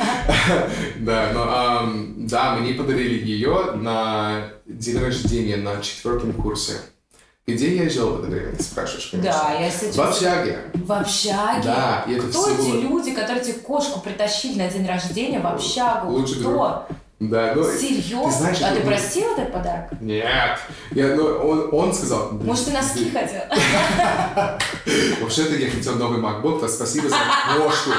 Да, 1.01 1.31
но 1.33 1.93
да, 2.17 2.57
мне 2.57 2.75
подарили 2.75 3.25
ее 3.25 3.73
на 3.75 4.51
день 4.67 4.99
рождения 4.99 5.57
на 5.57 5.81
четвертом 5.81 6.33
курсе. 6.33 6.75
Где 7.49 7.77
я 7.83 7.89
жил 7.89 8.11
в 8.11 8.21
это 8.21 8.31
время, 8.31 8.55
ты 8.55 8.63
спрашиваешь, 8.63 9.07
конечно? 9.07 9.33
Да, 9.33 9.55
я 9.55 9.71
сейчас... 9.71 9.97
В 9.97 10.01
общаге. 10.03 10.59
В 10.75 10.93
общаге? 10.93 11.63
Да, 11.65 12.05
и 12.07 12.13
это 12.13 12.27
Кто 12.27 12.43
все 12.43 12.55
эти 12.55 12.83
люди, 12.83 13.13
которые 13.13 13.43
тебе 13.43 13.55
кошку 13.55 14.01
притащили 14.01 14.59
на 14.59 14.69
день 14.69 14.87
рождения 14.87 15.41
в 15.41 15.47
общагу? 15.47 16.11
Лучший 16.13 16.41
Кто? 16.41 16.51
друг. 16.51 16.99
Да, 17.21 17.53
ну... 17.57 17.65
Серьезно? 17.65 18.31
Ты 18.31 18.37
знаешь, 18.37 18.59
а 18.63 18.75
ты 18.75 18.81
просил 18.83 19.33
этот 19.33 19.53
подарок? 19.53 20.01
Нет. 20.01 20.57
Я, 20.93 21.17
ну, 21.17 21.25
он, 21.25 21.69
он 21.73 21.93
сказал... 21.93 22.31
Может, 22.31 22.67
ты 22.67 22.71
носки 22.71 23.11
хотел? 23.11 23.43
Вообще-то 25.21 25.57
я 25.57 25.69
хотел 25.69 25.97
новый 25.97 26.21
MacBook, 26.21 26.61
то 26.61 26.69
спасибо 26.69 27.09
за 27.09 27.17
кошку. 27.57 27.91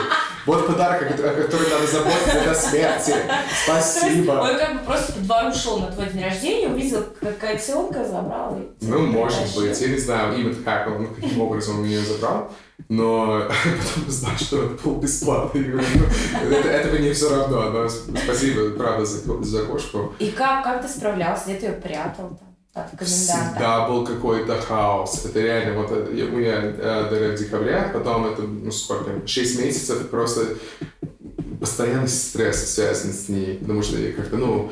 Вот 0.46 0.68
подарок, 0.68 1.02
о 1.02 1.06
кото- 1.06 1.30
о 1.32 1.34
котором 1.34 1.70
надо 1.70 1.88
заботиться 1.88 2.44
до 2.46 2.56
смерти. 2.56 3.14
Спасибо. 3.66 4.32
Он 4.32 4.58
как 4.58 4.74
бы 4.80 4.86
просто 4.86 5.12
по 5.12 5.20
двору 5.20 5.54
шел 5.54 5.80
на 5.80 5.92
твой 5.92 6.08
день 6.08 6.24
рождения, 6.24 6.70
увидел, 6.70 7.04
как 7.20 7.38
котенка 7.40 8.06
забрал 8.06 8.58
и... 8.58 8.82
тебе 8.82 8.94
Ну, 8.94 9.06
может 9.08 9.54
быть. 9.54 9.80
Я 9.82 9.88
не 9.90 9.98
знаю, 9.98 10.38
именно 10.38 10.64
как 10.64 10.88
он, 10.88 11.04
ну, 11.04 11.08
каким 11.14 11.42
образом 11.42 11.80
он 11.80 11.86
ее 11.86 12.02
забрал. 12.02 12.52
Но 12.90 13.44
потом 13.48 14.08
узнал, 14.08 14.36
что 14.38 14.64
это 14.64 14.84
был 14.84 15.00
ну, 15.54 16.50
это, 16.52 16.70
это 16.70 17.00
мне 17.00 17.14
все 17.14 17.30
равно. 17.30 17.70
Но 17.70 17.88
спасибо, 17.88 18.72
правда, 18.72 19.06
за, 19.06 19.44
за 19.44 19.66
кошку. 19.66 20.14
И 20.20 20.32
как, 20.32 20.64
как 20.64 20.82
ты 20.82 20.88
справлялся? 20.88 21.44
Где 21.46 21.56
ты 21.56 21.66
ее 21.68 21.72
прятал 21.74 22.30
там? 22.30 22.50
Всегда 23.06 23.88
был 23.88 24.06
какой-то 24.06 24.60
хаос. 24.62 25.26
Это 25.26 25.40
реально, 25.40 25.82
вот 25.82 25.92
э, 25.92 26.16
я- 26.16 26.26
у 26.26 26.30
меня 26.30 26.62
э, 26.64 27.08
ДР 27.10 27.36
в 27.36 27.40
декабре, 27.40 27.90
потом 27.94 28.26
это, 28.28 28.44
ну 28.44 28.72
сколько, 28.72 29.26
6 29.28 29.60
месяцев, 29.60 30.10
просто 30.10 30.56
постоянный 31.60 32.08
стресс 32.08 32.74
связан 32.74 33.12
с 33.12 33.28
ней, 33.28 33.58
потому 33.58 33.82
что 33.84 33.98
я 33.98 34.14
как-то, 34.14 34.38
ну, 34.38 34.72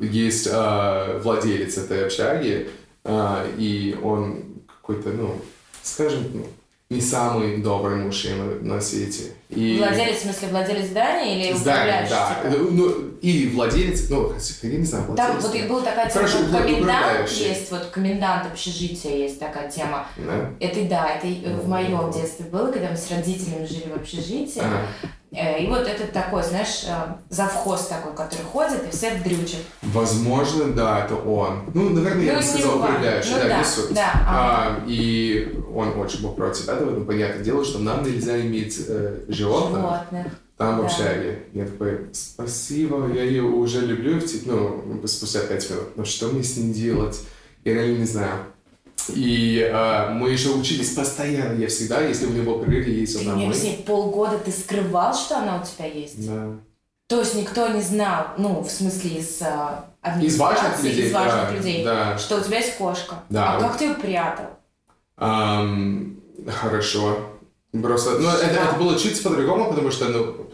есть 0.00 0.48
э, 0.50 1.20
владелец 1.22 1.76
этой 1.78 2.06
общаги, 2.06 2.68
э, 3.04 3.46
и 3.56 3.96
он 4.02 4.42
какой-то, 4.66 5.10
ну, 5.10 5.40
скажем, 5.82 6.24
ну, 6.32 6.46
не 6.90 7.00
самый 7.00 7.58
добрый 7.58 7.96
мужчина 7.96 8.44
на 8.60 8.80
свете. 8.80 9.32
И... 9.48 9.78
Владелец, 9.78 10.18
в 10.18 10.22
смысле, 10.22 10.48
владелец 10.48 10.86
здания 10.88 11.48
или 11.48 11.56
Здание, 11.56 12.06
да. 12.10 12.34
типа? 12.42 12.56
Ну, 12.56 12.70
ну, 12.70 12.94
и 13.22 13.48
владелец, 13.48 14.10
ну, 14.10 14.32
я 14.62 14.78
не 14.78 14.84
знаю, 14.84 15.06
Там 15.06 15.14
владелец. 15.16 15.44
вот 15.44 15.54
и 15.54 15.62
была 15.62 15.80
такая 15.82 16.10
тема, 16.10 16.26
Хорошо, 16.26 16.44
комендант 16.52 17.30
есть, 17.30 17.70
вот 17.70 17.86
комендант 17.86 18.46
общежития 18.46 19.16
есть 19.16 19.40
такая 19.40 19.70
тема. 19.70 20.06
Да? 20.18 20.50
Это 20.60 20.84
да, 20.84 21.10
это 21.16 21.26
и 21.26 21.46
в 21.46 21.68
моем 21.68 22.10
детстве 22.10 22.46
было, 22.46 22.70
когда 22.70 22.90
мы 22.90 22.96
с 22.96 23.10
родителями 23.10 23.64
жили 23.64 23.90
в 23.90 23.96
общежитии. 23.96 24.60
Ага. 24.60 24.86
Э, 25.36 25.62
И 25.62 25.66
вот 25.68 25.80
это 25.86 26.06
такой, 26.12 26.42
знаешь, 26.42 26.84
э, 26.86 26.92
завхоз 27.28 27.86
такой, 27.88 28.14
который 28.14 28.44
ходит 28.44 28.86
и 28.86 28.90
всех 28.90 29.22
дрючит. 29.22 29.58
Возможно, 29.82 30.72
да, 30.72 31.04
это 31.04 31.16
он. 31.16 31.64
Ну, 31.74 31.90
наверное, 31.90 32.24
я 32.24 32.32
Ну, 32.34 32.38
бы 32.38 32.44
не 32.44 32.50
сказал 32.50 32.78
управляющий, 32.78 33.30
Ну 33.30 33.36
да, 33.38 33.48
да, 33.48 33.58
не 33.58 33.64
суть. 33.64 33.94
да, 33.94 34.12
А, 34.26 34.84
и 34.86 35.58
он 35.74 35.98
очень 35.98 36.22
был 36.22 36.32
против 36.32 36.68
этого, 36.68 36.90
ну, 36.90 37.04
понятное 37.04 37.42
дело, 37.44 37.64
что 37.64 37.78
нам 37.80 38.04
нельзя 38.04 38.40
иметь 38.40 38.80
э, 38.86 39.24
животных 39.28 39.80
Животных. 39.80 40.26
там 40.56 40.76
в 40.76 40.80
да. 40.80 40.86
общаге. 40.86 41.42
Я 41.52 41.64
такой, 41.66 42.06
спасибо, 42.12 43.08
я 43.12 43.24
ее 43.24 43.42
уже 43.42 43.80
люблю, 43.80 44.20
типа, 44.20 44.52
ну, 44.52 45.06
спустя 45.06 45.40
пять 45.40 45.68
минут, 45.70 45.96
но 45.96 46.04
что 46.04 46.28
мне 46.28 46.42
с 46.44 46.56
ней 46.56 46.72
делать? 46.72 47.20
Я 47.64 47.74
реально 47.74 47.98
не 47.98 48.04
знаю. 48.06 48.38
И 49.08 49.58
э, 49.60 50.08
мы 50.14 50.30
еще 50.30 50.50
учились 50.50 50.94
постоянно, 50.94 51.58
я 51.58 51.68
всегда, 51.68 52.00
если 52.00 52.26
у 52.26 52.30
меня 52.30 52.42
был 52.42 52.60
перерыв, 52.64 52.86
я 52.86 52.94
ездил 52.94 53.24
домой. 53.24 53.46
объясни, 53.46 53.84
полгода 53.86 54.38
ты 54.38 54.50
скрывал, 54.50 55.14
что 55.14 55.38
она 55.38 55.60
у 55.60 55.64
тебя 55.64 55.86
есть? 55.86 56.26
Да. 56.26 56.56
То 57.06 57.20
есть 57.20 57.34
никто 57.34 57.68
не 57.68 57.82
знал, 57.82 58.28
ну, 58.38 58.60
в 58.60 58.70
смысле, 58.70 59.18
из 59.18 59.42
э, 59.42 60.22
Из 60.22 60.38
важных 60.38 60.78
администрации, 60.78 60.88
людей, 60.88 61.06
из 61.06 61.12
важных 61.12 61.48
да, 61.48 61.50
людей, 61.52 61.84
да. 61.84 62.18
что 62.18 62.38
у 62.38 62.40
тебя 62.40 62.58
есть 62.58 62.76
кошка. 62.76 63.16
Да. 63.28 63.56
А 63.56 63.60
как 63.60 63.76
ты 63.76 63.84
ее 63.84 63.94
прятал? 63.94 64.46
Ам, 65.16 66.20
хорошо. 66.46 67.18
Просто, 67.72 68.18
ну, 68.18 68.28
это, 68.28 68.46
это 68.46 68.76
было 68.76 68.98
чуть 68.98 69.22
по-другому, 69.22 69.68
потому 69.68 69.90
что, 69.90 70.08
ну, 70.08 70.48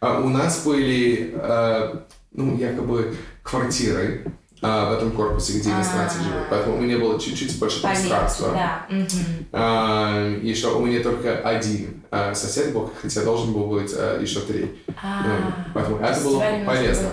а, 0.00 0.20
у 0.20 0.28
нас 0.28 0.64
были, 0.64 1.34
а, 1.36 2.04
ну, 2.32 2.56
якобы 2.56 3.16
квартиры 3.42 4.24
а, 4.62 4.90
в 4.90 4.92
этом 4.94 5.10
корпусе, 5.10 5.58
где 5.58 5.70
иностранцы 5.70 6.18
А. 6.20 6.22
живут, 6.22 6.42
поэтому 6.48 6.76
у 6.76 6.80
меня 6.80 6.96
было 6.98 7.18
чуть-чуть 7.20 7.58
больше 7.58 7.82
пространства. 7.82 8.52
да. 8.52 8.86
мгм. 8.88 9.46
А, 9.52 10.38
еще 10.40 10.68
у 10.68 10.86
меня 10.86 11.02
только 11.02 11.36
один 11.38 12.02
а, 12.12 12.32
сосед 12.34 12.72
был, 12.72 12.90
хотя 13.00 13.22
должен 13.24 13.52
был 13.52 13.66
быть 13.66 13.92
а, 13.96 14.20
еще 14.20 14.40
три. 14.40 14.70
Ну, 14.86 15.52
поэтому 15.74 15.98
то 15.98 16.04
это 16.04 16.20
было 16.20 16.44
полезно. 16.64 17.08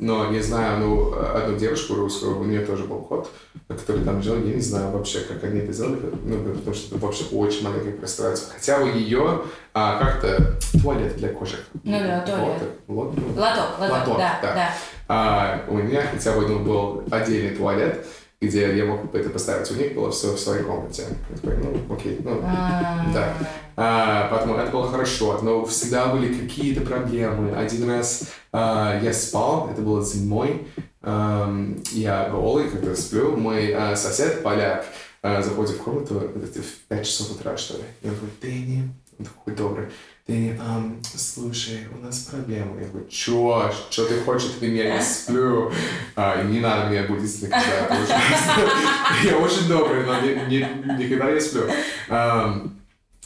но 0.00 0.26
не 0.30 0.40
знаю, 0.40 0.78
ну, 0.78 1.12
одну 1.34 1.56
девушку 1.58 1.94
русскую, 1.94 2.40
у 2.40 2.44
нее 2.44 2.60
тоже 2.64 2.84
был 2.84 3.00
кот, 3.00 3.30
который 3.68 4.04
там 4.04 4.22
жил, 4.22 4.36
я 4.36 4.54
не 4.54 4.60
знаю 4.60 4.90
вообще, 4.92 5.20
как 5.20 5.42
они 5.44 5.60
это 5.60 5.72
сделали, 5.72 6.00
ну, 6.24 6.54
потому 6.54 6.74
что 6.74 6.94
это 6.94 7.04
вообще 7.04 7.24
очень 7.32 7.64
маленькое 7.64 7.94
пространство. 7.94 8.54
Хотя 8.54 8.78
у 8.78 8.86
нее 8.86 9.42
а, 9.74 9.98
как-то 9.98 10.58
туалет 10.80 11.16
для 11.16 11.28
кошек. 11.30 11.60
Ну 11.82 11.98
да, 11.98 12.20
туалет. 12.20 12.62
Лоток, 12.86 13.18
лоток, 13.36 13.78
Лоток, 13.80 14.18
да, 14.18 14.38
да. 14.42 14.54
да. 14.54 14.74
А, 15.08 15.64
у 15.68 15.76
меня 15.76 16.02
хотя 16.02 16.32
бы 16.32 16.46
ну, 16.46 16.60
был 16.60 17.04
отдельный 17.10 17.54
туалет, 17.56 18.06
где 18.40 18.76
я 18.76 18.84
мог 18.84 19.10
бы 19.10 19.18
это 19.18 19.30
поставить. 19.30 19.70
У 19.70 19.74
них 19.74 19.94
было 19.94 20.10
все 20.10 20.32
в 20.32 20.38
своей 20.38 20.62
комнате. 20.62 21.04
Я 21.30 21.36
такой, 21.36 21.56
ну, 21.58 21.94
окей, 21.94 22.18
ну, 22.22 22.40
А, 22.44 23.06
да. 23.12 23.34
А, 23.76 24.28
поэтому 24.30 24.56
это 24.56 24.70
было 24.70 24.90
хорошо, 24.90 25.38
но 25.42 25.64
всегда 25.64 26.06
были 26.06 26.32
какие-то 26.32 26.82
проблемы. 26.82 27.56
Один 27.56 27.88
раз 27.88 28.24
а, 28.52 29.00
я 29.02 29.12
спал, 29.12 29.70
это 29.72 29.82
было 29.82 30.04
зимой, 30.04 30.66
ам, 31.02 31.82
я 31.90 32.28
голый, 32.28 32.68
когда 32.68 32.94
сплю, 32.94 33.36
мой 33.36 33.72
а, 33.72 33.96
сосед, 33.96 34.42
поляк, 34.42 34.86
а, 35.22 35.42
заходит 35.42 35.76
в 35.76 35.82
комнату 35.82 36.14
в 36.14 36.88
5 36.88 37.06
часов 37.06 37.32
утра, 37.32 37.56
что 37.56 37.74
ли. 37.78 37.84
Я 38.02 38.10
говорю, 38.10 38.28
Дэнни, 38.40 38.92
он 39.18 39.24
такой 39.24 39.54
добрый, 39.54 39.88
Дэнни, 40.26 40.58
ам, 40.58 40.96
слушай, 41.14 41.80
у 41.94 42.02
нас 42.02 42.20
проблема. 42.20 42.80
Я 42.80 42.86
говорю, 42.88 43.06
чё, 43.10 43.70
что 43.90 44.06
ты 44.06 44.20
хочешь 44.20 44.52
от 44.56 44.62
меня, 44.62 44.94
я 44.94 45.02
сплю. 45.02 45.70
А, 46.16 46.40
и 46.42 46.46
не 46.46 46.60
надо 46.60 46.88
меня 46.90 47.02
будить 47.04 47.42
никогда. 47.42 47.60
Я 49.22 49.36
очень 49.36 49.68
добрый, 49.68 50.04
но 50.06 50.18
не- 50.20 50.34
не- 50.48 51.04
никогда 51.04 51.30
не 51.30 51.40
сплю. 51.40 51.64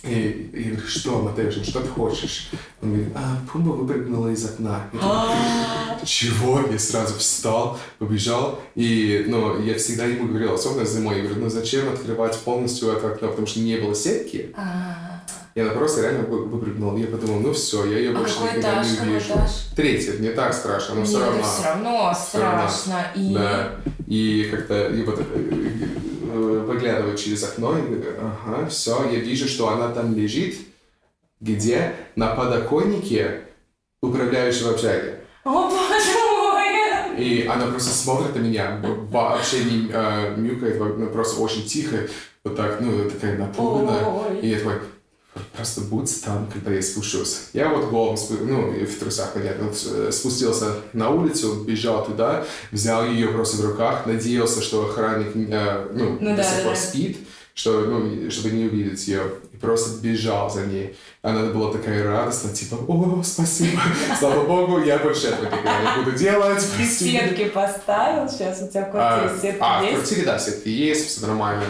И 0.05 0.51
я 0.55 0.71
говорю, 0.71 0.87
что, 0.87 1.23
Матеушин, 1.23 1.65
что 1.65 1.81
ты 1.81 1.89
хочешь? 1.89 2.51
Он 2.83 2.91
говорит, 2.95 3.13
а, 3.17 3.37
Пумба 3.51 3.71
выпрыгнула 3.71 4.29
из 4.29 4.45
окна. 4.45 4.89
Чего? 6.05 6.61
Я 6.71 6.79
сразу 6.79 7.15
встал, 7.19 7.79
побежал, 7.99 8.61
и, 8.77 9.25
ну, 9.27 9.61
я 9.61 9.75
всегда 9.77 10.05
ему 10.05 10.29
говорил, 10.29 10.55
особенно 10.55 10.85
зимой, 10.85 11.17
я 11.17 11.23
говорю, 11.25 11.41
ну, 11.43 11.49
зачем 11.51 11.93
открывать 11.93 12.39
полностью 12.41 12.91
это 12.93 13.09
окно, 13.13 13.29
потому 13.29 13.47
что 13.49 13.59
не 13.61 13.77
было 13.77 13.95
сетки, 13.95 14.55
А, 15.59 15.61
и 15.61 15.65
она 15.65 15.71
просто 15.71 16.03
реально 16.03 16.25
вы- 16.25 16.45
выпрыгнула. 16.45 16.97
Я 16.99 17.07
подумал, 17.09 17.41
ну 17.41 17.53
все, 17.53 17.85
я 17.87 17.99
ее 17.99 18.11
А 18.11 18.19
больше 18.19 18.35
какой 18.35 18.49
никогда 18.51 18.73
этаж, 18.75 18.91
не 18.91 18.97
какой 18.97 19.11
увижу. 19.13 19.33
этаж? 19.35 19.51
Третий, 19.77 20.13
не 20.21 20.29
так 20.31 20.55
страшно, 20.55 20.95
но 20.95 21.01
Нет, 21.01 21.09
все 21.09 21.19
равно. 21.21 21.43
все 21.43 21.65
равно 21.65 22.15
Всё 22.15 22.41
равно. 22.41 22.69
страшно. 22.69 23.07
И 23.17 23.35
Да, 23.35 23.71
и 24.07 24.49
как-то 24.51 24.87
и 24.89 25.03
вот, 25.03 25.19
э, 25.21 25.25
э, 26.33 26.65
выглядываю 26.67 27.17
через 27.17 27.43
окно 27.45 27.77
и 27.79 27.83
говорю, 27.83 28.05
ага, 28.21 28.67
все, 28.69 29.05
я 29.11 29.19
вижу, 29.19 29.49
что 29.49 29.69
она 29.71 29.89
там 29.89 30.15
лежит, 30.15 30.57
где? 31.41 31.93
На 32.17 32.35
подоконнике 32.35 33.43
управляющего 34.03 34.71
общаги. 34.73 35.15
О, 35.45 35.69
боже 35.69 36.13
мой! 36.15 37.19
И 37.25 37.47
она 37.47 37.67
просто 37.67 37.91
смотрит 37.91 38.35
на 38.37 38.41
меня, 38.41 38.81
вообще 39.11 39.65
не 39.65 39.91
э, 39.93 40.35
мяукает, 40.37 40.79
во- 40.79 40.87
ну, 40.95 41.09
просто 41.11 41.41
очень 41.41 41.65
тихо, 41.67 41.97
вот 42.45 42.57
так, 42.57 42.81
ну, 42.81 43.09
такая 43.11 43.37
напуганная. 43.39 44.05
И 44.41 44.49
я 44.49 44.59
такой, 44.59 44.75
просто 45.55 45.81
будь 45.83 46.25
там, 46.25 46.49
когда 46.53 46.73
я 46.73 46.83
спущусь. 46.83 47.49
Я 47.53 47.69
вот 47.69 47.91
голым, 47.91 48.17
ну, 48.43 48.73
в 48.85 48.99
трусах, 48.99 49.33
понятно, 49.33 49.67
вот, 49.69 49.77
э, 49.91 50.11
спустился 50.13 50.75
на 50.93 51.11
улицу, 51.11 51.65
бежал 51.65 52.05
туда, 52.05 52.45
взял 52.73 53.05
ее 53.05 53.29
просто 53.29 53.57
в 53.59 53.65
руках, 53.65 54.07
надеялся, 54.07 54.63
что 54.63 54.87
охранник 54.87 55.33
э, 55.35 55.89
ну, 55.93 56.19
Ну 56.21 56.37
до 56.37 56.43
сих 56.43 56.65
пор 56.65 56.77
спит, 56.77 57.19
что, 57.55 57.81
ну, 57.81 58.31
чтобы 58.31 58.51
не 58.51 58.67
увидеть 58.67 59.09
ее. 59.09 59.23
И 59.53 59.57
просто 59.57 60.01
бежал 60.01 60.49
за 60.49 60.67
ней. 60.67 60.97
Она 61.23 61.47
была 61.47 61.73
такая 61.73 62.05
радостная, 62.05 62.55
типа, 62.55 62.77
о, 62.87 63.21
спасибо, 63.25 63.81
слава 64.19 64.45
богу, 64.45 64.81
я 64.85 64.99
больше 64.99 65.27
этого 65.29 65.47
никогда 65.47 65.97
не 65.97 66.05
буду 66.05 66.17
делать. 66.17 66.59
Ты 66.59 66.85
спасибо». 66.85 67.19
сетки 67.19 67.49
поставил 67.49 68.29
сейчас, 68.29 68.63
у 68.63 68.69
тебя 68.69 68.85
в 68.85 68.97
А, 68.97 69.19
квартире 69.19 69.41
сетки 69.43 69.59
а, 69.61 69.81
в 69.81 69.83
есть? 69.83 69.95
квартире, 69.97 70.23
да, 70.23 70.39
сетки 70.39 70.69
есть, 70.69 71.09
все 71.09 71.27
нормально. 71.27 71.65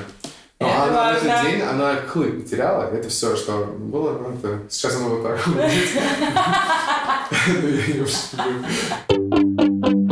Но 0.61 0.67
Это 0.67 0.83
она 0.83 0.91
в 0.91 0.95
важно. 0.95 1.29
этот 1.29 1.51
день, 1.51 1.61
она 1.63 1.95
клык 1.97 2.43
потеряла, 2.43 2.91
это 2.93 3.09
все, 3.09 3.37
что 3.37 3.65
было. 3.79 4.19
ну, 4.19 4.35
это- 4.35 4.59
Сейчас 4.69 4.97
она 4.97 5.09
вот 5.09 5.23
так 5.23 5.39
шучу. 5.45 5.59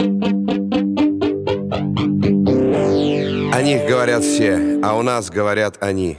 О 3.52 3.62
них 3.62 3.86
говорят 3.88 4.22
все, 4.24 4.80
а 4.82 4.96
у 4.96 5.02
нас 5.02 5.30
говорят 5.30 5.76
они. 5.80 6.18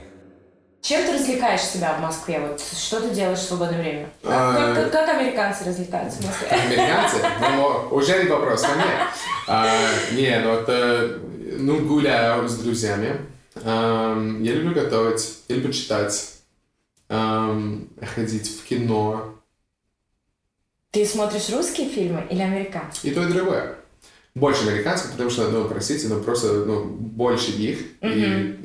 Чем 0.80 1.04
ты 1.04 1.12
развлекаешь 1.14 1.60
себя 1.60 1.94
в 1.98 2.00
Москве? 2.00 2.40
Вот 2.40 2.60
что 2.60 3.00
ты 3.00 3.10
делаешь 3.10 3.40
в 3.40 3.42
свободное 3.42 3.80
время? 3.80 4.08
Как, 4.22 4.32
А, 4.32 4.74
как- 4.74 4.92
как 4.92 5.08
американцы 5.10 5.64
развлекаются 5.64 6.22
в 6.22 6.26
Москве? 6.26 6.48
Американцы? 6.50 7.16
Ну, 7.40 7.88
уже 7.96 8.22
не 8.22 8.28
вопрос 8.30 8.62
ко 8.62 8.68
мне. 8.74 8.84
А, 9.48 9.68
Не, 10.12 10.38
ну 10.40 10.52
это... 10.54 11.18
Ну, 11.60 11.80
гуляю 11.80 12.48
с 12.48 12.54
друзьями. 12.56 13.16
Ам, 13.64 14.42
Я 14.42 14.54
люблю 14.54 14.74
готовить, 14.74 15.38
я 15.48 15.56
люблю 15.56 15.72
читать, 15.72 16.34
ам, 17.08 17.88
ходить 18.14 18.48
в 18.48 18.64
кино. 18.64 19.34
Ты 20.90 21.04
смотришь 21.04 21.50
русские 21.50 21.88
фильмы 21.88 22.26
или 22.30 22.40
американские? 22.40 23.12
И 23.12 23.14
то, 23.14 23.22
и 23.22 23.32
другое. 23.32 23.76
Больше 24.34 24.68
американских, 24.68 25.12
потому 25.12 25.30
что, 25.30 25.48
ну, 25.48 25.68
простите, 25.68 26.08
но 26.08 26.20
просто, 26.20 26.64
ну, 26.64 26.84
больше 26.84 27.50
их. 27.52 27.80
И, 28.02 28.57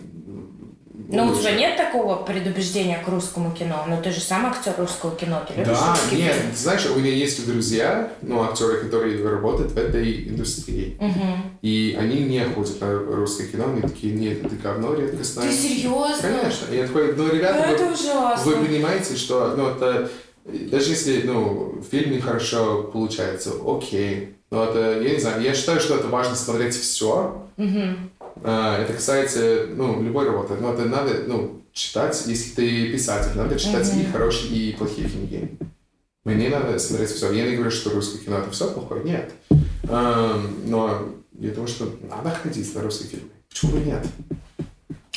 Ну, 1.14 1.32
у 1.32 1.36
тебя 1.36 1.52
нет 1.52 1.78
такого 1.78 2.16
предубеждения 2.16 2.98
к 2.98 3.08
русскому 3.08 3.52
кино? 3.52 3.86
Ну, 3.88 4.02
ты 4.02 4.12
же 4.12 4.20
сам 4.20 4.48
актер 4.48 4.74
русского 4.78 5.16
кино, 5.16 5.44
ты 5.48 5.54
любишь 5.54 5.78
Да, 5.78 5.92
русские 5.92 6.22
нет, 6.24 6.36
фильмы? 6.36 6.56
знаешь, 6.56 6.86
у 6.88 7.00
меня 7.00 7.12
есть 7.12 7.46
друзья, 7.46 8.12
ну, 8.22 8.42
актеры, 8.44 8.78
которые 8.80 9.24
работают 9.28 9.72
в 9.74 9.78
этой 9.78 10.28
индустрии. 10.30 10.98
Мгм. 11.00 11.58
И 11.62 11.96
они 12.00 12.24
не 12.24 12.44
ходят 12.46 12.82
на 12.82 12.94
русское 12.98 13.46
кино, 13.48 13.66
они 13.72 13.82
такие, 13.82 14.14
нет, 14.14 14.44
это 14.44 14.56
говно 14.56 14.96
редкостное. 14.96 15.48
Ты 15.50 15.56
серьезно? 15.56 16.18
Конечно. 16.22 16.74
Я 16.74 16.88
такой, 16.88 17.14
ну, 17.16 17.32
ребята, 17.32 17.60
Это 17.60 17.86
вы, 17.86 17.94
ужасно. 17.94 18.52
вы 18.52 18.66
понимаете, 18.66 19.16
что, 19.16 19.54
ну, 19.56 19.70
это, 19.70 20.10
даже 20.46 20.90
если, 20.90 21.22
ну, 21.22 21.82
фильм 21.92 22.20
хорошо 22.22 22.84
получается, 22.92 23.52
окей. 23.66 24.36
Но 24.50 24.66
это, 24.66 25.02
я 25.02 25.14
не 25.14 25.20
знаю, 25.20 25.42
я 25.42 25.54
считаю, 25.56 25.80
что 25.80 25.96
это 25.96 26.08
важно 26.08 26.36
смотреть 26.36 26.76
все. 26.76 27.44
Мгм. 27.58 28.12
Это 28.42 28.94
касается, 28.94 29.68
ну, 29.70 30.02
любой 30.02 30.26
работы. 30.26 30.56
Но 30.56 30.74
это 30.74 30.86
надо, 30.86 31.24
ну, 31.28 31.62
читать, 31.72 32.24
если 32.28 32.56
ты 32.56 32.92
писатель, 32.92 33.36
надо 33.36 33.58
читать 33.60 33.92
и 33.96 34.06
хорошие, 34.12 34.52
и 34.52 34.74
плохие 34.74 35.10
книги. 35.10 35.58
Мне 36.24 36.50
надо 36.50 36.80
смотреть 36.80 37.10
все. 37.12 37.32
Я 37.32 37.46
не 37.50 37.56
говорю, 37.56 37.72
что 37.72 37.90
русское 37.90 38.20
кино 38.20 38.38
это 38.38 38.52
все 38.52 38.72
плохое, 38.72 39.04
нет. 39.04 39.34
Эм, 39.84 40.56
Но 40.66 41.10
я 41.40 41.52
думаю, 41.52 41.68
что 41.68 41.94
надо 42.10 42.30
ходить 42.32 42.74
на 42.76 42.82
русские 42.82 43.10
фильмы. 43.10 43.30
Почему 43.50 43.72
бы 43.74 43.80
нет? 43.80 44.06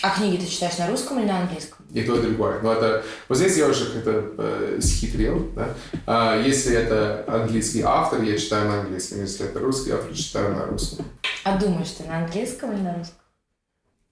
А 0.03 0.11
книги 0.11 0.41
ты 0.41 0.47
читаешь 0.51 0.79
на 0.79 0.89
русском 0.89 1.19
или 1.21 1.27
на 1.27 1.41
английском? 1.43 1.76
И 1.93 2.03
то, 2.03 2.17
и 2.17 2.23
другое. 2.23 2.61
Но 2.63 2.73
это... 2.73 3.05
Вот 3.29 3.39
здесь 3.39 3.57
я 3.57 3.69
уже 3.69 3.87
как-то 3.87 4.33
э, 4.39 4.79
схитрил, 4.81 5.51
да? 5.55 5.69
А, 6.07 6.43
если 6.43 6.77
это 6.77 7.25
английский 7.27 7.83
автор, 7.83 8.23
я 8.23 8.37
читаю 8.37 8.69
на 8.69 8.81
английском. 8.81 9.21
Если 9.21 9.47
это 9.47 9.61
русский 9.61 9.93
автор, 9.93 10.13
читаю 10.15 10.55
на 10.55 10.67
русском. 10.67 11.07
А 11.45 11.59
думаешь 11.59 11.91
ты 11.91 12.05
на 12.05 12.25
английском 12.25 12.73
или 12.73 12.81
на 12.81 12.95
русском? 12.95 13.26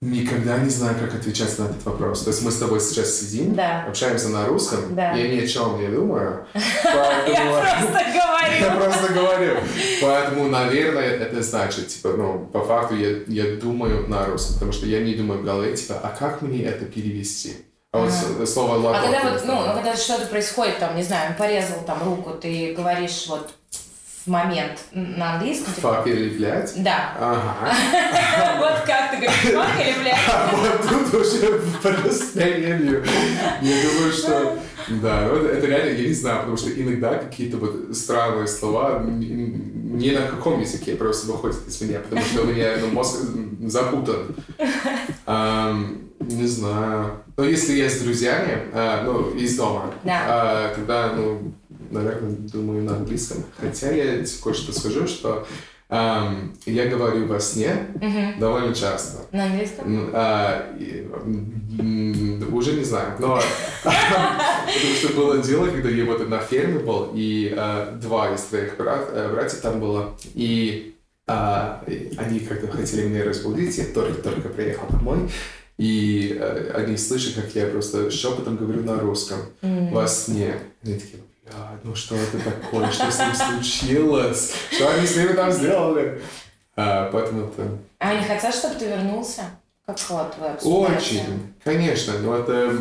Никогда 0.05 0.57
не 0.59 0.69
знаю, 0.69 0.95
как 0.99 1.15
отвечать 1.15 1.57
на 1.57 1.65
этот 1.65 1.83
вопрос. 1.85 2.23
То 2.23 2.29
есть 2.29 2.43
мы 2.43 2.51
с 2.51 2.57
тобой 2.57 2.79
сейчас 2.79 3.19
сидим, 3.19 3.55
Да. 3.55 3.85
общаемся 3.87 4.29
на 4.29 4.45
русском, 4.45 4.79
Да. 4.95 5.13
я 5.13 5.27
ни 5.27 5.39
о 5.39 5.47
чем 5.47 5.79
не 5.79 5.87
думаю. 5.87 6.45
Я 6.53 6.61
Поэтому... 7.25 7.51
просто 7.51 7.99
Я 8.59 8.69
говорю. 8.69 8.85
просто 8.85 9.13
говорю. 9.13 9.57
Поэтому, 10.01 10.47
наверное, 10.49 11.03
это 11.09 11.41
значит, 11.41 11.87
типа, 11.87 12.09
ну, 12.09 12.39
по 12.53 12.63
факту 12.63 12.95
я, 12.95 13.17
я 13.27 13.55
думаю 13.57 14.07
на 14.07 14.25
русском, 14.25 14.53
потому 14.55 14.71
что 14.71 14.85
я 14.85 15.01
не 15.01 15.15
думаю 15.15 15.41
в 15.41 15.43
голове, 15.43 15.75
типа, 15.75 15.99
а 16.03 16.15
как 16.17 16.41
мне 16.41 16.63
это 16.63 16.85
перевести? 16.85 17.57
А 17.91 17.99
вот 17.99 18.11
слово 18.47 18.75
А 18.75 18.77
«лапоть» 18.77 19.01
когда 19.11 19.19
я 19.21 19.31
вот, 19.33 19.45
ну, 19.45 19.73
когда 19.73 19.95
что-то 19.95 20.27
происходит, 20.27 20.79
там, 20.79 20.95
не 20.97 21.03
знаю, 21.03 21.33
порезал 21.37 21.77
там 21.87 22.03
руку, 22.03 22.31
ты 22.31 22.73
говоришь 22.75 23.25
вот 23.29 23.49
в 24.25 24.29
момент 24.29 24.79
на 24.91 25.33
английском, 25.35 25.73
типа, 25.73 25.93
Фак 25.95 26.07
или 26.07 26.37
блядь? 26.37 26.73
да. 26.83 27.13
Ага. 27.19 27.75
Вот 28.59 28.79
как 28.85 29.11
ты 29.11 29.17
говоришь, 29.17 29.53
фак 29.53 29.79
или 29.79 30.01
блядь? 30.01 30.17
А 30.27 30.49
вот 30.55 30.89
тут 31.11 31.21
уже 31.21 31.61
по 31.83 31.89
настроению. 31.91 33.03
Я 33.61 33.89
думаю, 33.89 34.11
что... 34.11 34.57
Да, 35.01 35.27
ну, 35.27 35.37
это, 35.37 35.47
это 35.49 35.67
реально, 35.67 35.99
я 35.99 36.07
не 36.07 36.13
знаю, 36.13 36.39
потому 36.39 36.57
что 36.57 36.69
иногда 36.69 37.15
какие-то 37.17 37.57
вот 37.57 37.95
странные 37.95 38.47
слова 38.47 39.01
не 39.03 40.11
на 40.11 40.27
каком 40.27 40.59
языке 40.61 40.95
просто 40.95 41.31
выходят 41.31 41.67
из 41.67 41.81
меня, 41.81 41.99
потому 41.99 42.21
что 42.21 42.41
у 42.41 42.45
меня 42.45 42.73
ну, 42.81 42.87
мозг 42.91 43.21
запутан. 43.61 44.35
Ам, 45.25 46.01
не 46.19 46.45
знаю. 46.47 47.23
Но 47.37 47.43
если 47.43 47.73
я 47.73 47.89
с 47.89 47.99
друзьями, 47.99 48.59
а, 48.73 49.03
ну, 49.03 49.31
из 49.31 49.57
дома, 49.57 49.91
Да. 50.03 50.21
а, 50.27 50.73
тогда, 50.75 51.11
ну, 51.15 51.51
наверное, 51.91 52.31
думаю 52.31 52.83
на 52.83 52.97
английском. 52.97 53.43
Хотя 53.57 53.91
я 53.91 54.23
кое-что 54.43 54.71
скажу, 54.73 55.07
что 55.07 55.45
ам, 55.89 56.53
я 56.65 56.87
говорю 56.87 57.27
во 57.27 57.39
сне 57.39 57.87
Мгм. 58.01 58.39
довольно 58.39 58.73
часто. 58.73 59.19
На 59.31 59.45
английском? 59.45 60.09
М, 61.77 62.53
уже 62.55 62.73
не 62.73 62.83
знаю, 62.83 63.13
но 63.19 63.39
потому 63.83 64.95
что 64.99 65.13
было 65.13 65.37
дело, 65.39 65.67
когда 65.67 65.89
я 65.89 66.05
вот 66.05 66.27
на 66.29 66.39
ферме 66.39 66.79
был, 66.79 67.11
и 67.13 67.53
а, 67.55 67.91
два 68.01 68.33
из 68.33 68.41
твоих 68.41 68.77
брат, 68.77 69.09
э, 69.11 69.29
братьев 69.31 69.59
там 69.61 69.79
было, 69.79 70.17
и 70.33 70.91
и 71.27 72.11
они 72.17 72.39
как-то 72.41 72.67
хотели 72.67 73.07
меня 73.07 73.23
разбудить, 73.23 73.75
я 73.79 73.85
только-только 73.85 74.47
приехал 74.49 74.87
домой, 74.91 75.27
и 75.79 76.37
э, 76.39 76.71
они 76.75 76.97
слышат, 76.97 77.33
как 77.33 77.55
я 77.55 77.65
просто 77.65 78.11
шепотом 78.11 78.57
говорю 78.57 78.83
на 78.83 78.99
русском 78.99 79.39
во 79.63 80.05
сне. 80.07 80.53
Они 80.83 80.93
такие, 80.99 81.23
бля, 81.45 81.79
ну 81.83 81.95
что 81.95 82.15
это 82.15 82.39
такое, 82.39 82.91
что 82.91 83.11
с 83.11 83.19
ним 83.19 83.33
случилось, 83.33 84.53
что 84.71 84.89
они 84.89 85.05
с 85.05 85.15
ними 85.15 85.33
там 85.33 85.51
сделали? 85.51 86.21
А, 86.75 87.09
поэтому 87.11 87.47
это 87.47 87.77
А 87.99 88.09
они 88.09 88.25
хотят, 88.25 88.53
чтобы 88.53 88.75
ты 88.75 88.87
вернулся? 88.87 89.43
Как 89.85 89.97
вот 90.09 90.35
вы? 90.39 90.69
Очень, 90.69 91.53
конечно, 91.63 92.17
но 92.19 92.35
это, 92.37 92.75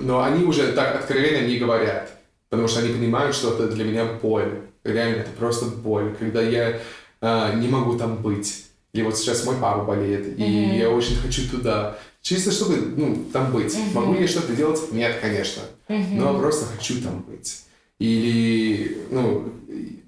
но 0.00 0.22
они 0.22 0.44
уже 0.44 0.72
так 0.72 0.96
откровенно 0.96 1.46
не 1.46 1.56
говорят, 1.56 2.10
потому 2.50 2.68
что 2.68 2.80
они 2.80 2.92
понимают, 2.92 3.34
что 3.34 3.54
это 3.54 3.68
для 3.68 3.84
меня 3.84 4.04
боль. 4.04 4.60
Реально, 4.84 5.22
это 5.22 5.30
просто 5.30 5.66
боль, 5.66 6.14
когда 6.18 6.42
я 6.42 6.78
а, 7.20 7.54
не 7.54 7.68
могу 7.68 7.96
там 7.96 8.16
быть. 8.16 8.66
Или 8.92 9.04
вот 9.04 9.16
сейчас 9.16 9.44
мой 9.44 9.56
папа 9.56 9.84
болеет, 9.84 10.38
и 10.38 10.42
Мгм. 10.42 10.78
я 10.78 10.90
очень 10.90 11.16
хочу 11.16 11.48
туда. 11.48 11.96
Чисто 12.20 12.50
чтобы, 12.52 12.76
ну, 12.76 13.24
там 13.32 13.52
быть. 13.52 13.74
Мгм. 13.74 13.94
Могу 13.94 14.14
я 14.14 14.28
что-то 14.28 14.54
делать? 14.54 14.92
Нет, 14.92 15.18
конечно. 15.20 15.62
Мгм. 15.88 16.18
Но 16.18 16.38
просто 16.38 16.66
хочу 16.66 17.00
там 17.00 17.20
быть. 17.26 17.62
Или, 18.02 18.98
ну, 19.12 19.48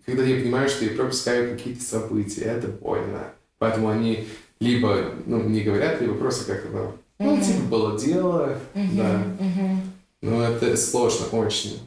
когда 0.04 0.24
я 0.24 0.40
понимаю, 0.40 0.68
что 0.68 0.84
я 0.84 0.96
пропускаю 0.96 1.56
какие-то 1.56 1.80
события, 1.84 2.40
это 2.46 2.66
больно. 2.66 3.32
Поэтому 3.58 3.88
они 3.88 4.26
либо, 4.58 5.12
ну, 5.26 5.40
не 5.44 5.60
говорят, 5.60 6.00
либо 6.00 6.14
просто 6.14 6.44
как-то, 6.52 6.70
ну, 6.72 6.92
ну, 7.20 7.36
Мгм. 7.36 7.42
типа, 7.44 7.60
было 7.70 7.96
дело, 7.96 8.58
Мгм. 8.74 8.96
да. 8.96 9.24
Мгм. 9.38 9.80
Ну, 10.22 10.40
это 10.40 10.76
сложно 10.76 11.26
очень. 11.38 11.78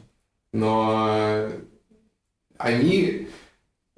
Но 0.54 1.50
они 2.56 3.28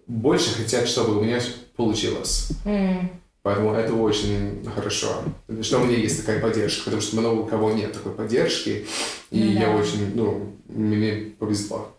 больше 0.08 0.52
хотят, 0.56 0.88
чтобы 0.88 1.16
у 1.16 1.22
меня 1.22 1.40
получилось. 1.76 2.48
М. 2.64 3.08
Поэтому 3.42 3.72
это 3.74 3.94
очень 3.94 4.68
хорошо, 4.74 5.22
что 5.62 5.78
у 5.78 5.84
меня 5.84 5.96
есть 5.96 6.18
такая 6.26 6.40
поддержка, 6.40 6.86
потому 6.86 7.02
что 7.02 7.20
много 7.20 7.38
у 7.42 7.46
кого 7.46 7.70
нет 7.70 7.92
такой 7.92 8.12
поддержки, 8.12 8.84
и 9.30 9.38
Ну 9.38 9.54
да. 9.54 9.60
я 9.60 9.70
очень, 9.70 10.12
ну, 10.16 10.56
мне 10.66 11.32
повезло. 11.38 11.94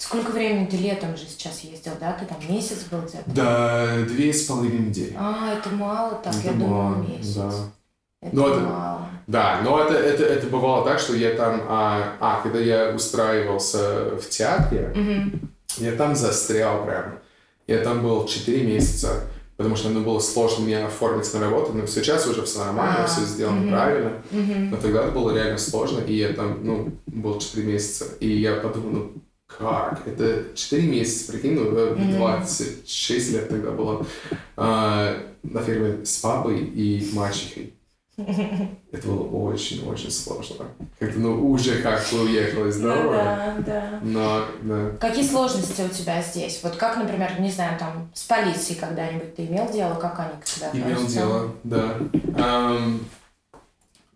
Сколько 0.00 0.30
времени 0.30 0.64
ты 0.64 0.78
летом 0.78 1.14
же 1.14 1.24
сейчас 1.28 1.60
ездил, 1.60 1.92
да? 2.00 2.12
Ты 2.14 2.24
там 2.24 2.38
месяц 2.48 2.84
был 2.90 3.00
где-то? 3.02 3.22
Да, 3.26 3.96
две 4.08 4.32
с 4.32 4.44
половиной 4.44 4.86
недели. 4.88 5.14
А, 5.18 5.52
это 5.58 5.68
мало 5.74 6.14
так, 6.24 6.34
я 6.42 6.50
Это 6.52 6.58
думала 6.58 6.82
мало, 6.94 6.96
месяц. 7.06 7.34
да. 7.34 7.52
Это 8.22 8.36
Ну, 8.36 8.48
это- 8.48 8.60
мало. 8.60 9.08
Да, 9.26 9.60
но 9.62 9.78
это, 9.84 9.92
это, 9.94 10.24
это 10.24 10.46
бывало 10.46 10.84
так, 10.86 10.98
что 10.98 11.14
я 11.14 11.34
там, 11.34 11.60
а, 11.68 12.14
а, 12.18 12.40
когда 12.42 12.58
я 12.58 12.94
устраивался 12.94 14.16
в 14.16 14.26
театре, 14.30 14.90
Мгм. 14.96 15.50
я 15.76 15.92
там 15.92 16.16
застрял 16.16 16.82
прям. 16.86 17.18
Я 17.66 17.78
там 17.84 18.02
был 18.02 18.26
4 18.26 18.64
месяца, 18.66 19.24
потому 19.58 19.76
что 19.76 19.90
ну, 19.90 20.00
было 20.00 20.18
сложно 20.18 20.64
мне 20.64 20.82
оформить 20.82 21.32
на 21.34 21.40
работу, 21.40 21.74
но 21.74 21.86
сейчас 21.86 22.26
уже 22.26 22.42
все 22.46 22.60
нормально, 22.60 23.04
А, 23.04 23.06
все 23.06 23.20
сделано 23.20 23.60
мгм. 23.60 23.70
правильно. 23.70 24.12
Мгм. 24.30 24.70
Но 24.70 24.76
тогда 24.78 25.02
это 25.02 25.12
было 25.12 25.30
реально 25.34 25.58
сложно, 25.58 25.98
и 26.00 26.14
я 26.14 26.32
там, 26.32 26.64
ну, 26.64 26.90
был 27.06 27.38
4 27.38 27.66
месяца, 27.66 28.06
и 28.18 28.28
я 28.28 28.54
подумал, 28.54 28.90
ну, 28.90 29.12
как? 29.58 30.06
Это 30.06 30.44
4 30.54 30.86
месяца, 30.88 31.32
прикинь, 31.32 31.54
ну, 31.54 31.64
э, 31.76 31.94
Мгм. 31.94 32.12
26 32.16 33.32
лет 33.32 33.48
тогда 33.48 33.70
было, 33.72 34.04
а, 34.56 35.16
на 35.42 35.62
ферме 35.62 36.04
с 36.04 36.18
папой 36.18 36.58
и 36.60 37.08
мачехой. 37.12 37.74
Это 38.92 39.06
было 39.08 39.22
очень-очень 39.22 40.10
сложно. 40.10 40.66
Как-то, 40.98 41.18
ну, 41.18 41.50
уже 41.50 41.80
как 41.80 42.02
бы 42.12 42.22
уехал 42.24 42.66
из 42.66 42.78
Ну 42.78 42.88
дома. 42.92 43.12
да, 43.12 43.56
да. 43.66 44.00
Но, 44.02 44.44
да. 44.62 44.90
Какие 45.00 45.24
сложности 45.26 45.80
у 45.82 45.88
тебя 45.88 46.20
здесь? 46.20 46.60
Вот 46.62 46.76
как, 46.76 46.96
например, 46.98 47.40
не 47.40 47.50
знаю, 47.50 47.78
там, 47.78 48.10
с 48.12 48.24
полицией 48.24 48.78
когда-нибудь 48.78 49.34
ты 49.36 49.46
имел 49.46 49.70
дело, 49.72 49.94
как 49.94 50.18
они 50.18 50.40
к 50.40 50.44
тебе 50.44 50.66
Имел 50.74 50.96
относятся? 50.96 51.14
дело, 51.18 51.52
да. 51.64 51.96
Ам, 52.36 53.00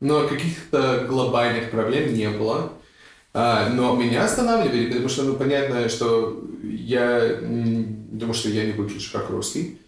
но 0.01 0.29
каких-то 0.29 1.07
глобальных 1.09 1.71
проблем 1.71 2.13
не 2.13 2.29
было. 2.29 2.73
А, 3.35 3.69
но 3.69 3.97
меня 3.97 4.25
останавливали, 4.25 4.87
потому 4.87 5.09
что, 5.09 5.25
ну, 5.25 5.35
понятно, 5.35 5.89
что 5.89 6.41
я 6.63 7.39
думаю, 7.43 8.35
что 8.35 8.49
я 8.49 8.65
не 8.65 8.73
выгляжу 8.73 9.11
как 9.13 9.29
русский. 9.31 9.81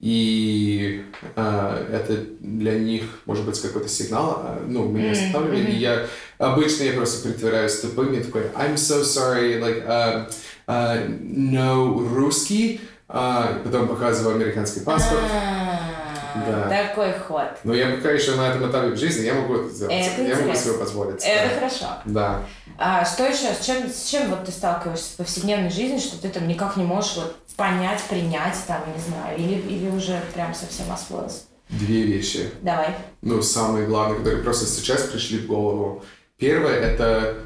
И 0.00 1.02
а, 1.36 1.86
это 1.90 2.24
для 2.40 2.78
них, 2.78 3.04
может 3.26 3.44
быть, 3.44 3.60
какой-то 3.60 3.88
сигнал. 3.88 4.42
а, 4.42 4.64
ну, 4.66 4.88
меня 4.88 5.12
останавливали. 5.12 5.62
мгм. 5.62 5.70
И 5.72 5.76
я 5.76 6.06
обычно 6.38 6.84
я 6.84 6.92
просто 6.92 7.28
притворяюсь 7.28 7.80
тупым. 7.80 8.12
Я 8.12 8.22
такой, 8.22 8.42
I'm 8.54 8.74
so 8.74 9.02
sorry, 9.02 9.58
like, 9.60 9.86
uh, 9.86 10.30
uh, 10.66 11.20
no 11.20 12.14
русский. 12.14 12.80
А, 13.08 13.60
потом 13.64 13.88
показываю 13.88 14.36
американский 14.36 14.80
паспорт. 14.80 15.22
А, 15.30 16.05
Да. 16.46 16.68
Такой 16.68 17.12
ход. 17.12 17.48
Но 17.64 17.74
я 17.74 17.90
пока 17.96 18.10
еще 18.10 18.34
на 18.34 18.48
этом 18.50 18.68
этапе 18.70 18.88
в 18.88 18.96
жизни, 18.96 19.26
я 19.26 19.34
могу 19.34 19.54
это 19.54 19.70
сделать. 19.70 19.94
Это 19.94 20.22
я 20.22 20.28
могу 20.28 20.48
интересно. 20.48 20.70
себе 20.72 20.78
позволить. 20.78 21.24
Это 21.24 21.48
да. 21.48 21.54
хорошо. 21.54 21.86
Да. 22.04 22.42
А 22.78 23.04
что 23.04 23.24
еще? 23.24 23.54
С 23.54 23.64
чем, 23.64 23.88
с 23.88 24.08
чем 24.08 24.30
вот 24.30 24.44
ты 24.44 24.52
сталкиваешься 24.52 25.14
в 25.14 25.16
повседневной 25.16 25.70
жизни, 25.70 25.98
что 25.98 26.20
ты 26.20 26.28
там 26.28 26.46
никак 26.46 26.76
не 26.76 26.84
можешь 26.84 27.16
вот 27.16 27.36
понять, 27.56 28.02
принять, 28.08 28.56
там, 28.66 28.82
не 28.94 29.00
знаю, 29.00 29.38
или, 29.38 29.54
или 29.54 29.88
уже 29.88 30.20
прям 30.34 30.54
совсем 30.54 30.92
освоился? 30.92 31.42
Две 31.68 32.02
вещи. 32.02 32.50
Давай. 32.62 32.94
Ну, 33.22 33.42
самые 33.42 33.86
главные, 33.86 34.18
которые 34.18 34.42
просто 34.42 34.66
сейчас 34.66 35.02
пришли 35.02 35.38
в 35.38 35.46
голову. 35.46 36.04
Первое— 36.38 36.74
это 36.80 37.38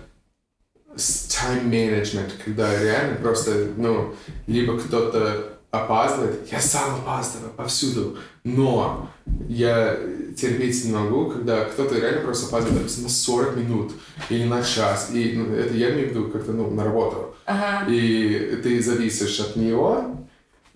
time 0.97 1.71
management, 1.71 2.33
когда 2.45 2.79
реально 2.79 3.17
просто, 3.17 3.69
ну, 3.77 4.15
либо 4.47 4.79
кто-то 4.79 5.50
опаздывает, 5.71 6.51
я 6.51 6.61
сам 6.61 6.97
опаздываю 6.97 7.53
повсюду, 7.53 8.19
но 8.45 9.09
я 9.49 9.97
терпеть 10.37 10.85
не 10.85 10.93
могу, 10.93 11.27
когда 11.31 11.65
кто-то 11.65 11.99
реально 11.99 12.23
просто 12.23 12.47
опаздывает, 12.47 12.83
допустим, 12.83 13.05
на 13.05 13.09
40 13.09 13.57
минут 13.57 13.93
или 14.29 14.45
на 14.45 14.63
час, 14.63 15.11
и 15.13 15.33
ну, 15.37 15.55
это 15.55 15.75
я 15.75 15.93
имею 15.93 16.09
в 16.09 16.11
виду 16.11 16.29
как-то, 16.29 16.53
ну, 16.53 16.71
на 16.71 16.85
работу. 16.85 17.35
Ага. 17.47 17.91
и 17.91 18.61
ты 18.63 18.81
зависишь 18.83 19.41
от 19.41 19.57
него. 19.57 20.17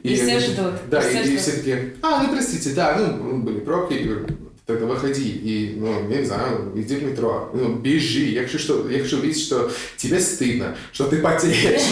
И 0.03 0.16
все 0.16 0.36
они- 0.36 0.47
ждут, 0.47 0.74
Да, 0.90 1.01
и 1.01 1.09
все 1.09 1.22
и, 1.22 1.34
и 1.34 1.36
все 1.36 1.53
такие, 1.53 1.95
а, 2.03 2.22
ну 2.22 2.32
простите, 2.32 2.70
да, 2.74 2.97
ну, 2.99 3.38
были 3.38 3.61
пробки, 3.61 3.95
говорю, 3.95 4.26
тогда 4.67 4.87
выходи, 4.87 5.31
и, 5.31 5.77
ну, 5.79 6.09
я 6.09 6.21
не 6.21 6.25
знаю, 6.25 6.73
иди 6.75 6.97
в 6.97 7.03
метро, 7.05 7.51
ну, 7.53 7.75
бежи, 7.75 8.27
я 8.27 8.43
хочу, 8.43 8.59
что, 8.59 8.89
я 8.89 9.03
хочу 9.03 9.21
видеть, 9.21 9.43
что 9.43 9.71
тебе 9.97 10.21
стыдно, 10.21 10.77
что 10.93 11.05
ты 11.05 11.21
потеешь. 11.21 11.83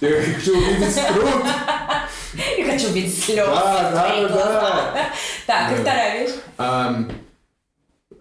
Я 0.00 0.22
хочу 0.22 0.56
увидеть 0.56 0.94
труд. 0.94 1.44
Я 2.58 2.72
хочу 2.72 2.92
видеть 2.92 3.22
слезы. 3.22 3.46
Да, 3.46 3.92
да, 3.92 4.28
да. 4.28 5.10
Так, 5.46 5.72
и 5.72 5.80
вторая 5.80 6.26
вещь. 6.26 6.34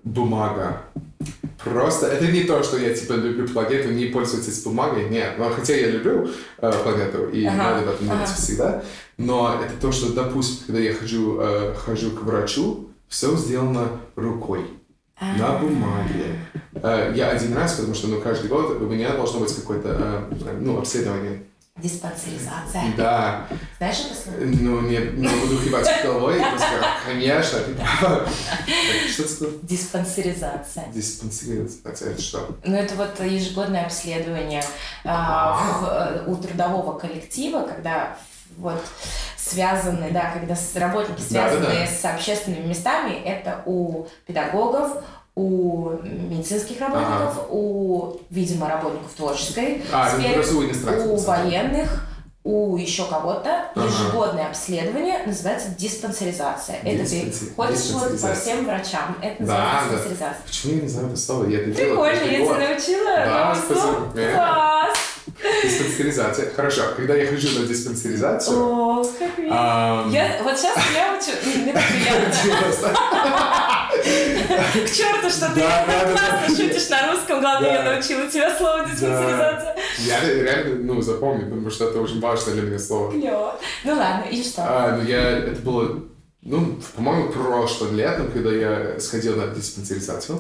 Бумага. 0.04 0.84
Просто 1.64 2.08
это 2.08 2.28
не 2.28 2.44
то, 2.44 2.62
что 2.62 2.78
я 2.78 2.94
типа 2.94 3.14
люблю 3.14 3.48
планету, 3.48 3.90
не 3.90 4.08
пользоваться 4.08 4.52
с 4.52 4.64
бумагой, 4.64 5.10
нет. 5.10 5.36
Но 5.38 5.50
хотя 5.50 5.74
я 5.76 5.88
люблю 5.92 6.30
э, 6.58 6.72
планету 6.84 7.30
и 7.30 7.46
Ага, 7.46 7.58
надо 7.58 7.86
в 7.86 7.94
этом 7.94 8.08
думать 8.08 8.30
ага. 8.30 8.36
всегда, 8.36 8.84
но 9.18 9.60
это 9.64 9.74
то, 9.80 9.92
что, 9.92 10.14
допустим, 10.14 10.66
когда 10.68 10.80
я 10.82 10.94
хожу, 10.94 11.40
э, 11.40 11.76
хожу 11.76 12.12
к 12.12 12.22
врачу, 12.24 12.90
все 13.08 13.36
сделано 13.38 13.88
рукой 14.16 14.66
на 15.20 15.58
бумаге. 15.60 16.36
Э, 16.76 17.14
я 17.16 17.30
один 17.30 17.54
раз, 17.56 17.74
потому 17.74 17.94
что 17.96 18.08
ну, 18.08 18.20
каждый 18.22 18.50
год 18.50 18.82
у 18.82 18.86
меня 18.86 19.14
должно 19.14 19.40
быть 19.40 19.56
какое-то 19.56 20.30
э, 20.32 20.58
ну, 20.60 20.80
обследование. 20.80 21.44
Диспансеризация. 21.76 22.84
Да, 22.96 23.48
Знаешь 23.80 23.98
это 24.06 24.14
слово? 24.16 24.38
ну 24.42 24.82
не, 24.82 24.98
не 24.98 25.28
буду 25.28 25.58
кивать 25.64 25.90
головой, 26.04 26.36
просто 26.40 26.68
конечно, 27.06 27.60
ты 27.60 27.74
права. 27.74 28.28
Что 29.12 29.28
сказал? 29.28 29.54
Диспансеризация. 29.64 30.86
Диспансеризация, 30.94 32.12
это 32.12 32.22
что? 32.22 32.56
Ну, 32.64 32.76
это 32.76 32.94
вот 32.94 33.20
ежегодное 33.26 33.86
обследование 33.86 34.64
а, 35.04 36.22
в- 36.24 36.28
э, 36.28 36.32
у 36.32 36.36
трудового 36.36 36.98
коллектива, 37.00 37.62
когда 37.64 38.18
вот 38.58 38.82
связаны, 39.38 40.10
да, 40.12 40.32
когда 40.34 40.56
с- 40.56 40.76
работники 40.76 41.22
связаны 41.22 41.66
Да-да-да. 41.66 41.88
с 41.88 42.06
общественными 42.06 42.68
местами, 42.68 43.22
это 43.26 43.62
у 43.66 44.06
педагогов, 44.26 45.04
у 45.36 45.92
медицинских 46.04 46.80
работников, 46.80 47.48
у, 47.50 48.18
видимо, 48.30 48.70
работников 48.70 49.12
творческой 49.14 49.84
А, 49.92 50.10
сферы, 50.10 50.44
у 50.46 51.14
у 51.14 51.18
военных, 51.18 52.08
у 52.46 52.78
еще 52.78 53.06
кого-то. 53.06 53.66
Ага. 53.76 53.86
Ежегодное 53.86 54.48
обследование 54.48 55.20
называется 55.26 55.70
диспансеризация. 55.70 56.76
Это 56.84 57.10
ты 57.10 57.34
ходишь 57.56 57.90
вот 57.92 58.22
по 58.22 58.34
всем 58.36 58.66
врачам. 58.66 59.18
Это 59.22 59.44
Да, 59.44 59.54
называется 59.56 59.90
да. 59.90 59.96
диспансеризация. 59.96 60.42
Почему 60.46 60.74
я 60.76 60.82
не 60.82 60.88
знаю 60.88 61.08
это 61.08 61.18
слово? 61.18 61.46
Я 61.48 61.60
это 61.62 61.72
Прикольно, 61.74 62.04
каждый 62.20 62.32
я 62.32 62.46
тебя 62.46 62.68
научила 62.70 63.16
Да, 63.16 63.56
спасибо. 63.56 64.12
Класс! 64.36 64.98
Диспансеризация. 65.64 66.52
Хорошо, 66.56 66.82
когда 66.96 67.16
я 67.16 67.28
хожу 67.28 67.60
на 67.60 67.66
диспансеризацию... 67.66 68.58
О, 68.58 69.04
как 69.04 69.38
мило. 69.38 70.10
Я, 70.10 70.40
вот 70.44 70.58
сейчас 70.58 70.78
я 70.94 71.18
учу, 71.18 71.32
не 71.66 71.74
так 71.74 71.84
приятно. 71.88 72.98
К 74.74 74.90
черту, 74.92 75.30
что 75.30 75.54
ты 75.54 75.62
классно 75.62 76.48
шутишь 76.56 76.90
на 76.90 77.12
русском, 77.12 77.42
главное, 77.42 77.74
я 77.74 77.84
научила 77.84 78.28
тебя 78.28 78.56
слово 78.56 78.86
диспансеризация. 78.86 79.76
Я 80.00 80.22
реально, 80.22 80.76
ну, 80.94 81.02
запомню, 81.02 81.46
потому 81.46 81.70
что 81.70 81.90
это 81.90 82.02
очень 82.02 82.20
важное 82.20 82.56
для 82.56 82.64
меня 82.64 82.80
слово. 82.80 83.12
Ну 83.12 83.94
ладно, 83.94 84.26
и 84.30 84.44
что? 84.44 84.62
А, 84.62 84.98
ну, 84.98 85.08
я... 85.08 85.40
Это 85.40 85.62
было, 85.62 86.04
ну, 86.46 86.78
по-моему, 86.96 87.32
прошлым 87.32 87.96
летом, 87.96 88.30
когда 88.32 88.52
я 88.52 89.00
сходил 89.00 89.38
на 89.38 89.48
диспансеризацию. 89.48 90.40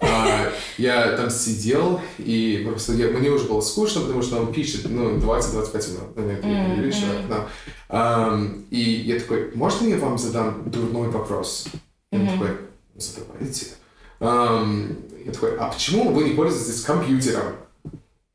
А, 0.00 0.52
я 0.78 1.16
там 1.16 1.30
сидел, 1.30 2.00
и 2.18 2.64
просто 2.66 2.94
я, 2.94 3.08
мне 3.08 3.30
уже 3.30 3.44
было 3.44 3.60
скучно, 3.60 4.00
потому 4.00 4.22
что 4.22 4.40
он 4.40 4.52
пишет, 4.52 4.86
ну, 4.90 5.16
20-25 5.16 5.92
минут, 5.92 6.42
ну, 6.42 7.18
мгм. 7.22 7.28
да. 7.28 7.46
Ам, 7.88 8.64
и 8.70 8.80
я 8.80 9.20
такой, 9.20 9.52
можно 9.54 9.86
я 9.86 9.98
вам 9.98 10.18
задам 10.18 10.68
дурной 10.68 11.08
вопрос? 11.08 11.68
Он 12.10 12.26
такой, 12.26 12.48
«Ну, 12.94 13.00
задавайте. 13.00 13.66
Я 14.20 15.32
такой, 15.32 15.56
а 15.56 15.68
почему 15.68 16.10
вы 16.10 16.24
не 16.24 16.30
пользуетесь 16.34 16.82
компьютером? 16.82 17.54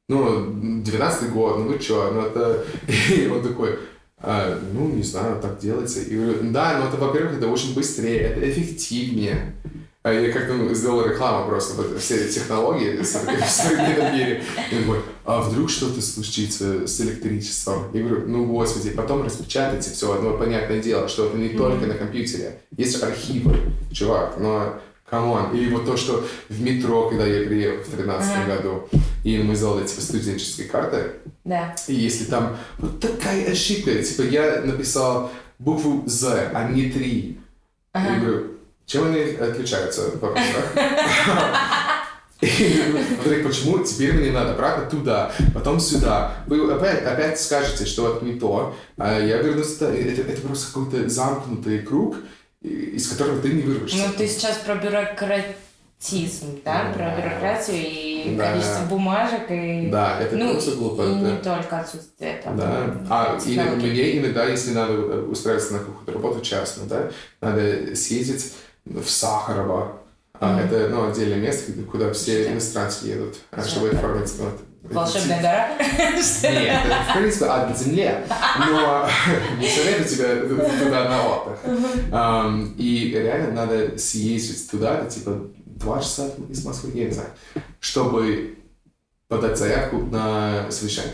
Ну, 0.08 0.82
12 0.84 1.32
год, 1.32 1.58
ну 1.58 1.68
вы 1.70 1.80
чё, 1.80 2.12
ну 2.12 2.22
это... 2.22 2.66
И 3.10 3.28
он 3.28 3.42
такой, 3.42 3.80
«А, 4.26 4.58
ну, 4.74 4.88
не 4.88 5.04
знаю, 5.04 5.42
так 5.42 5.60
делается. 5.60 6.00
И 6.00 6.16
говорю, 6.16 6.38
да, 6.52 6.80
но 6.80 6.88
это, 6.88 6.96
во-первых, 6.96 7.38
это 7.38 7.48
очень 7.48 7.76
быстрее, 7.76 8.20
это 8.20 8.50
эффективнее. 8.50 9.54
А 10.02 10.12
я 10.12 10.32
как-то 10.34 10.54
ну, 10.54 10.74
сделал 10.74 11.06
рекламу 11.06 11.48
просто, 11.48 11.76
вот 11.76 12.00
все 12.00 12.28
технологии 12.28 13.02
в 13.02 13.06
современном 13.06 14.14
мире. 14.14 14.44
И 14.72 14.76
он 14.76 14.84
говорит, 14.84 15.06
а 15.26 15.42
вдруг 15.42 15.70
что-то 15.70 16.02
случится 16.02 16.88
с 16.88 17.00
электричеством? 17.02 17.86
Я 17.94 18.04
говорю, 18.04 18.28
ну, 18.28 18.46
господи, 18.46 18.92
потом 18.92 19.24
распечатайте 19.24 19.92
все 19.92 20.14
одно 20.14 20.38
понятное 20.38 20.82
дело, 20.82 21.08
что 21.08 21.28
это 21.28 21.38
не 21.38 21.50
только 21.50 21.86
на 21.86 21.94
компьютере. 21.94 22.60
Есть 22.76 23.02
архивы, 23.02 23.58
чувак, 23.92 24.36
но 24.40 24.82
come 25.14 25.35
on. 25.35 25.52
Или 25.54 25.72
вот 25.72 25.86
то, 25.86 25.96
что 25.96 26.26
в 26.50 26.62
метро, 26.62 27.10
когда 27.10 27.28
я 27.28 27.46
приехал 27.46 27.84
в 27.84 27.96
2013 27.96 28.32
Ага. 28.36 28.56
году, 28.56 28.90
и 29.24 29.38
мы 29.38 29.56
сделали, 29.56 29.86
типа, 29.86 30.02
студенческие 30.02 30.68
карты, 30.68 31.12
да. 31.44 31.76
и 31.88 31.94
если 31.94 32.26
там 32.26 32.58
вот 32.80 33.00
такая 33.00 33.52
ошибка, 33.52 34.02
типа 34.02 34.24
я 34.24 34.62
написал 34.62 35.32
букву 35.60 36.04
З, 36.08 36.50
а 36.54 36.70
не 36.70 36.90
три. 36.90 37.40
Я 37.94 38.02
Ага. 38.02 38.20
говорю, 38.20 38.48
чем 38.88 39.06
они 39.06 39.22
отличаются 39.22 40.10
он 42.42 43.24
говорит, 43.24 43.46
почему 43.46 43.80
теперь 43.84 44.14
мне 44.16 44.32
надо 44.32 44.54
обратно 44.54 44.90
туда, 44.90 45.32
потом 45.54 45.80
сюда. 45.80 46.34
Вы 46.48 46.70
опять, 46.70 47.04
опять 47.06 47.40
скажете, 47.40 47.86
что 47.86 48.18
это 48.18 48.26
не 48.26 48.34
то. 48.34 48.76
А 48.98 49.20
я 49.20 49.42
ну, 49.42 49.62
это, 49.62 49.86
это, 50.22 50.42
просто 50.42 50.74
какой-то 50.74 51.08
замкнутый 51.08 51.80
круг, 51.80 52.18
из 52.64 53.08
которого 53.10 53.42
ты 53.42 53.50
не 53.54 53.62
вырвешься. 53.62 53.98
Ну, 53.98 54.14
ты 54.18 54.28
сейчас 54.28 54.58
про 54.58 54.76
бюрократизм, 54.76 56.62
да, 56.64 56.84
Да. 56.86 56.94
про 56.94 57.16
бюрократию 57.22 57.76
и 57.78 58.36
Да. 58.38 58.52
количество 58.52 58.86
бумажек 58.86 59.50
и 59.52 59.90
Да, 59.92 60.20
это 60.22 60.36
ну, 60.38 60.52
просто 60.54 60.72
глупо. 60.72 61.02
и 61.04 61.14
да. 61.14 61.32
не 61.32 61.38
только 61.38 61.80
отсутствие 61.80 62.42
там. 62.44 62.58
Да. 62.58 62.98
А 63.10 63.38
или, 63.46 63.56
технологий. 63.56 63.90
мне 63.92 64.18
иногда, 64.20 64.46
если 64.46 64.72
надо 64.72 64.94
устраиваться 65.24 65.74
на 65.74 65.80
какую-то 65.80 66.12
работу 66.14 66.42
частную, 66.42 66.88
да, 66.90 67.10
надо 67.42 67.96
съездить 67.96 68.54
в 68.86 69.08
Сахарово. 69.08 70.00
А, 70.40 70.58
Мгм. 70.58 70.66
Это 70.66 70.90
ну, 70.90 71.10
отдельное 71.10 71.38
место, 71.38 71.72
куда 71.90 72.12
все 72.12 72.52
иностранцы 72.52 73.06
едут, 73.08 73.36
а, 73.52 73.62
Что 73.62 73.70
чтобы 73.72 73.88
это? 73.88 73.98
оформить 73.98 74.34
ну, 74.40 74.46
вот, 74.46 74.60
Волшебная 74.84 75.42
гора? 75.42 75.70
Нет, 75.78 76.82
в 77.10 77.18
принципе, 77.18 77.46
от 77.46 77.78
земле. 77.78 78.26
Но 78.60 79.08
не 79.60 79.68
советую 79.68 80.06
тебе 80.08 80.36
туда 80.86 81.10
на 81.10 81.28
отдых. 81.28 82.76
И 82.78 83.12
реально 83.16 83.52
надо 83.54 83.98
съездить 83.98 84.70
туда, 84.70 85.00
это 85.00 85.10
типа 85.10 85.38
два 85.66 86.00
часа 86.02 86.30
из 86.50 86.66
Москвы, 86.66 86.92
я 86.94 87.06
не 87.06 87.12
знаю, 87.12 87.30
чтобы 87.80 88.58
подать 89.28 89.58
заявку 89.58 89.98
на 90.00 90.70
совещание. 90.70 91.14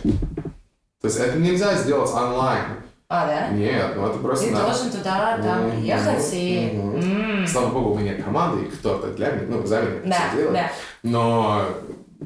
То 1.02 1.08
есть 1.08 1.18
это 1.20 1.38
нельзя 1.38 1.76
сделать 1.76 2.12
онлайн. 2.12 2.64
А, 3.08 3.26
да? 3.26 3.48
Нет, 3.50 3.94
ну 3.96 4.06
это 4.08 4.20
просто 4.20 4.46
Ты 4.46 4.52
надо. 4.52 4.66
должен 4.66 4.92
туда, 4.92 5.40
там, 5.42 5.64
Мгм. 5.68 5.72
приехать 5.80 6.30
и... 6.34 6.72
Мгм. 6.76 7.02
М. 7.42 7.48
Слава 7.48 7.70
богу, 7.72 7.92
у 7.94 7.98
меня 7.98 8.22
команда, 8.22 8.62
и 8.62 8.66
кто-то 8.70 9.08
для 9.14 9.32
меня, 9.32 9.46
ну, 9.50 9.66
за 9.66 9.82
меня 9.82 10.02
Да, 10.06 10.16
все 10.28 10.38
делает. 10.38 10.54
да. 10.54 10.72
Но 11.02 11.66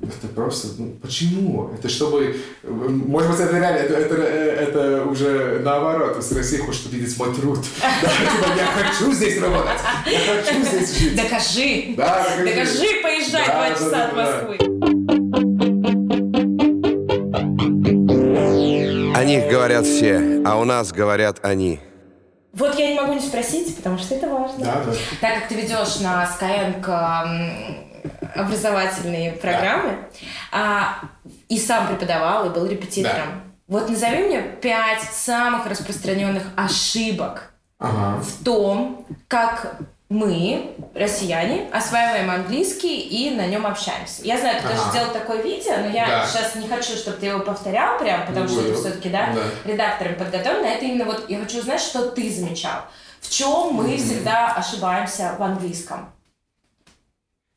это 0.01 0.27
просто, 0.33 0.69
ну, 0.79 0.95
почему? 1.01 1.69
Это 1.73 1.87
чтобы, 1.87 2.35
может 2.63 3.31
быть, 3.31 3.39
это 3.39 3.57
реально, 3.57 3.77
это, 3.77 3.93
это, 3.93 4.15
это 4.15 5.05
уже 5.05 5.59
наоборот, 5.63 6.23
с 6.23 6.31
России 6.31 6.57
хочет 6.57 6.87
увидеть 6.87 7.17
мой 7.17 7.33
труд. 7.33 7.59
Да, 8.01 8.09
типа, 8.09 8.47
я 8.57 8.65
хочу 8.65 9.13
здесь 9.13 9.39
работать, 9.39 9.79
я 10.07 10.19
хочу 10.19 10.63
здесь 10.63 10.97
жить. 10.97 11.15
Докажи! 11.15 11.93
Да, 11.95 12.25
докажи. 12.37 12.45
Докажи, 12.45 12.87
поезжай 13.03 13.45
два 13.45 13.69
да, 13.69 13.75
часа 13.75 13.89
да, 13.89 14.05
от. 14.07 14.15
Москвы. 14.15 14.57
О 19.15 19.23
них 19.25 19.49
говорят 19.49 19.85
все, 19.85 20.41
а 20.43 20.57
у 20.59 20.63
нас 20.63 20.91
говорят 20.91 21.39
они. 21.43 21.79
Вот 22.53 22.77
я 22.77 22.89
не 22.89 22.99
могу 22.99 23.13
не 23.13 23.19
спросить, 23.19 23.75
потому 23.75 23.97
что 23.97 24.15
это 24.15 24.27
важно. 24.27 24.63
Да, 24.63 24.83
да. 24.85 24.93
Так 25.21 25.39
как 25.39 25.47
ты 25.49 25.55
ведешь 25.55 25.99
на 26.01 26.23
Skyeng 26.23 26.87
м, 26.87 27.82
образовательные 28.35 29.31
программы, 29.33 29.97
а, 30.51 30.99
и 31.49 31.57
сам 31.59 31.87
преподавал, 31.87 32.45
и 32.45 32.49
был 32.49 32.65
репетитором, 32.65 33.41
вот 33.67 33.89
назови 33.89 34.23
мне 34.23 34.41
пять 34.41 35.01
самых 35.01 35.65
распространенных 35.67 36.43
ошибок 36.55 37.53
Ага. 37.79 38.21
в 38.21 38.43
том, 38.43 39.05
как 39.27 39.75
мы, 40.09 40.75
россияне, 40.93 41.67
осваиваем 41.71 42.29
английский 42.29 42.99
и 42.99 43.31
на 43.35 43.47
нем 43.47 43.65
общаемся. 43.65 44.21
Я 44.23 44.37
знаю, 44.37 44.61
ты 44.61 44.67
Ага. 44.67 44.75
тоже 44.77 44.89
сделал 44.91 45.11
такое 45.11 45.41
видео, 45.41 45.77
но 45.77 45.87
я 45.87 46.05
Да. 46.07 46.25
сейчас 46.27 46.53
не 46.55 46.67
хочу, 46.67 46.95
чтобы 46.95 47.17
ты 47.17 47.25
его 47.27 47.39
повторял 47.39 47.97
прям, 47.97 48.27
потому 48.27 48.47
что 48.47 48.57
Буду. 48.61 48.73
ты 48.73 48.79
все-таки, 48.79 49.09
да, 49.09 49.29
Да. 49.33 49.41
редактором 49.71 50.15
подготовлен. 50.15 50.65
Это 50.65 50.85
именно 50.85 51.05
вот 51.05 51.27
я 51.29 51.39
хочу 51.39 51.59
узнать, 51.59 51.81
что 51.81 52.11
ты 52.11 52.31
замечал. 52.31 52.81
В 53.21 53.29
чем 53.31 53.73
мы 53.73 53.97
всегда 53.97 54.53
ошибаемся 54.53 55.35
в 55.39 55.41
английском? 55.41 56.13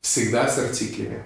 Всегда 0.07 0.47
с 0.47 0.57
артиклями. 0.57 1.23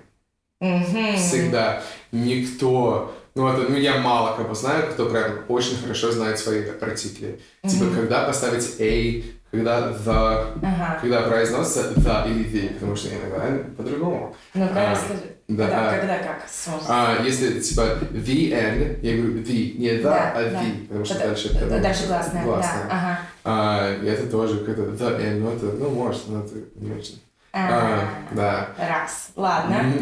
Мгм. 0.60 1.16
Всегда. 1.16 1.84
Никто... 2.12 3.16
Ну, 3.36 3.48
это, 3.48 3.70
ну, 3.72 3.78
я 3.78 3.98
мало 4.00 4.36
кого 4.36 4.54
знаю, 4.56 4.92
кто 4.92 5.06
прям 5.06 5.46
очень 5.50 5.78
хорошо 5.78 6.12
знает 6.12 6.40
свои 6.40 6.64
артикли. 6.82 7.40
Типа, 7.64 7.86
когда 7.96 8.26
поставить 8.26 8.76
a, 8.80 9.24
когда 9.52 9.92
the, 9.92 10.58
Ага. 10.64 10.98
когда 11.00 11.22
произносится 11.22 11.94
the 11.96 12.30
или 12.32 12.44
the, 12.50 12.74
потому 12.74 12.96
что 12.96 13.10
иногда 13.10 13.64
по-другому. 13.78 14.36
Ну-ка, 14.56 14.74
А, 14.76 14.92
расскажи. 14.92 15.22
да, 15.48 15.64
Когда, 15.66 15.90
а. 15.92 16.00
когда 16.00 16.18
как 16.18 16.42
сможешь? 16.50 16.86
А 16.90 17.24
если 17.24 17.60
типа 17.62 17.82
the 18.12 18.52
and, 18.52 19.00
я 19.02 19.16
говорю 19.18 19.44
the, 19.44 19.78
не 19.78 19.88
the, 19.90 20.02
Да, 20.02 20.32
а 20.36 20.44
да. 20.44 20.62
the, 20.64 20.88
потому 20.88 21.06
что 21.06 21.14
Это- 21.16 21.28
дальше 21.28 21.48
это 21.50 21.66
ну, 21.68 21.82
Дальше 21.82 22.08
гласная. 22.08 22.46
да. 22.46 22.88
Ага. 22.90 23.20
А, 23.46 23.96
и 24.02 24.06
это 24.08 24.28
тоже 24.30 24.58
какое-то 24.66 24.92
the 25.02 25.22
and, 25.22 25.40
ну 25.40 25.52
это, 25.54 25.66
ну 25.68 25.90
может, 25.92 26.28
но 26.28 26.44
это 26.44 26.56
не 26.76 26.92
очень. 26.92 27.22
А, 27.54 28.08
да. 28.32 28.70
Раз. 28.78 29.30
Ладно. 29.36 29.76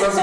Сразу 0.00 0.20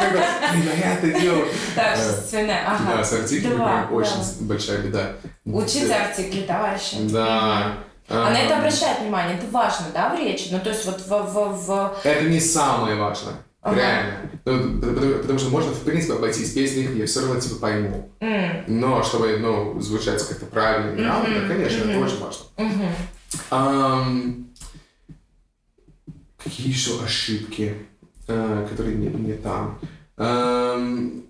«Блин, 0.51 0.69
а 0.73 0.77
я 0.77 0.93
это 0.95 1.19
делал. 1.19 1.43
Так, 1.75 1.97
свиная. 1.97 2.65
Ага. 2.67 2.97
Да, 2.97 3.03
с 3.03 3.09
прям 3.29 3.93
очень 3.93 4.17
да. 4.17 4.25
большая 4.41 4.79
беда. 4.79 5.11
Учите 5.45 5.93
артикли, 5.93 6.41
товарищи. 6.41 6.97
Да. 7.09 7.77
А 8.09 8.31
на 8.31 8.37
это 8.41 8.57
обращает 8.57 8.99
внимание, 9.01 9.37
это 9.37 9.45
важно, 9.51 9.85
да, 9.93 10.09
в 10.09 10.17
речи? 10.17 10.47
Ну, 10.51 10.59
то 10.59 10.69
есть 10.69 10.83
вот 10.85 10.99
в... 10.99 11.07
в, 11.07 11.67
в... 11.67 11.97
Это 12.03 12.25
не 12.25 12.39
самое 12.39 12.95
важное. 12.95 13.35
Ага. 13.61 13.75
Реально. 13.75 14.13
Ну, 14.45 14.79
потому, 14.81 15.13
потому 15.15 15.39
что 15.39 15.49
можно, 15.49 15.71
в 15.71 15.81
принципе, 15.83 16.13
обойтись 16.13 16.55
них, 16.75 16.95
я 16.95 17.05
все 17.05 17.19
равно 17.21 17.39
типа 17.39 17.55
пойму. 17.57 18.09
М, 18.19 18.63
Но 18.67 19.03
чтобы, 19.03 19.37
ну, 19.39 19.79
звучать 19.79 20.25
как-то 20.27 20.45
правильно, 20.47 20.93
грамотно, 20.93 21.35
Мгм, 21.35 21.47
конечно, 21.49 21.77
это 21.77 21.87
мгм. 21.89 22.01
очень 22.03 22.19
важно. 22.19 22.45
мгм. 22.57 22.89
Ам, 23.51 24.48
какие 26.43 26.67
еще 26.67 27.01
ошибки, 27.03 27.75
а, 28.27 28.67
которые 28.67 28.95
не, 28.95 29.07
не 29.07 29.33
там? 29.33 29.79
Ам, 30.17 31.23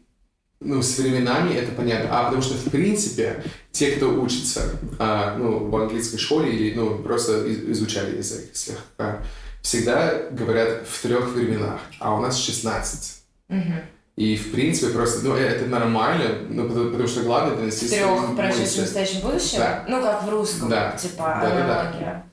ну, 0.61 0.81
с 0.81 0.97
временами 0.97 1.53
это 1.53 1.71
понятно. 1.71 2.09
А 2.11 2.25
потому 2.25 2.41
что, 2.41 2.55
в 2.55 2.69
принципе, 2.69 3.43
те, 3.71 3.91
кто 3.91 4.09
учится 4.21 4.71
а, 4.99 5.35
ну, 5.37 5.69
в 5.69 5.75
английской 5.75 6.17
школе 6.17 6.51
или 6.53 6.75
ну, 6.75 6.97
просто 6.99 7.45
из- 7.45 7.69
изучали 7.77 8.17
язык 8.17 8.49
слегка, 8.53 9.21
всегда 9.61 10.29
говорят 10.31 10.85
в 10.87 11.01
трех 11.01 11.29
временах, 11.33 11.79
а 11.99 12.13
у 12.15 12.21
нас 12.21 12.37
16. 12.37 13.21
Мгм. 13.47 13.75
И, 14.17 14.35
в 14.35 14.51
принципе, 14.51 14.91
просто, 14.91 15.25
ну, 15.25 15.33
это 15.35 15.65
нормально, 15.67 16.39
ну, 16.49 16.67
потому, 16.67 16.89
потому 16.89 17.07
что 17.07 17.21
главное 17.23 17.53
это 17.55 17.73
В 17.73 17.79
трех 17.89 18.35
прошедшем, 18.35 18.81
настоящем, 18.81 19.21
будущем? 19.21 19.59
Да. 19.59 19.85
Ну, 19.87 20.01
как 20.01 20.23
в 20.25 20.29
русском, 20.29 20.67
Да. 20.69 20.91
типа, 20.91 21.39
Да-да-да. 21.41 21.79
аналогия. 21.81 21.99
Да. 22.01 22.25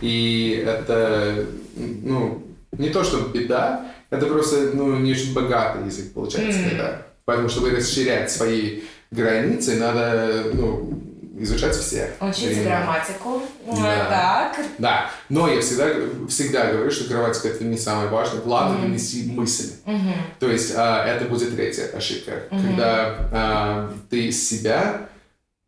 И 0.00 0.64
это, 0.66 1.46
ну, 1.76 2.42
не 2.72 2.90
то, 2.90 3.04
что 3.04 3.20
беда, 3.28 3.86
это 4.10 4.26
просто, 4.26 4.70
ну, 4.74 4.96
не 4.98 5.12
очень 5.12 5.34
богатый 5.34 5.86
язык 5.86 6.12
получается 6.12 6.60
Мгм. 6.60 6.68
тогда. 6.70 7.02
Поэтому, 7.24 7.48
чтобы 7.48 7.70
расширять 7.70 8.30
свои 8.30 8.80
границы, 9.10 9.76
надо, 9.76 10.44
ну, 10.54 11.00
изучать 11.38 11.74
все. 11.74 12.12
Учите 12.20 12.48
времена. 12.48 12.80
грамматику. 12.80 13.42
Да. 13.66 14.52
Так. 14.56 14.66
Да. 14.78 15.10
Но 15.28 15.48
я 15.48 15.60
всегда, 15.60 15.86
всегда 16.28 16.72
говорю, 16.72 16.90
что 16.90 17.08
грамматика 17.08 17.48
это 17.48 17.64
не 17.64 17.78
самое 17.78 18.08
важное. 18.08 18.42
Главное 18.42 18.78
Мгм. 18.78 18.88
донести 18.88 19.30
мысль. 19.30 19.70
Мгм. 19.86 20.12
То 20.38 20.50
есть 20.50 20.72
а, 20.76 21.04
это 21.06 21.24
будет 21.26 21.54
третья 21.54 21.86
ошибка. 21.94 22.42
Мгм. 22.50 22.66
Когда 22.66 23.16
а, 23.32 23.94
ты 24.10 24.30
себя, 24.32 25.08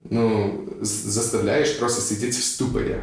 ну, 0.08 0.68
заставляешь 0.82 1.78
просто 1.78 2.02
сидеть 2.02 2.34
в 2.36 2.44
ступоре. 2.44 3.00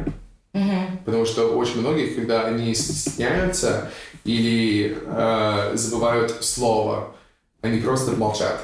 Потому 1.04 1.24
что 1.24 1.56
очень 1.56 1.80
многие, 1.80 2.14
когда 2.14 2.46
они 2.46 2.74
стесняются 2.74 3.90
или 4.24 4.98
э, 5.06 5.72
забывают 5.74 6.44
слово, 6.44 7.14
они 7.62 7.80
просто 7.80 8.12
молчат. 8.12 8.60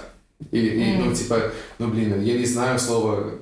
И, 0.51 0.59
и, 0.59 0.97
ну, 0.99 1.07
Мгм. 1.07 1.15
типа, 1.15 1.41
ну, 1.79 1.89
блин, 1.89 2.23
я 2.23 2.35
не 2.39 2.45
знаю 2.45 2.79
слово 2.79 3.33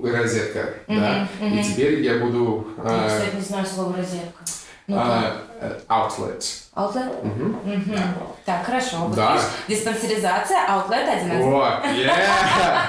розетка, 0.00 0.74
да? 0.88 1.28
Мгм, 1.40 1.58
И 1.58 1.62
теперь 1.64 2.00
я 2.02 2.18
буду 2.18 2.66
Я, 2.78 3.06
э, 3.06 3.08
кстати, 3.08 3.36
не 3.36 3.42
знаю 3.42 3.66
слово 3.66 3.96
розетка. 3.96 4.42
Ну, 4.86 4.96
э, 4.96 5.32
э, 5.60 5.80
outlet. 5.88 6.44
Outlet? 6.74 7.24
Мгм. 7.24 7.56
Мгм. 7.64 7.98
Так, 8.44 8.64
хорошо. 8.64 8.96
Вот 9.06 9.14
Да. 9.16 9.32
видишь, 9.68 9.82
диспансеризация, 9.84 10.58
outlet 10.68 11.08
один. 11.08 11.42
О, 11.42 11.82
yeah! 11.84 12.86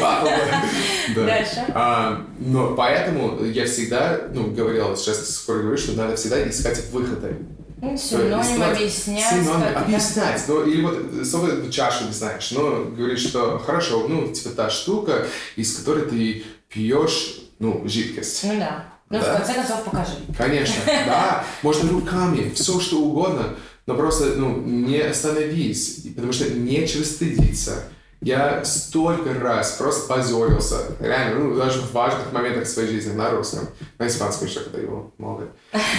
Да. 1.14 1.24
Дальше. 1.24 1.64
А, 1.74 2.20
но 2.38 2.74
поэтому 2.74 3.44
я 3.44 3.64
всегда, 3.64 4.20
ну, 4.32 4.50
говорил, 4.50 4.96
сейчас 4.96 5.28
скоро 5.30 5.58
говорю, 5.60 5.78
что 5.78 5.92
надо 5.92 6.16
всегда 6.16 6.48
искать 6.48 6.84
выходы. 6.90 7.36
Ну, 7.80 7.96
синоним 7.96 8.62
объяснять. 8.62 9.30
Синоним, 9.30 9.76
объяснять. 9.76 10.42
Ну, 10.48 10.64
или 10.64 10.82
вот 10.82 11.26
слово 11.26 11.70
чашу 11.70 12.06
не 12.06 12.12
знаешь, 12.12 12.50
но 12.50 12.84
говоришь, 12.84 13.20
что 13.26 13.58
хорошо, 13.58 14.06
ну, 14.08 14.28
типа 14.32 14.50
та 14.50 14.70
штука, 14.70 15.26
из 15.56 15.76
которой 15.78 16.06
ты 16.06 16.44
пьешь, 16.68 17.36
ну, 17.58 17.82
жидкость. 17.86 18.44
Ну 18.44 18.58
да. 18.58 18.84
Ну, 19.08 19.18
Да. 19.20 19.34
в 19.34 19.36
конце 19.38 19.54
концов, 19.54 19.84
покажи. 19.84 20.12
Конечно, 20.36 20.74
да, 20.86 21.44
можно 21.62 21.90
руками, 21.90 22.50
все 22.54 22.80
что 22.80 22.98
угодно, 23.00 23.54
но 23.86 23.94
просто, 23.94 24.34
ну, 24.36 24.56
не 24.62 24.98
остановись, 25.00 26.06
потому 26.14 26.32
что 26.32 26.50
нечего 26.50 27.04
стыдиться. 27.04 27.84
Я 28.22 28.64
столько 28.64 29.34
раз 29.34 29.72
просто 29.72 30.08
позорился, 30.08 30.78
реально, 31.00 31.38
ну, 31.40 31.54
даже 31.54 31.80
в 31.80 31.92
важных 31.92 32.32
моментах 32.32 32.66
своей 32.66 32.88
жизни 32.90 33.12
на 33.12 33.30
русском, 33.30 33.68
на 33.98 34.06
испанском 34.08 34.48
еще, 34.48 34.60
когда 34.60 34.78
его 34.80 35.12
молодой. 35.18 35.48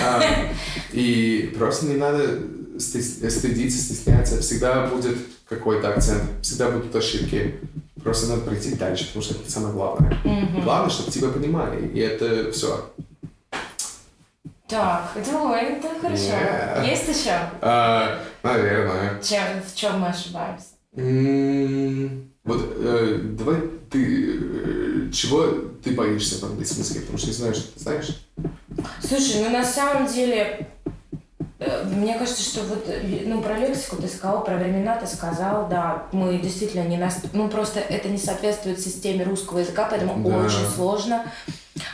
А, 0.03 0.21
И 0.91 1.53
просто 1.57 1.85
не 1.85 1.95
надо 1.95 2.23
сты- 2.77 3.29
стыдиться, 3.29 3.77
стесняться, 3.77 4.41
всегда 4.41 4.87
будет 4.87 5.15
какой-то 5.49 5.93
акцент, 5.93 6.23
всегда 6.41 6.69
будут 6.71 6.95
ошибки. 6.95 7.59
Просто 8.03 8.27
надо 8.27 8.41
пройти 8.41 8.75
дальше, 8.75 9.07
потому 9.07 9.23
что 9.23 9.33
это 9.35 9.51
самое 9.51 9.73
главное. 9.73 10.17
Мгм. 10.23 10.61
Главное, 10.63 10.89
чтобы 10.89 11.11
тебя 11.11 11.29
понимали, 11.29 11.87
и 11.87 11.99
это 11.99 12.51
все. 12.51 12.89
Так, 14.67 15.11
ой, 15.15 15.61
это 15.61 15.87
хорошо. 16.01 16.23
Yeah. 16.23 16.85
Есть 16.89 17.07
еще? 17.07 17.39
А, 17.61 18.19
наверное. 18.43 19.21
Чем, 19.21 19.41
в 19.65 19.75
чем 19.75 19.99
мы 20.01 20.07
ошибаемся? 20.07 20.65
М, 20.95 22.31
Вот 22.43 22.61
э, 22.77 23.19
давай 23.23 23.61
ты... 23.89 24.39
э, 24.39 25.11
Чего 25.13 25.47
ты 25.83 25.91
боишься 25.91 26.39
в 26.45 26.49
английском 26.49 26.79
языке? 26.79 26.99
Потому 27.01 27.17
что 27.17 27.27
не 27.27 27.33
знаю, 27.33 27.53
что 27.55 27.73
ты 27.73 27.79
знаешь. 27.79 28.27
Слушай, 29.01 29.43
ну 29.43 29.49
на 29.51 29.63
самом 29.63 30.05
деле, 30.11 30.67
мне 31.85 32.13
кажется, 32.13 32.43
что 32.43 32.61
вот, 32.65 32.85
э, 32.87 33.23
ну, 33.25 33.41
про 33.41 33.57
лексику 33.57 33.95
ты 33.95 34.07
сказал, 34.07 34.43
про 34.43 34.57
времена 34.57 34.95
ты 34.97 35.07
сказал, 35.07 35.67
да, 35.67 36.03
мы 36.11 36.37
действительно 36.37 36.83
не 36.83 36.97
нас, 36.97 37.19
ну, 37.33 37.49
просто 37.49 37.79
это 37.79 38.09
не 38.09 38.17
соответствует 38.19 38.79
системе 38.79 39.23
русского 39.23 39.59
языка, 39.59 39.87
поэтому 39.89 40.29
Да. 40.29 40.37
очень 40.37 40.67
сложно 40.75 41.23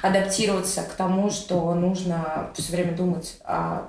адаптироваться 0.01 0.81
к 0.81 0.93
тому, 0.93 1.29
что 1.29 1.73
нужно 1.75 2.49
все 2.55 2.73
время 2.73 2.95
думать 2.95 3.37
о 3.45 3.83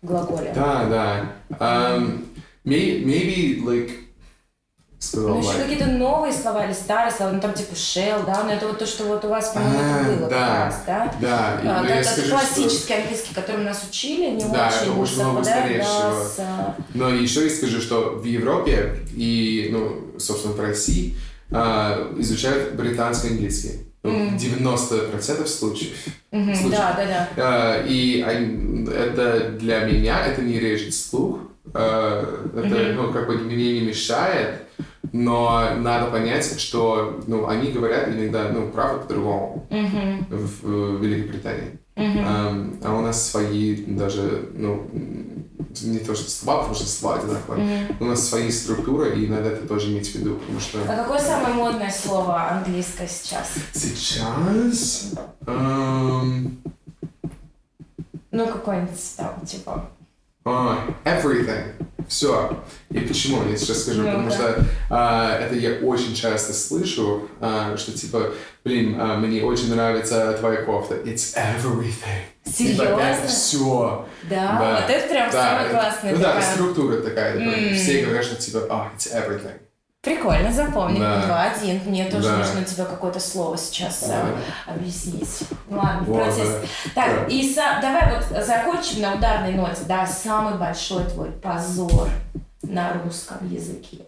глаголе. 0.00 0.52
Да, 0.54 0.84
да. 0.86 1.32
Um, 1.58 2.26
may, 2.64 3.04
maybe, 3.04 3.62
like... 3.62 3.90
Сказал 5.02 5.30
Ну, 5.30 5.40
еще 5.40 5.58
какие-то 5.58 5.86
новые 5.86 6.32
слова 6.32 6.64
или 6.64 6.72
старые 6.72 7.10
слова, 7.10 7.32
ну, 7.32 7.40
там 7.40 7.52
типа 7.54 7.72
shell, 7.72 8.24
да, 8.24 8.44
но 8.44 8.52
это 8.52 8.68
вот 8.68 8.78
то, 8.78 8.86
что 8.86 9.02
вот 9.04 9.24
у 9.24 9.28
вас, 9.28 9.48
по-моему, 9.48 9.78
А, 9.80 10.00
это 10.00 10.16
было 10.20 10.28
да. 10.30 10.36
как 10.46 10.64
раз, 10.64 10.82
да? 10.86 11.14
Да, 11.20 11.60
и- 11.60 11.66
А, 11.66 11.80
это, 11.84 11.88
я 11.94 12.00
это 12.00 12.08
скажу, 12.08 12.28
что- 12.28 12.36
классический 12.38 12.94
английский, 12.94 13.34
которым 13.34 13.64
нас 13.64 13.84
учили, 13.90 14.30
не 14.30 14.44
Да, 14.44 14.68
очень 14.80 14.92
очень 15.00 15.14
много 15.16 15.34
да, 15.34 15.40
устаревшего. 15.40 16.24
с, 16.24 16.36
а, 16.38 16.76
Но 16.94 17.08
еще 17.08 17.42
я 17.44 17.50
скажу, 17.50 17.80
что 17.80 18.10
в 18.10 18.24
Европе 18.24 18.94
и, 19.16 19.70
ну, 19.72 20.18
собственно, 20.20 20.54
в 20.54 20.60
России 20.60 21.16
а, 21.50 22.10
изучают 22.18 22.74
британский 22.76 23.28
английский. 23.30 23.80
Ну, 24.04 24.10
Мгм. 24.12 24.36
90% 24.38 25.48
случаев. 25.48 25.96
Мгм, 26.30 26.54
Слушай, 26.54 26.70
да, 26.76 26.94
да, 26.96 27.04
да. 27.06 27.28
А, 27.36 27.84
И 27.86 28.20
это 28.20 29.48
для 29.60 29.80
меня 29.80 30.24
это 30.26 30.42
не 30.42 30.58
режет 30.60 30.94
слух. 30.94 31.40
А, 31.74 32.22
Это, 32.56 32.66
Мгм. 32.68 32.94
ну, 32.96 33.12
как 33.12 33.26
бы 33.26 33.34
мне 33.38 33.74
не 33.74 33.80
мешает, 33.80 34.62
но 35.12 35.74
надо 35.76 36.10
понять, 36.10 36.58
что, 36.58 37.20
ну, 37.26 37.46
они 37.48 37.70
говорят 37.72 38.08
иногда, 38.08 38.48
ну, 38.50 38.70
правда 38.70 39.00
по-другому 39.02 39.66
Мгм, 39.70 40.26
в, 40.30 40.62
в 40.64 41.02
Великобритании. 41.02 41.78
мгм. 41.96 42.24
Ам, 42.26 42.76
а 42.82 42.94
у 42.94 43.00
нас 43.02 43.30
свои 43.30 43.84
даже, 43.84 44.48
ну, 44.54 44.86
не 45.82 45.98
то 45.98 46.14
что 46.14 46.30
слова, 46.30 46.58
потому 46.60 46.74
что 46.74 46.86
слова 46.86 47.18
одинаковые. 47.18 47.86
Мгм. 47.88 47.96
У 48.00 48.04
нас 48.06 48.28
свои 48.28 48.50
структуры, 48.50 49.18
и 49.22 49.26
надо 49.26 49.48
это 49.50 49.66
тоже 49.66 49.92
иметь 49.92 50.08
в 50.10 50.14
виду, 50.14 50.36
потому 50.36 50.60
что 50.60 50.78
А 50.88 50.96
какое 50.96 51.18
самое 51.18 51.54
модное 51.54 51.90
слово 51.90 52.50
английское 52.50 53.06
сейчас? 53.08 53.52
сейчас... 53.72 55.12
ам, 55.46 56.58
Ну, 58.30 58.46
какое-нибудь 58.46 59.14
там, 59.16 59.44
типа. 59.46 59.90
А, 60.44 60.86
everything. 61.04 61.72
Все. 62.08 62.62
И 62.90 62.98
почему? 63.00 63.48
Я 63.48 63.56
сейчас 63.56 63.82
скажу, 63.84 64.02
потому 64.04 64.30
что 64.30 64.64
а, 64.90 65.38
это 65.38 65.54
я 65.54 65.74
очень 65.86 66.14
часто 66.14 66.52
слышу, 66.52 67.28
а, 67.40 67.76
что 67.76 67.92
типа, 67.92 68.32
блин, 68.64 68.96
а, 69.00 69.16
мне 69.16 69.42
очень 69.42 69.72
нравится 69.74 70.32
твоя 70.38 70.62
кофта. 70.62 70.96
It's 70.96 71.36
everything. 71.36 72.22
Серьезно? 72.44 73.26
все. 73.28 74.06
Да, 74.28 74.80
вот 74.82 74.90
это 74.90 75.08
прям 75.08 75.30
самое 75.32 75.70
классное. 75.70 76.12
Ну 76.12 76.18
да, 76.18 76.34
такая. 76.34 76.54
структура 76.54 76.96
такая. 76.98 77.38
типа, 77.38 77.48
М. 77.50 77.74
Все 77.74 78.02
говорят, 78.04 78.24
что 78.24 78.34
типа, 78.36 78.66
а, 78.68 78.90
it's 78.96 79.14
everything. 79.14 79.58
Прикольно, 80.12 80.52
запомни. 80.52 80.98
Да. 80.98 81.24
Два, 81.26 81.42
один. 81.44 81.80
Мне 81.86 82.06
тоже 82.10 82.26
Да. 82.26 82.38
нужно 82.38 82.64
тебе 82.64 82.84
какое-то 82.84 83.20
слово 83.20 83.56
сейчас 83.56 84.02
Да. 84.08 84.24
а, 84.66 84.74
объяснить. 84.74 85.44
Ладно, 85.70 86.02
Вот, 86.08 86.24
процесс. 86.24 86.48
да. 86.48 87.02
Так, 87.06 87.20
Да. 87.20 87.26
и 87.32 87.54
са- 87.54 87.80
давай 87.80 88.12
вот 88.16 88.44
закончим 88.44 89.00
на 89.02 89.14
ударной 89.14 89.52
ноте. 89.54 89.82
Да, 89.86 90.04
самый 90.04 90.54
большой 90.58 91.04
твой 91.04 91.30
позор 91.30 92.08
на 92.62 92.94
русском 93.04 93.48
языке. 93.48 93.98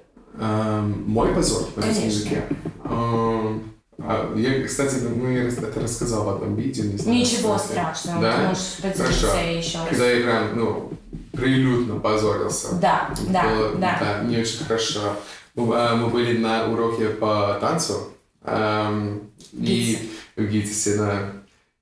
Ам, 0.41 1.05
мой 1.07 1.33
позор 1.33 1.61
на 1.61 1.67
русском 1.67 1.83
Конечно. 1.85 2.05
языке. 2.07 2.43
Ам, 2.83 3.63
а, 4.01 4.33
я, 4.37 4.67
кстати, 4.67 4.97
ну, 4.97 5.31
я 5.31 5.45
это 5.45 5.81
рассказал 5.81 6.25
в 6.25 6.29
одном 6.31 6.57
видео, 6.57 6.87
не 6.87 6.97
знаю. 6.99 7.19
Ничего 7.21 7.57
страшного, 7.57 8.21
Да? 8.21 8.33
ты 8.37 8.43
можешь 8.49 8.77
поделиться 8.83 9.27
Хорошо. 9.29 9.39
еще 9.49 9.79
раз. 9.79 9.89
Когда 9.91 10.07
я 10.11 10.23
прям, 10.25 10.57
ну, 10.59 10.91
прилюдно 11.33 12.01
позорился. 12.01 12.75
Да, 12.81 13.11
да, 13.29 13.45
Было, 13.45 13.77
да. 13.77 14.23
не 14.25 14.39
очень 14.39 14.65
хорошо. 14.65 15.15
Мы, 15.55 15.73
а, 15.77 15.95
мы 15.97 16.09
были 16.09 16.39
на 16.39 16.67
уроке 16.71 17.11
по 17.11 17.57
танцу. 17.61 18.09
ам, 18.43 19.31
и 19.53 20.11
в 20.37 20.45
ГИТИСе, 20.47 20.97
да. 20.99 21.33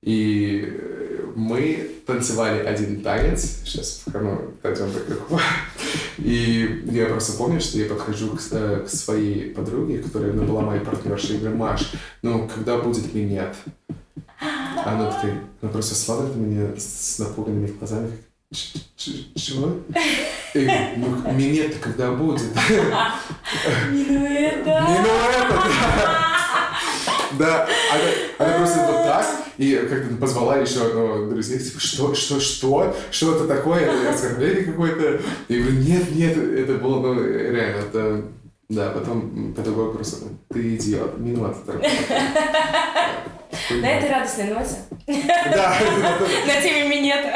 И 0.02 0.64
э, 0.66 1.32
мы 1.36 1.90
танцевали 2.06 2.58
один 2.60 3.00
танец. 3.02 3.60
Сейчас 3.64 4.02
ну, 4.12 4.52
пойдем 4.60 4.90
так 4.92 5.08
легко. 5.08 5.40
И 6.18 6.82
я 6.90 7.06
просто 7.06 7.38
помню, 7.38 7.60
что 7.60 7.78
я 7.78 7.86
подхожу 7.86 8.30
к, 8.36 8.40
э, 8.50 8.84
к 8.84 8.88
своей 8.90 9.50
подруге, 9.54 9.98
которая 10.02 10.32
ну, 10.32 10.44
была 10.44 10.60
моей 10.62 10.80
партнершей, 10.84 11.36
и 11.36 11.38
говорю, 11.38 11.56
Маш, 11.56 11.92
ну, 12.22 12.48
когда 12.52 12.78
будет 12.78 13.14
минет? 13.14 13.54
Она 14.84 15.10
такая, 15.10 15.40
она 15.62 15.70
просто 15.70 15.94
смотрит 15.94 16.36
на 16.36 16.40
меня 16.40 16.76
с, 16.76 17.18
напуганными 17.20 17.68
глазами, 17.68 18.10
как, 18.10 18.16
«Ч- 18.16 18.18
ч- 18.18 18.31
чего? 18.52 19.76
Ну, 20.54 21.32
минет 21.32 21.78
когда 21.78 22.12
будет? 22.12 22.42
Ну 23.90 24.04
ну 24.08 24.26
это, 24.26 24.86
да. 27.38 27.68
Она, 28.38 28.58
просто 28.58 28.78
вот 28.86 29.04
так, 29.04 29.26
и 29.58 29.76
как-то 29.76 30.14
позвала 30.16 30.56
еще 30.58 30.86
одного 30.86 31.26
друзей, 31.26 31.58
типа, 31.58 31.80
что, 31.80 32.14
что, 32.14 32.40
что, 32.40 32.96
что 33.10 33.36
это 33.36 33.46
такое, 33.46 33.80
это 33.80 34.10
оскорбление 34.10 34.64
какое-то. 34.64 35.20
И 35.48 35.58
говорю, 35.58 35.78
нет, 35.80 36.14
нет, 36.14 36.36
это 36.36 36.74
было, 36.74 37.00
ну, 37.00 37.22
реально, 37.22 37.78
это, 37.78 38.24
да, 38.68 38.90
потом 38.90 39.54
педагог 39.54 39.94
просто, 39.94 40.24
ну, 40.24 40.38
ты 40.48 40.76
идиот, 40.76 41.18
так. 41.64 41.80
На 43.70 43.86
этой 43.86 44.10
радостной 44.10 44.44
ноте, 44.46 44.76
Да, 45.06 45.76
на 46.46 46.62
теме 46.62 46.88
минета. 46.88 47.32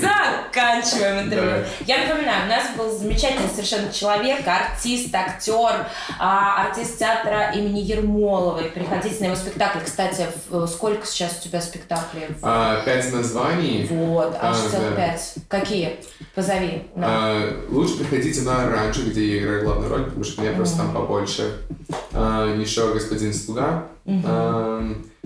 Заканчиваем 0.00 1.26
интервью. 1.26 1.64
Я 1.86 1.98
напоминаю, 2.06 2.44
у 2.46 2.48
нас 2.48 2.64
был 2.76 2.96
замечательный 2.98 3.48
совершенно 3.48 3.92
человек, 3.92 4.46
артист, 4.46 5.14
актер, 5.14 5.86
а, 6.18 6.62
артист 6.66 6.98
театра 6.98 7.52
имени 7.54 7.80
Ермоловой. 7.80 8.64
Приходите 8.64 9.16
на 9.20 9.24
его 9.26 9.36
спектакль. 9.36 9.78
Кстати, 9.84 10.26
сколько 10.68 11.06
сейчас 11.06 11.38
у 11.40 11.42
тебя 11.48 11.60
спектаклей? 11.60 12.28
А, 12.42 12.82
Пять 12.84 13.12
названий. 13.12 13.86
Вот, 13.90 14.36
аж 14.40 14.56
А, 14.56 14.70
целых 14.70 14.90
да. 14.90 14.96
пять. 14.96 15.34
Какие? 15.48 15.96
Позови. 16.34 16.82
А, 16.96 17.64
лучше 17.68 17.98
приходите 17.98 18.42
на 18.42 18.68
раньше, 18.70 19.02
где 19.02 19.36
я 19.36 19.42
играю 19.42 19.64
главную 19.64 19.90
роль, 19.90 20.04
потому 20.04 20.24
что 20.24 20.42
меня 20.42 20.52
просто 20.52 20.78
там 20.78 20.92
побольше. 20.92 21.58
А, 22.12 22.54
еще 22.56 22.92
господин 22.92 23.32
Слуга. 23.34 23.88
А, 24.06 24.82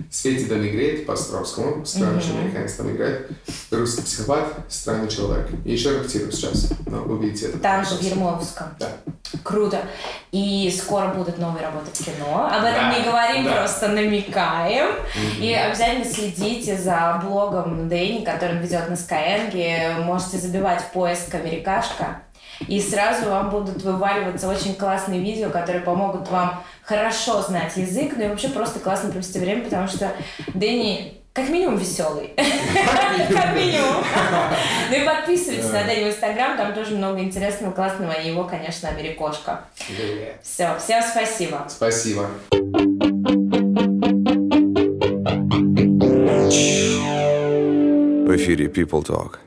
Свети 0.09 0.45
Данигрейт 0.45 1.05
по 1.05 1.13
Островскому. 1.13 1.85
Странный 1.85 2.23
Мгм. 2.23 2.39
американец 2.39 2.73
там 2.75 2.89
играет. 2.95 3.29
Русский 3.71 4.01
психопат, 4.03 4.47
странный 4.69 5.09
человек. 5.09 5.49
И 5.65 5.71
еще 5.73 5.93
репетирую 5.99 6.31
сейчас. 6.31 6.71
Но 6.85 7.01
увидите 7.03 7.47
это. 7.47 7.59
Там 7.59 7.83
же 7.85 7.95
в 7.95 8.01
Ермоловском. 8.01 8.67
Да. 8.79 8.87
Круто. 9.43 9.81
И 10.31 10.73
скоро 10.75 11.09
будут 11.09 11.37
новые 11.37 11.63
работы 11.65 11.91
в 11.93 12.05
кино. 12.05 12.45
Об 12.51 12.63
этом 12.63 12.89
Да, 12.89 12.97
не 12.97 13.03
говорим, 13.03 13.43
да. 13.45 13.57
просто 13.57 13.89
намекаем. 13.89 14.87
Мгм. 14.93 15.41
И 15.43 15.53
обязательно 15.53 16.05
следите 16.05 16.77
за 16.77 17.21
блогом 17.23 17.87
Дэни, 17.89 18.23
который 18.23 18.55
он 18.57 18.61
ведет 18.63 18.89
на 18.89 18.93
Skyeng. 18.93 20.01
Можете 20.03 20.37
забивать 20.37 20.81
в 20.81 20.91
поиск 20.91 21.35
«Америкашка». 21.35 22.21
И 22.67 22.81
сразу 22.81 23.29
вам 23.29 23.51
будут 23.51 23.83
вываливаться 23.83 24.49
очень 24.49 24.75
классные 24.75 25.21
видео, 25.21 25.49
которые 25.49 25.81
помогут 25.81 26.29
вам 26.29 26.61
хорошо 26.89 27.43
знать 27.43 27.77
язык, 27.77 28.13
ну 28.17 28.25
и 28.25 28.27
вообще 28.29 28.49
просто 28.49 28.79
классно 28.79 29.11
провести 29.11 29.37
время, 29.37 29.63
потому 29.63 29.87
что 29.87 30.11
Дэнни 30.55 31.13
как 31.33 31.47
минимум 31.49 31.77
веселый. 31.77 32.33
Как 32.35 33.55
минимум. 33.55 34.03
Ну 34.89 34.95
и 34.95 35.05
подписывайтесь 35.05 35.71
на 35.71 35.83
Дэнни 35.83 36.05
в 36.05 36.07
Инстаграм, 36.09 36.57
там 36.57 36.73
тоже 36.73 36.95
много 36.95 37.19
интересного, 37.19 37.71
классного, 37.71 38.13
и 38.13 38.29
его, 38.29 38.45
конечно, 38.45 38.89
Америкошка. 38.89 39.65
Все, 40.41 40.75
всем 40.79 41.03
спасибо. 41.03 41.67
Спасибо. 41.69 42.27
В 48.25 48.35
эфире 48.35 48.65
People 48.65 49.05
Talk. 49.05 49.37